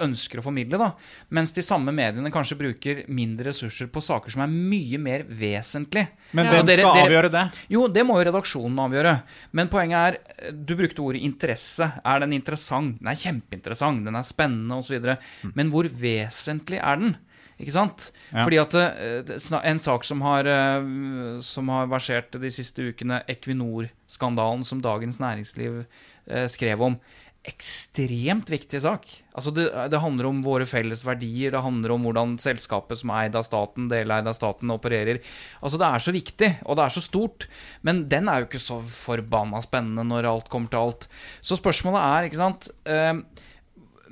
ønsker 0.03 0.41
å 0.41 0.45
formidle, 0.45 0.79
da. 0.81 0.91
mens 1.33 1.53
de 1.55 1.63
samme 1.65 1.93
mediene 1.95 2.33
kanskje 2.33 2.59
bruker 2.59 3.05
mindre 3.07 3.51
ressurser 3.51 3.91
på 3.91 4.03
saker 4.07 4.33
som 4.33 4.43
er 4.45 4.51
mye 4.53 4.99
mer 5.03 5.25
vesentlig. 5.27 6.07
Men 6.35 6.49
hvem 6.51 6.65
Dere- 6.67 6.81
skal 6.87 7.03
avgjøre 7.05 7.31
det? 7.33 7.43
Jo, 7.75 7.85
det 7.91 8.03
må 8.07 8.17
jo 8.19 8.25
redaksjonen 8.29 8.81
avgjøre. 8.87 9.13
Men 9.59 9.69
poenget 9.71 9.99
er, 9.99 10.51
du 10.53 10.73
brukte 10.79 11.03
ordet 11.05 11.21
interesse. 11.27 11.91
Er 12.03 12.23
den 12.23 12.33
interessant? 12.39 12.97
Den 12.99 13.11
er 13.13 13.19
kjempeinteressant, 13.21 14.03
den 14.07 14.15
er 14.19 14.27
spennende 14.27 14.79
osv. 14.81 15.13
Men 15.53 15.71
hvor 15.73 15.87
vesentlig 16.01 16.79
er 16.81 17.01
den? 17.03 17.15
Ikke 17.57 17.73
sant? 17.73 18.11
Ja. 18.29 18.43
Fordi 18.45 18.57
at 18.61 18.75
eh, 18.77 19.61
en 19.71 19.79
sak 19.81 20.03
som 20.05 20.19
har, 20.21 20.45
eh, 20.45 21.39
som 21.41 21.71
har 21.73 21.87
versert 21.89 22.35
de 22.37 22.51
siste 22.53 22.85
ukene, 22.91 23.23
Equinor-skandalen 23.33 24.63
som 24.67 24.81
Dagens 24.83 25.17
Næringsliv 25.19 25.79
eh, 26.27 26.45
skrev 26.53 26.83
om, 26.85 26.99
ekstremt 27.47 28.49
viktig 28.51 28.81
sak. 28.83 29.07
Altså 29.37 29.53
det, 29.55 29.67
det 29.91 30.01
handler 30.03 30.27
om 30.29 30.41
våre 30.43 30.67
felles 30.67 31.03
verdier, 31.07 31.53
det 31.53 31.63
handler 31.63 31.93
om 31.95 32.03
hvordan 32.05 32.35
selskapet 32.41 32.99
som 32.99 33.13
er 33.13 33.27
eid 33.27 33.37
av 33.39 33.45
staten, 33.47 33.87
deleid 33.91 34.27
av 34.27 34.35
staten, 34.35 34.73
opererer. 34.73 35.21
Altså 35.61 35.79
Det 35.79 35.87
er 35.87 36.03
så 36.03 36.13
viktig, 36.15 36.51
og 36.65 36.77
det 36.77 36.85
er 36.85 36.95
så 36.97 37.03
stort. 37.05 37.47
Men 37.87 38.05
den 38.11 38.27
er 38.29 38.41
jo 38.41 38.49
ikke 38.49 38.63
så 38.63 38.81
forbanna 38.81 39.61
spennende 39.63 40.05
når 40.09 40.29
alt 40.31 40.51
kommer 40.51 40.73
til 40.73 40.83
alt. 40.83 41.07
Så 41.41 41.59
spørsmålet 41.59 42.03
er, 42.03 42.27
ikke 42.27 42.41
sant 42.41 42.71
eh, 42.89 43.13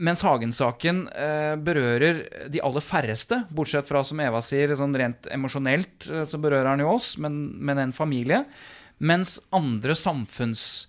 mens 0.02 0.24
Hagen-saken 0.26 1.06
eh, 1.12 1.54
berører 1.62 2.24
de 2.52 2.63
aller 2.63 2.84
færreste, 2.84 3.43
bortsett 3.56 3.88
fra, 3.89 4.04
som 4.08 4.19
Eva 4.24 4.41
sier, 4.43 4.74
sånn 4.78 4.95
rent 4.98 5.30
emosjonelt, 5.32 6.10
eh, 6.12 6.26
så 6.28 6.39
berører 6.41 6.74
han 6.74 6.84
jo 6.84 6.91
oss, 6.95 7.15
men, 7.21 7.48
men 7.60 7.82
en 7.82 7.95
familie. 7.95 8.45
Mens 9.03 9.38
andre 9.55 9.95
samfunns 9.99 10.86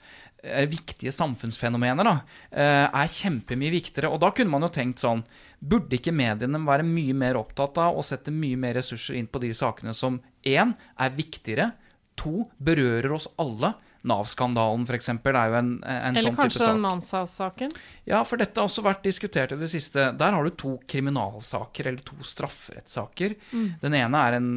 viktige 0.70 1.12
samfunnsfenomener 1.14 2.06
da, 2.06 2.14
eh, 2.50 2.86
er 2.86 3.12
kjempemye 3.12 3.72
viktigere. 3.74 4.10
Og 4.12 4.20
da 4.20 4.30
kunne 4.30 4.52
man 4.52 4.66
jo 4.66 4.72
tenkt 4.74 5.04
sånn 5.04 5.24
Burde 5.66 5.96
ikke 5.96 6.12
mediene 6.12 6.58
være 6.66 6.84
mye 6.84 7.14
mer 7.16 7.38
opptatt 7.40 7.78
av 7.80 7.96
å 7.96 8.02
sette 8.04 8.30
mye 8.30 8.58
mer 8.60 8.74
ressurser 8.76 9.16
inn 9.16 9.26
på 9.26 9.40
de 9.40 9.54
sakene 9.56 9.94
som 9.96 10.18
én 10.44 10.74
er 11.00 11.14
viktigere, 11.16 11.70
to 12.14 12.44
berører 12.60 13.14
oss 13.16 13.24
alle 13.40 13.72
Nav-skandalen, 14.06 14.84
f.eks., 14.86 15.08
er 15.10 15.50
jo 15.50 15.56
en, 15.58 15.70
en 15.82 16.14
Eller 16.14 16.28
sånn 16.28 16.36
type 16.36 16.42
kanskje 16.44 16.60
sak. 16.60 16.68
den 16.68 16.82
Manshaus-saken. 16.84 17.72
Ja, 18.06 18.20
for 18.28 18.38
dette 18.38 18.60
har 18.60 18.68
også 18.68 18.84
vært 18.86 19.02
diskutert 19.06 19.54
i 19.56 19.58
det 19.58 19.70
siste. 19.72 20.10
Der 20.18 20.36
har 20.36 20.46
du 20.46 20.54
to 20.54 20.76
kriminalsaker, 20.86 21.88
eller 21.90 22.04
to 22.06 22.18
strafferettssaker. 22.26 23.34
Den 23.82 23.98
ene 23.98 24.22
er 24.28 24.38
en, 24.38 24.50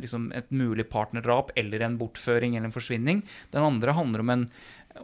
liksom 0.00 0.30
et 0.36 0.48
mulig 0.54 0.88
partnerdrap 0.88 1.52
eller 1.58 1.84
en 1.84 1.98
bortføring 2.00 2.56
eller 2.56 2.70
en 2.70 2.76
forsvinning. 2.78 3.22
Den 3.52 3.66
andre 3.66 3.96
handler 3.98 4.24
om 4.24 4.34
en, 4.34 4.48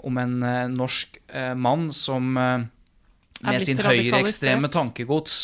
om 0.02 0.18
en 0.18 0.38
eh, 0.42 0.68
norsk 0.72 1.18
eh, 1.28 1.52
mann 1.54 1.90
som 1.94 2.36
eh, 2.36 2.70
med 3.44 3.60
sin 3.60 3.80
høyreekstreme 3.82 4.70
tankegods, 4.72 5.34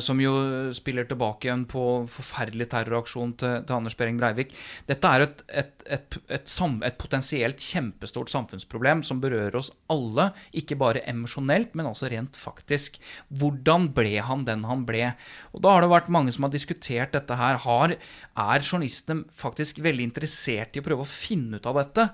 som 0.00 0.20
jo 0.22 0.30
spiller 0.72 1.04
tilbake 1.04 1.48
igjen 1.48 1.66
på 1.68 1.82
forferdelig 2.08 2.68
terroraksjon 2.72 3.34
til, 3.36 3.58
til 3.66 3.76
Anders 3.76 3.96
Behring 3.98 4.16
Breivik. 4.16 4.54
Dette 4.88 5.10
er 5.10 5.24
et, 5.26 5.42
et, 5.50 5.74
et, 5.98 6.16
et, 6.38 6.96
potensielt 6.96 7.60
kjempestort 7.60 8.32
samfunnsproblem 8.32 9.02
som 9.04 9.20
berører 9.20 9.58
oss 9.58 9.68
alle, 9.92 10.30
ikke 10.56 10.78
bare 10.80 11.04
emosjonelt, 11.10 11.76
men 11.76 11.90
også 11.90 12.08
rent 12.14 12.40
faktisk. 12.40 12.96
Hvordan 13.28 13.90
ble 13.98 14.16
han 14.24 14.48
den 14.48 14.64
han 14.70 14.86
ble? 14.88 15.10
Og 15.52 15.66
Da 15.66 15.76
har 15.76 15.84
det 15.84 15.92
vært 15.92 16.12
mange 16.16 16.32
som 16.32 16.48
har 16.48 16.56
diskutert 16.56 17.12
dette 17.18 17.36
her. 17.36 17.60
Har, 17.66 17.98
er 17.98 18.64
journalistene 18.64 19.28
faktisk 19.36 19.84
veldig 19.84 20.08
interessert 20.08 20.72
i 20.72 20.80
å 20.80 20.88
prøve 20.88 21.04
å 21.04 21.14
finne 21.18 21.60
ut 21.60 21.68
av 21.68 21.82
dette? 21.82 22.10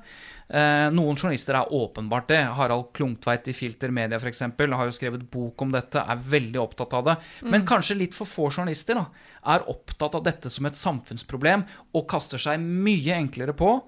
Eh, 0.49 0.89
noen 0.93 1.17
journalister 1.17 1.57
er 1.59 1.73
åpenbart 1.73 2.29
det. 2.33 2.41
Harald 2.59 2.91
Klungtveit 2.97 3.49
i 3.49 3.55
Filter 3.57 3.93
Media 3.95 4.19
for 4.21 4.31
eksempel, 4.31 4.75
har 4.77 4.89
jo 4.89 4.97
skrevet 4.97 5.25
bok 5.33 5.63
om 5.63 5.73
dette, 5.75 6.03
er 6.03 6.27
veldig 6.35 6.61
opptatt 6.63 6.97
av 6.99 7.07
det. 7.11 7.17
Men 7.47 7.67
kanskje 7.69 7.99
litt 7.99 8.17
for 8.17 8.29
få 8.29 8.51
journalister 8.51 8.99
da, 8.99 9.07
er 9.55 9.69
opptatt 9.71 10.19
av 10.19 10.27
dette 10.27 10.51
som 10.53 10.69
et 10.69 10.79
samfunnsproblem 10.79 11.67
og 11.95 12.07
kaster 12.11 12.43
seg 12.43 12.61
mye 12.63 13.17
enklere 13.17 13.57
på 13.57 13.79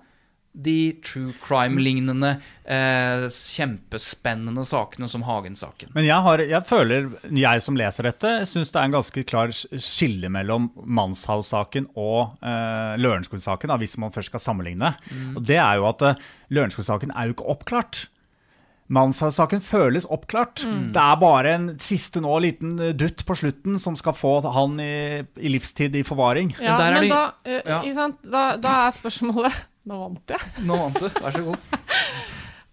de 0.54 0.92
true 1.02 1.32
crime-lignende, 1.42 2.36
eh, 2.64 3.24
kjempespennende 3.26 4.62
sakene 4.64 5.08
som 5.10 5.24
Hagen-saken. 5.26 5.90
Men 5.96 6.06
jeg, 6.06 6.20
har, 6.22 6.38
jeg 6.38 6.62
føler, 6.68 7.08
jeg 7.34 7.64
som 7.64 7.78
leser 7.78 8.06
dette, 8.06 8.32
syns 8.46 8.70
det 8.70 8.78
er 8.80 8.88
en 8.88 8.94
ganske 8.94 9.24
klar 9.26 9.50
skille 9.50 10.30
mellom 10.30 10.70
Manshaus-saken 10.86 11.90
og 11.98 12.38
eh, 12.38 12.94
Lørenskog-saken, 13.02 13.74
hvis 13.82 13.98
man 13.98 14.14
først 14.14 14.30
skal 14.30 14.44
sammenligne. 14.46 14.94
Og 15.34 15.42
det 15.44 15.58
er 15.58 15.82
jo 15.82 15.88
at 15.90 16.06
eh, 16.06 16.24
Lørenskog-saken 16.54 17.14
er 17.14 17.28
jo 17.28 17.36
ikke 17.38 17.50
oppklart. 17.56 18.04
Manshaus-saken 18.94 19.62
føles 19.64 20.04
oppklart. 20.12 20.60
Det 20.94 21.00
er 21.00 21.20
bare 21.20 21.54
en 21.56 21.68
siste 21.82 22.20
nå 22.22 22.34
liten 22.44 22.74
eh, 22.78 22.94
dutt 22.94 23.24
på 23.26 23.36
slutten 23.42 23.78
som 23.82 23.96
skal 23.98 24.14
få 24.16 24.36
han 24.54 24.78
i, 24.82 24.94
i 25.40 25.52
livstid 25.52 25.96
i 25.96 26.04
forvaring. 26.06 26.54
Ja, 26.60 26.76
er 26.78 26.98
men 27.00 27.08
de- 27.08 27.14
da, 27.14 27.22
eh, 27.48 27.62
ja. 27.64 27.80
sant? 27.96 28.20
Da, 28.22 28.48
da 28.60 28.84
er 28.86 28.94
spørsmålet 28.98 29.64
Nå 29.88 30.00
vant 30.00 30.34
jeg. 30.34 30.52
Nå 30.64 30.78
vant 30.80 31.00
du, 31.00 31.08
vær 31.20 31.36
så 31.36 31.44
god. 31.50 31.70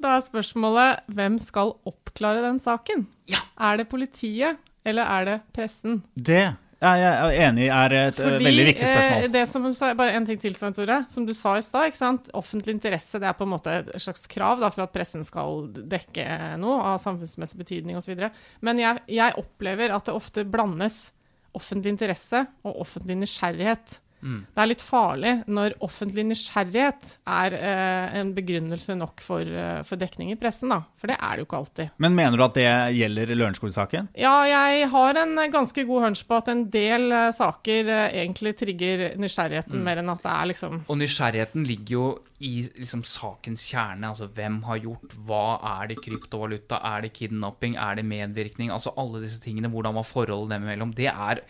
Da 0.01 0.15
er 0.17 0.23
spørsmålet 0.25 1.11
hvem 1.13 1.35
skal 1.37 1.75
oppklare 1.85 2.41
den 2.41 2.57
saken? 2.57 3.03
Ja. 3.29 3.43
Er 3.61 3.77
det 3.77 3.85
politiet, 3.91 4.57
eller 4.81 5.05
er 5.05 5.27
det 5.27 5.35
pressen? 5.53 5.99
Det 6.17 6.39
er 6.81 6.97
jeg 6.97 7.41
enig 7.45 7.67
i 7.67 7.69
er 7.69 7.93
et 7.99 8.17
Fordi, 8.17 8.41
veldig 8.41 8.65
viktig 8.71 8.87
spørsmål. 8.87 9.25
eh, 9.27 9.31
det 9.35 9.43
som, 9.51 9.67
bare 9.99 10.15
en 10.17 10.25
ting 10.25 10.39
til, 10.41 10.55
Svein 10.57 10.73
Tore. 10.73 11.03
Som 11.11 11.27
du 11.29 11.33
sa 11.37 11.53
i 11.59 11.61
stad, 11.61 12.31
offentlig 12.33 12.73
interesse 12.73 13.21
det 13.21 13.29
er 13.29 13.37
på 13.37 13.45
en 13.45 13.53
måte 13.53 13.75
et 13.83 13.93
slags 14.01 14.25
krav 14.31 14.63
da, 14.63 14.71
for 14.73 14.87
at 14.87 14.95
pressen 14.95 15.21
skal 15.27 15.67
dekke 15.69 16.25
noe 16.57 16.81
av 16.95 17.01
samfunnsmessig 17.03 17.61
betydning 17.61 18.01
osv. 18.01 18.17
Men 18.65 18.81
jeg, 18.81 19.05
jeg 19.13 19.37
opplever 19.37 19.93
at 19.93 20.09
det 20.09 20.17
ofte 20.17 20.47
blandes 20.49 21.11
offentlig 21.53 21.93
interesse 21.93 22.47
og 22.65 22.81
offentlig 22.87 23.21
nysgjerrighet. 23.21 24.00
Mm. 24.21 24.39
Det 24.47 24.63
er 24.63 24.69
litt 24.69 24.83
farlig 24.85 25.33
når 25.51 25.75
offentlig 25.83 26.25
nysgjerrighet 26.29 27.15
er 27.31 27.55
eh, 27.57 28.17
en 28.21 28.33
begrunnelse 28.37 28.95
nok 28.97 29.23
for, 29.25 29.45
eh, 29.45 29.81
for 29.87 30.01
dekning 30.01 30.31
i 30.33 30.39
pressen, 30.39 30.73
da. 30.73 30.81
For 31.01 31.11
det 31.11 31.17
er 31.17 31.35
det 31.35 31.43
jo 31.43 31.49
ikke 31.49 31.61
alltid. 31.61 31.93
Men 32.01 32.17
mener 32.17 32.37
du 32.37 32.45
at 32.45 32.57
det 32.57 32.67
gjelder 32.97 33.33
Lørenskog-saken? 33.35 34.11
Ja, 34.21 34.35
jeg 34.49 34.89
har 34.93 35.21
en 35.21 35.35
ganske 35.53 35.85
god 35.89 36.07
hunch 36.07 36.23
på 36.27 36.39
at 36.39 36.51
en 36.53 36.65
del 36.73 37.07
eh, 37.11 37.29
saker 37.35 37.91
eh, 37.91 38.19
egentlig 38.23 38.55
trigger 38.61 39.07
nysgjerrigheten 39.21 39.81
mer 39.85 40.01
enn 40.01 40.13
at 40.13 40.23
det 40.25 40.33
er 40.33 40.51
liksom 40.53 40.81
Og 40.87 41.01
nysgjerrigheten 41.01 41.65
ligger 41.67 41.97
jo 41.97 42.05
i 42.41 42.53
liksom, 42.79 43.03
sakens 43.05 43.67
kjerne. 43.69 44.09
Altså 44.09 44.27
hvem 44.33 44.61
har 44.65 44.81
gjort 44.81 45.13
hva? 45.27 45.45
Er 45.77 45.91
det 45.91 46.01
kryptovaluta? 46.01 46.79
Er 46.93 47.05
det 47.05 47.13
kidnapping? 47.17 47.77
Er 47.77 47.99
det 47.99 48.07
medvirkning? 48.07 48.71
Altså 48.73 48.93
alle 48.97 49.21
disse 49.23 49.41
tingene. 49.43 49.69
Hvordan 49.71 49.97
var 49.97 50.07
forholdet 50.07 50.55
dem 50.55 50.65
imellom? 50.65 50.95
Det 50.97 51.09
er? 51.11 51.43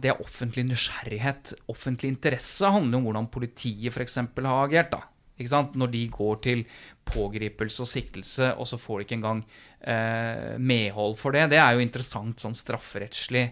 Det 0.00 0.10
er 0.10 0.20
offentlig 0.22 0.64
nysgjerrighet. 0.68 1.54
Offentlig 1.68 2.14
interesse 2.14 2.70
handler 2.70 2.98
om 2.98 3.08
hvordan 3.08 3.28
politiet 3.32 3.92
f.eks. 3.92 4.16
har 4.16 4.62
agert. 4.64 4.92
da. 4.92 5.02
Når 5.74 5.90
de 5.90 6.08
går 6.08 6.34
til 6.42 6.64
pågripelse 7.04 7.82
og 7.82 7.88
siktelse, 7.88 8.54
og 8.54 8.66
så 8.66 8.76
får 8.76 8.98
de 8.98 9.02
ikke 9.02 9.14
engang 9.18 9.44
medhold 9.84 11.18
for 11.20 11.36
det. 11.36 11.48
Det 11.52 11.58
er 11.60 11.76
jo 11.76 11.82
interessant 11.84 12.40
sånn 12.40 12.56
strafferettslig. 12.56 13.50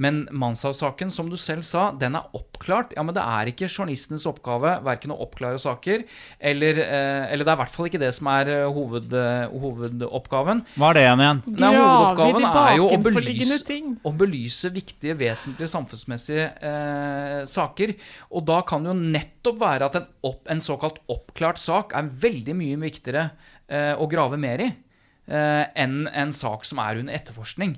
Men 0.00 0.22
Manshaus-saken, 0.32 1.10
som 1.12 1.28
du 1.28 1.36
selv 1.36 1.64
sa, 1.66 1.90
den 1.92 2.16
er 2.16 2.36
oppklart. 2.36 2.94
Ja, 2.96 3.04
men 3.04 3.16
det 3.16 3.20
er 3.20 3.50
ikke 3.50 3.68
journalistenes 3.68 4.24
oppgave 4.28 4.78
verken 4.86 5.12
å 5.12 5.18
oppklare 5.26 5.60
saker, 5.60 6.06
eller, 6.50 6.80
eh, 6.80 7.32
eller 7.34 7.44
det 7.44 7.52
er 7.52 7.58
i 7.58 7.60
hvert 7.60 7.74
fall 7.74 7.90
ikke 7.90 8.00
det 8.00 8.12
som 8.16 8.30
er 8.32 8.52
eh, 8.54 8.64
hoved, 8.72 9.12
eh, 9.12 9.52
hovedoppgaven. 9.60 10.64
Hva 10.80 10.90
er 10.90 10.96
det 10.96 11.04
igjen 11.04 11.24
igjen? 11.26 11.42
Nei, 11.50 11.60
grave 11.60 11.76
i 11.76 11.82
hovedoppgaven 11.84 12.48
er 12.50 12.76
jo 12.78 12.86
å 12.86 12.90
bakenforliggende 12.94 13.58
belyse, 13.58 13.68
ting. 13.68 13.94
å 14.00 14.16
belyse 14.24 14.72
viktige, 14.80 15.18
vesentlige 15.20 15.72
samfunnsmessige 15.76 16.48
eh, 16.72 17.38
saker. 17.58 17.96
Og 18.32 18.46
da 18.48 18.60
kan 18.64 18.86
det 18.86 18.94
jo 18.94 18.98
nettopp 19.18 19.60
være 19.60 19.90
at 19.90 20.00
en, 20.00 20.12
opp, 20.32 20.46
en 20.48 20.64
såkalt 20.64 21.02
oppklart 21.12 21.60
sak 21.60 21.92
er 21.98 22.08
veldig 22.24 22.56
mye 22.56 22.80
viktigere 22.88 23.28
eh, 23.68 23.92
å 24.00 24.08
grave 24.08 24.40
mer 24.40 24.64
i 24.64 24.70
eh, 24.70 24.86
enn 25.30 26.08
en 26.10 26.32
sak 26.34 26.64
som 26.66 26.80
er 26.82 27.02
under 27.02 27.14
etterforskning. 27.14 27.76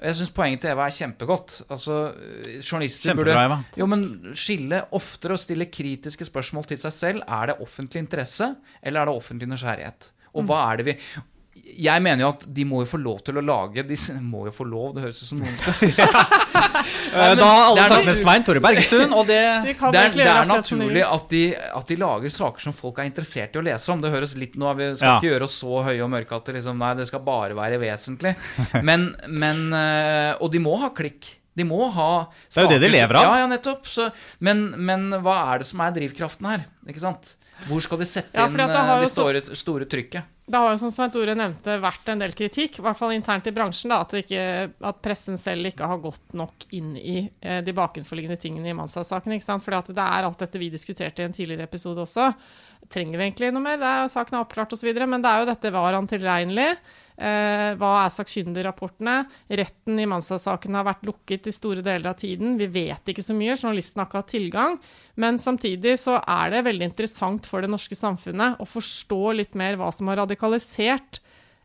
Jeg 0.00 0.16
syns 0.16 0.30
poenget 0.32 0.62
til 0.64 0.72
Eva 0.72 0.86
er 0.88 0.94
kjempegodt. 0.96 1.58
Altså, 1.68 1.96
eh, 2.16 2.60
journalister 2.64 3.12
Kjempebra, 3.12 3.42
burde 3.48 3.80
jo, 3.82 3.88
men 3.90 4.06
skille 4.38 4.84
oftere 4.96 5.36
og 5.36 5.42
stille 5.42 5.68
kritiske 5.68 6.24
spørsmål 6.24 6.70
til 6.70 6.80
seg 6.80 6.94
selv. 6.96 7.26
Er 7.28 7.50
det 7.50 7.58
offentlig 7.60 8.00
interesse, 8.06 8.54
eller 8.82 9.02
er 9.02 9.10
det 9.10 9.18
offentlig 9.20 9.50
nysgjerrighet? 9.50 10.08
Og 10.34 10.48
hva 10.48 10.62
er 10.70 10.80
det 10.80 10.88
vi 10.88 10.96
jeg 11.60 12.02
mener 12.02 12.22
jo 12.22 12.28
at 12.30 12.44
de 12.54 12.64
må 12.64 12.80
jo 12.84 12.88
få 12.88 12.98
lov 13.02 13.18
til 13.26 13.36
å 13.36 13.42
lage 13.42 13.82
de 13.84 13.96
Må 14.22 14.44
jo 14.46 14.52
få 14.54 14.64
lov, 14.70 14.94
det 14.94 15.02
høres 15.02 15.18
ut 15.20 15.28
som 15.32 15.40
noen 15.42 15.56
skal 15.58 15.74
Eh, 17.10 17.32
da 17.38 17.46
har 17.46 17.64
alle 17.70 17.86
er 17.86 18.04
med 18.06 18.18
Svein 18.18 18.44
Tore 18.46 18.62
Bergstuen, 18.62 19.12
og 19.16 19.26
det 19.30 19.40
De 19.64 19.74
det 19.74 20.02
er, 20.02 20.12
det 20.14 20.26
er 20.28 20.46
naturlig 20.48 21.02
at 21.06 21.26
de, 21.32 21.42
at 21.56 21.90
de 21.90 21.98
lager 22.00 22.34
saker 22.34 22.66
som 22.68 22.76
folk 22.76 23.00
er 23.02 23.08
interessert 23.10 23.56
i 23.56 23.60
å 23.60 23.64
lese 23.66 23.90
om. 23.92 24.02
Det 24.02 24.12
høres 24.14 24.36
litt 24.38 24.54
Nå 24.60 24.70
vi 24.78 24.92
skal 24.94 25.08
Ja. 25.08 25.16
ikke 25.18 25.32
gjøre 25.32 25.48
oss 25.48 25.58
så 25.62 25.82
høye 25.86 26.00
og 26.04 26.10
mørke 26.12 26.36
at 26.36 26.46
det 26.50 26.58
liksom, 26.60 26.78
nei, 26.78 26.92
det 26.98 27.08
skal 27.10 27.24
bare 27.26 27.56
være 27.58 27.80
vesentlig. 27.82 28.34
Men, 28.88 29.10
men 29.28 29.68
øh, 29.72 30.32
Og 30.40 30.50
de 30.52 30.62
må 30.62 30.76
ha 30.80 30.90
klikk. 30.94 31.36
De 31.56 31.66
må 31.66 31.88
ha 31.92 32.10
Det 32.46 32.62
er 32.62 32.66
jo 32.68 32.72
det 32.76 32.80
de 32.84 32.92
lever 32.94 33.18
av. 33.18 33.26
Ja, 33.26 33.42
ja, 33.42 33.46
nettopp. 33.50 33.88
Så, 33.90 34.06
men, 34.38 34.68
men 34.78 35.08
hva 35.24 35.40
er 35.50 35.62
det 35.62 35.68
som 35.68 35.82
er 35.82 35.94
drivkraften 35.96 36.46
her? 36.46 36.62
Ikke 36.88 37.02
sant? 37.02 37.34
Hvor 37.66 37.82
skal 37.84 38.00
de 38.00 38.06
sette 38.08 38.38
Ja, 38.38 38.46
inn 38.46 38.56
det 38.56 38.68
jo 38.70 39.00
det 39.02 39.10
store, 39.10 39.42
store 39.58 39.88
trykket? 39.90 40.28
Det 40.50 40.58
har 40.58 40.72
jo, 40.72 40.78
som 40.82 40.90
Svein 40.90 41.12
Tore 41.14 41.34
nevnte, 41.38 41.76
vært 41.78 42.08
en 42.10 42.22
del 42.24 42.32
kritikk, 42.34 42.80
i 42.80 42.82
hvert 42.82 42.98
fall 42.98 43.12
internt 43.14 43.46
i 43.46 43.52
bransjen, 43.54 43.92
da, 43.92 44.00
at, 44.02 44.14
ikke, 44.18 44.40
at 44.88 44.96
pressen 45.04 45.38
selv 45.38 45.68
ikke 45.68 45.86
har 45.86 46.00
gått 46.02 46.34
nok 46.34 46.66
inn 46.74 46.96
i 46.98 47.20
eh, 47.22 47.60
de 47.62 47.74
bakenforliggende 47.76 48.38
tingene 48.42 48.72
i 48.72 48.74
sant? 49.46 49.62
Fordi 49.62 49.78
at 49.78 49.92
det 49.94 50.06
er 50.06 50.26
alt 50.26 50.42
dette 50.42 50.58
vi 50.58 50.72
diskuterte 50.72 51.22
i 51.22 51.28
en 51.28 51.36
tidligere 51.36 51.68
episode 51.70 52.02
også. 52.02 52.32
Trenger 52.90 53.20
vi 53.20 53.28
egentlig 53.28 53.52
noe 53.54 53.62
mer? 53.62 53.78
Det 53.78 53.92
er, 53.92 54.10
saken 54.10 54.40
er 54.40 54.42
oppklart 54.42 54.74
osv. 54.74 54.90
Men 55.04 55.22
det 55.22 55.30
er 55.30 55.44
jo 55.44 55.50
dette 55.52 55.72
var 55.76 55.94
han 55.94 56.10
tilregnelig? 56.10 56.68
Eh, 57.20 57.70
hva 57.76 57.90
er 58.00 58.12
sakkyndigrapportene? 58.14 59.16
Retten 59.60 59.98
i 60.00 60.06
Mansa-saken 60.08 60.78
har 60.78 60.86
vært 60.88 61.04
lukket 61.04 61.50
i 61.50 61.52
store 61.52 61.84
deler 61.84 62.14
av 62.14 62.16
tiden. 62.20 62.54
Vi 62.56 62.68
vet 62.72 63.12
ikke 63.12 63.24
så 63.24 63.36
mye, 63.36 63.58
journalisten 63.58 64.00
har 64.00 64.08
ikke 64.08 64.22
hatt 64.22 64.32
tilgang. 64.32 64.78
Men 65.20 65.36
samtidig 65.42 65.98
så 66.00 66.16
er 66.22 66.54
det 66.54 66.64
veldig 66.70 66.88
interessant 66.88 67.48
for 67.50 67.60
det 67.60 67.68
norske 67.68 67.98
samfunnet 67.98 68.56
å 68.56 68.68
forstå 68.68 69.20
litt 69.36 69.58
mer 69.58 69.76
hva 69.76 69.90
som 69.92 70.08
har 70.08 70.22
radikalisert 70.22 71.20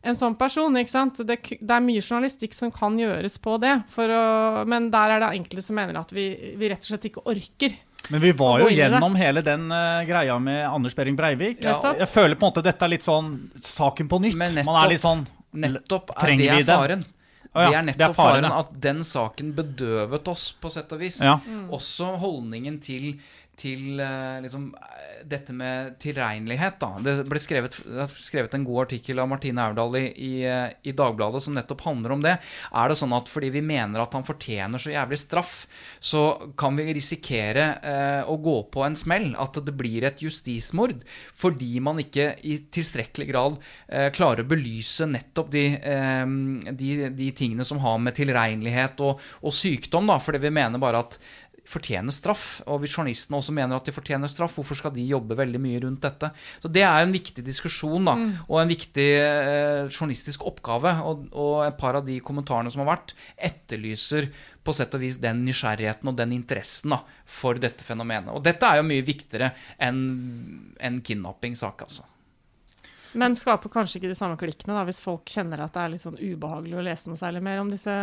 en 0.06 0.18
sånn 0.18 0.36
person. 0.38 0.76
ikke 0.78 0.92
sant? 0.92 1.24
Det, 1.24 1.40
det 1.56 1.72
er 1.72 1.84
mye 1.88 2.04
journalistikk 2.04 2.54
som 2.54 2.74
kan 2.74 3.00
gjøres 3.00 3.40
på 3.42 3.56
det, 3.64 3.78
for 3.96 4.12
å, 4.12 4.26
men 4.70 4.92
der 4.94 5.16
er 5.16 5.24
det 5.24 5.34
enkelte 5.40 5.64
som 5.66 5.80
mener 5.80 5.98
at 6.02 6.12
vi, 6.14 6.30
vi 6.60 6.70
rett 6.70 6.84
og 6.84 6.92
slett 6.92 7.08
ikke 7.10 7.24
orker. 7.32 7.80
Men 8.12 8.22
vi 8.22 8.36
var 8.38 8.60
jo 8.62 8.68
gjennom 8.70 9.16
hele 9.18 9.42
den 9.42 9.66
uh, 9.72 10.04
greia 10.06 10.36
med 10.38 10.60
Anders 10.68 10.94
Behring 10.94 11.16
Breivik. 11.18 11.64
Ja. 11.64 11.80
Jeg 11.98 12.12
føler 12.12 12.38
på 12.38 12.46
en 12.46 12.52
måte 12.52 12.62
dette 12.66 12.86
er 12.86 12.92
litt 12.92 13.08
sånn 13.08 13.32
saken 13.66 14.12
på 14.12 14.20
nytt. 14.22 14.38
Man 14.38 14.78
er 14.78 14.92
litt 14.92 15.02
sånn 15.02 15.26
Nettopp 15.56 16.12
er 16.16 16.20
Trenger 16.22 16.44
det 16.44 16.58
vi 16.58 16.64
er 16.64 16.70
faren. 16.70 17.06
Oh, 17.56 17.62
ja, 17.64 17.70
det 17.70 17.78
er 17.78 17.86
nettopp 17.88 18.02
det 18.02 18.06
er 18.08 18.18
faren, 18.18 18.46
faren 18.46 18.58
at 18.60 18.72
den 18.84 19.04
saken 19.08 19.52
bedøvet 19.56 20.28
oss, 20.28 20.50
på 20.60 20.72
sett 20.74 20.92
og 20.92 21.00
vis. 21.00 21.22
Ja. 21.24 21.38
Også 21.76 22.10
holdningen 22.20 22.82
til 22.84 23.14
til 23.60 24.00
eh, 24.04 24.42
liksom, 24.44 24.68
eh, 24.76 25.22
dette 25.28 25.54
med 25.56 25.96
tilregnelighet. 26.04 26.78
Da. 26.82 26.92
Det 27.04 27.16
ble 27.30 27.42
skrevet, 27.42 27.78
det 27.86 28.04
er 28.04 28.12
skrevet 28.12 28.56
en 28.58 28.66
god 28.68 28.86
artikkel 28.86 29.22
av 29.22 29.30
Martine 29.32 29.64
Aurdal 29.64 29.98
i, 30.00 30.06
i, 30.12 30.32
eh, 30.50 30.76
i 30.84 30.94
Dagbladet 30.96 31.44
som 31.44 31.56
nettopp 31.58 31.86
handler 31.88 32.16
om 32.16 32.26
det. 32.26 32.36
Er 32.72 32.92
det 32.92 32.98
sånn 33.00 33.16
at 33.16 33.32
fordi 33.32 33.52
vi 33.56 33.64
mener 33.66 34.04
at 34.04 34.16
han 34.16 34.28
fortjener 34.28 34.82
så 34.82 34.94
jævlig 34.94 35.20
straff, 35.22 35.56
så 36.00 36.26
kan 36.60 36.78
vi 36.80 36.88
risikere 36.96 37.68
eh, 37.82 38.22
å 38.30 38.38
gå 38.42 38.58
på 38.74 38.86
en 38.86 38.98
smell? 39.00 39.32
At 39.42 39.60
det 39.66 39.76
blir 39.76 40.06
et 40.08 40.22
justismord 40.24 41.02
fordi 41.36 41.80
man 41.84 42.00
ikke 42.02 42.34
i 42.48 42.58
tilstrekkelig 42.74 43.30
grad 43.30 43.58
eh, 43.88 44.10
klarer 44.16 44.44
å 44.44 44.50
belyse 44.50 45.08
nettopp 45.10 45.52
de, 45.54 45.66
eh, 45.80 46.26
de, 46.72 46.92
de, 47.16 47.32
tingene 47.36 47.66
som 47.68 47.82
har 47.84 47.98
med 48.02 48.16
tilregnelighet 48.18 49.02
og, 49.06 49.24
og 49.42 49.56
sykdom, 49.56 50.08
da, 50.12 50.20
fordi 50.22 50.44
vi 50.46 50.54
mener 50.56 50.82
bare 50.82 51.04
at 51.06 51.20
fortjener 51.70 52.14
straff. 52.14 52.46
Og 52.70 52.82
hvis 52.82 52.96
journalistene 52.96 53.40
også 53.40 53.54
mener 53.56 53.78
at 53.78 53.88
de 53.88 53.94
fortjener 53.96 54.32
straff, 54.32 54.58
hvorfor 54.58 54.78
skal 54.80 54.94
de 54.96 55.06
jobbe 55.10 55.38
veldig 55.38 55.62
mye 55.62 55.82
rundt 55.86 56.04
dette? 56.06 56.32
Så 56.62 56.72
Det 56.72 56.84
er 56.86 57.02
en 57.02 57.14
viktig 57.14 57.44
diskusjon 57.46 58.06
da, 58.06 58.16
mm. 58.20 58.32
og 58.48 58.60
en 58.62 58.72
viktig 58.72 59.08
eh, 59.20 59.86
journalistisk 59.90 60.46
oppgave. 60.46 60.96
Og, 61.06 61.28
og, 61.34 61.56
et 61.66 61.78
par 61.80 61.98
av 62.00 62.06
de 62.08 62.20
kommentarene 62.24 62.72
som 62.74 62.86
har 62.86 62.94
vært, 62.96 63.16
etterlyser 63.38 64.30
på 64.66 64.74
sett 64.74 64.94
og 64.98 65.04
vis 65.04 65.20
den 65.22 65.44
nysgjerrigheten 65.46 66.10
og 66.10 66.18
den 66.18 66.34
interessen 66.36 66.96
da, 66.96 67.04
for 67.26 67.58
dette 67.62 67.86
fenomenet. 67.86 68.34
Og 68.34 68.44
dette 68.46 68.66
er 68.66 68.82
jo 68.82 68.90
mye 68.90 69.06
viktigere 69.06 69.54
enn 69.82 70.04
en 70.82 71.02
kidnappingssak, 71.06 71.86
altså. 71.86 72.06
Men 73.16 73.36
skaper 73.40 73.72
kanskje 73.72 74.02
ikke 74.02 74.12
de 74.12 74.18
samme 74.18 74.36
klikkene 74.40 74.76
da, 74.76 74.84
hvis 74.88 75.00
folk 75.00 75.30
kjenner 75.32 75.62
at 75.64 75.76
det 75.76 75.84
er 75.84 75.92
litt 75.94 76.04
sånn 76.04 76.20
ubehagelig 76.20 76.80
å 76.82 76.84
lese 76.84 77.12
noe 77.12 77.20
særlig 77.20 77.46
mer 77.46 77.62
om 77.62 77.70
disse 77.72 77.94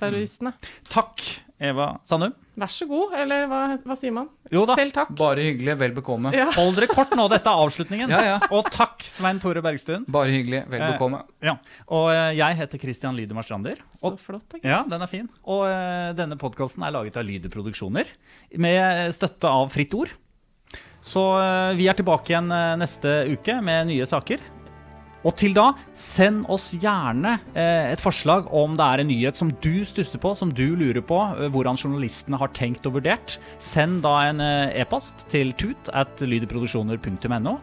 terroristene. 0.00 0.52
Mm. 0.56 0.72
Takk, 0.92 1.22
Eva 1.56 1.86
Sandum. 2.04 2.34
Vær 2.56 2.70
så 2.72 2.86
god, 2.88 3.14
eller 3.20 3.46
hva, 3.48 3.60
hva 3.84 3.94
sier 3.96 4.12
man? 4.16 4.28
Jo 4.52 4.62
da. 4.68 4.74
Selv 4.78 4.92
takk. 4.96 5.10
Bare 5.16 5.44
hyggelig, 5.44 5.74
vel 5.80 5.94
bekomme. 5.96 6.32
Ja. 6.36 6.46
Hold 6.56 6.76
dere 6.78 6.88
kort 6.88 7.12
nå, 7.16 7.26
dette 7.32 7.52
er 7.52 7.62
avslutningen. 7.64 8.12
ja, 8.14 8.20
ja. 8.24 8.36
Og 8.52 8.68
takk, 8.72 9.04
Svein 9.08 9.40
Tore 9.42 9.60
Bergstuen. 9.64 10.04
Bare 10.12 10.32
hyggelig, 10.32 10.62
vel 10.72 10.80
eh, 10.84 10.92
bekomme. 10.94 11.22
Eh, 11.40 11.48
ja. 11.50 11.56
Og 11.96 12.10
eh, 12.12 12.34
jeg 12.38 12.58
heter 12.60 12.82
Christian 12.82 13.16
Lydemar 13.16 13.44
Strander. 13.48 13.80
Så 14.00 14.14
flott. 14.20 14.56
jeg. 14.56 14.64
Ja, 14.68 14.82
den 14.88 15.04
er 15.04 15.12
fin. 15.12 15.28
Og 15.44 15.66
eh, 15.68 16.12
denne 16.16 16.38
podkasten 16.40 16.84
er 16.86 16.96
laget 16.96 17.16
av 17.20 17.28
Lyder 17.28 17.52
Produksjoner, 17.52 18.08
med 18.56 19.12
støtte 19.16 19.52
av 19.52 19.72
Fritt 19.76 19.96
Ord. 19.96 20.12
Så 21.06 21.22
eh, 21.38 21.72
vi 21.78 21.88
er 21.88 21.96
tilbake 21.98 22.32
igjen 22.32 22.52
eh, 22.52 22.72
neste 22.80 23.18
uke 23.36 23.60
med 23.64 23.92
nye 23.92 24.08
saker. 24.08 24.40
Og 25.26 25.34
til 25.38 25.56
da, 25.56 25.70
send 25.96 26.44
oss 26.52 26.68
gjerne 26.78 27.36
eh, 27.56 27.90
et 27.90 28.02
forslag 28.02 28.46
om 28.54 28.76
det 28.78 28.86
er 28.86 29.02
en 29.02 29.10
nyhet 29.10 29.40
som 29.40 29.50
du 29.64 29.82
stusser 29.88 30.22
på, 30.22 30.34
som 30.38 30.52
du 30.54 30.68
lurer 30.78 31.02
på 31.02 31.18
eh, 31.34 31.48
hvordan 31.52 31.78
journalistene 31.80 32.38
har 32.38 32.52
tenkt 32.54 32.86
og 32.86 33.00
vurdert. 33.00 33.38
Send 33.62 34.04
da 34.06 34.14
en 34.28 34.42
eh, 34.44 34.78
e-post 34.82 35.26
til 35.32 35.50
tut 35.58 35.90
at 35.96 36.22
lydproduksjoner.no. 36.22 37.56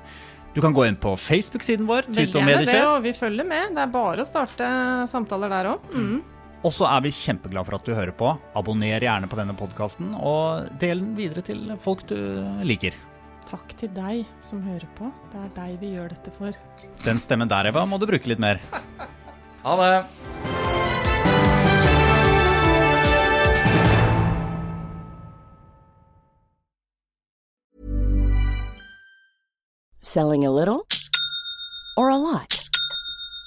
Du 0.53 0.59
kan 0.61 0.75
gå 0.75 0.85
inn 0.85 0.99
på 1.01 1.15
Facebook-siden 1.17 1.87
vår. 1.89 2.11
Tut 2.11 2.35
og. 2.37 2.51
Det, 2.67 2.77
og 2.83 2.99
vi 3.05 3.15
følger 3.17 3.47
med. 3.47 3.71
Det 3.73 3.87
er 3.87 3.95
bare 3.95 4.21
å 4.21 4.27
starte 4.27 4.67
samtaler 5.09 5.49
der 5.55 5.71
òg. 5.71 5.95
Mm. 5.95 6.19
Og 6.63 6.71
så 6.71 6.85
er 6.87 7.01
vi 7.03 7.15
kjempeglade 7.15 7.67
for 7.67 7.79
at 7.79 7.87
du 7.87 7.95
hører 7.95 8.13
på. 8.15 8.35
Abonner 8.59 9.03
gjerne 9.03 9.27
på 9.31 9.39
denne 9.39 9.55
podkasten, 9.57 10.13
og 10.15 10.69
del 10.83 11.01
den 11.01 11.17
videre 11.17 11.43
til 11.43 11.73
folk 11.83 12.05
du 12.11 12.17
liker. 12.63 12.95
Takk 13.53 13.73
til 13.77 13.91
deg 13.93 14.23
som 14.41 14.63
hører 14.65 14.87
på. 14.97 15.11
Det 15.29 15.37
er 15.37 15.49
deg 15.53 15.75
vi 15.77 15.91
gjør 15.93 16.09
dette 16.09 16.31
for. 16.39 16.55
Den 17.05 17.19
stemmen 17.21 17.51
der, 17.51 17.69
Eva, 17.69 17.85
må 17.85 17.99
du 18.01 18.07
bruke 18.09 18.31
litt 18.31 18.41
mer. 18.41 18.57
ha 19.61 19.75
det. 19.77 19.91
Selling 30.01 30.45
a 30.45 30.51
little 30.51 30.87
or 31.97 32.09
a 32.09 32.17
lot? 32.17 32.62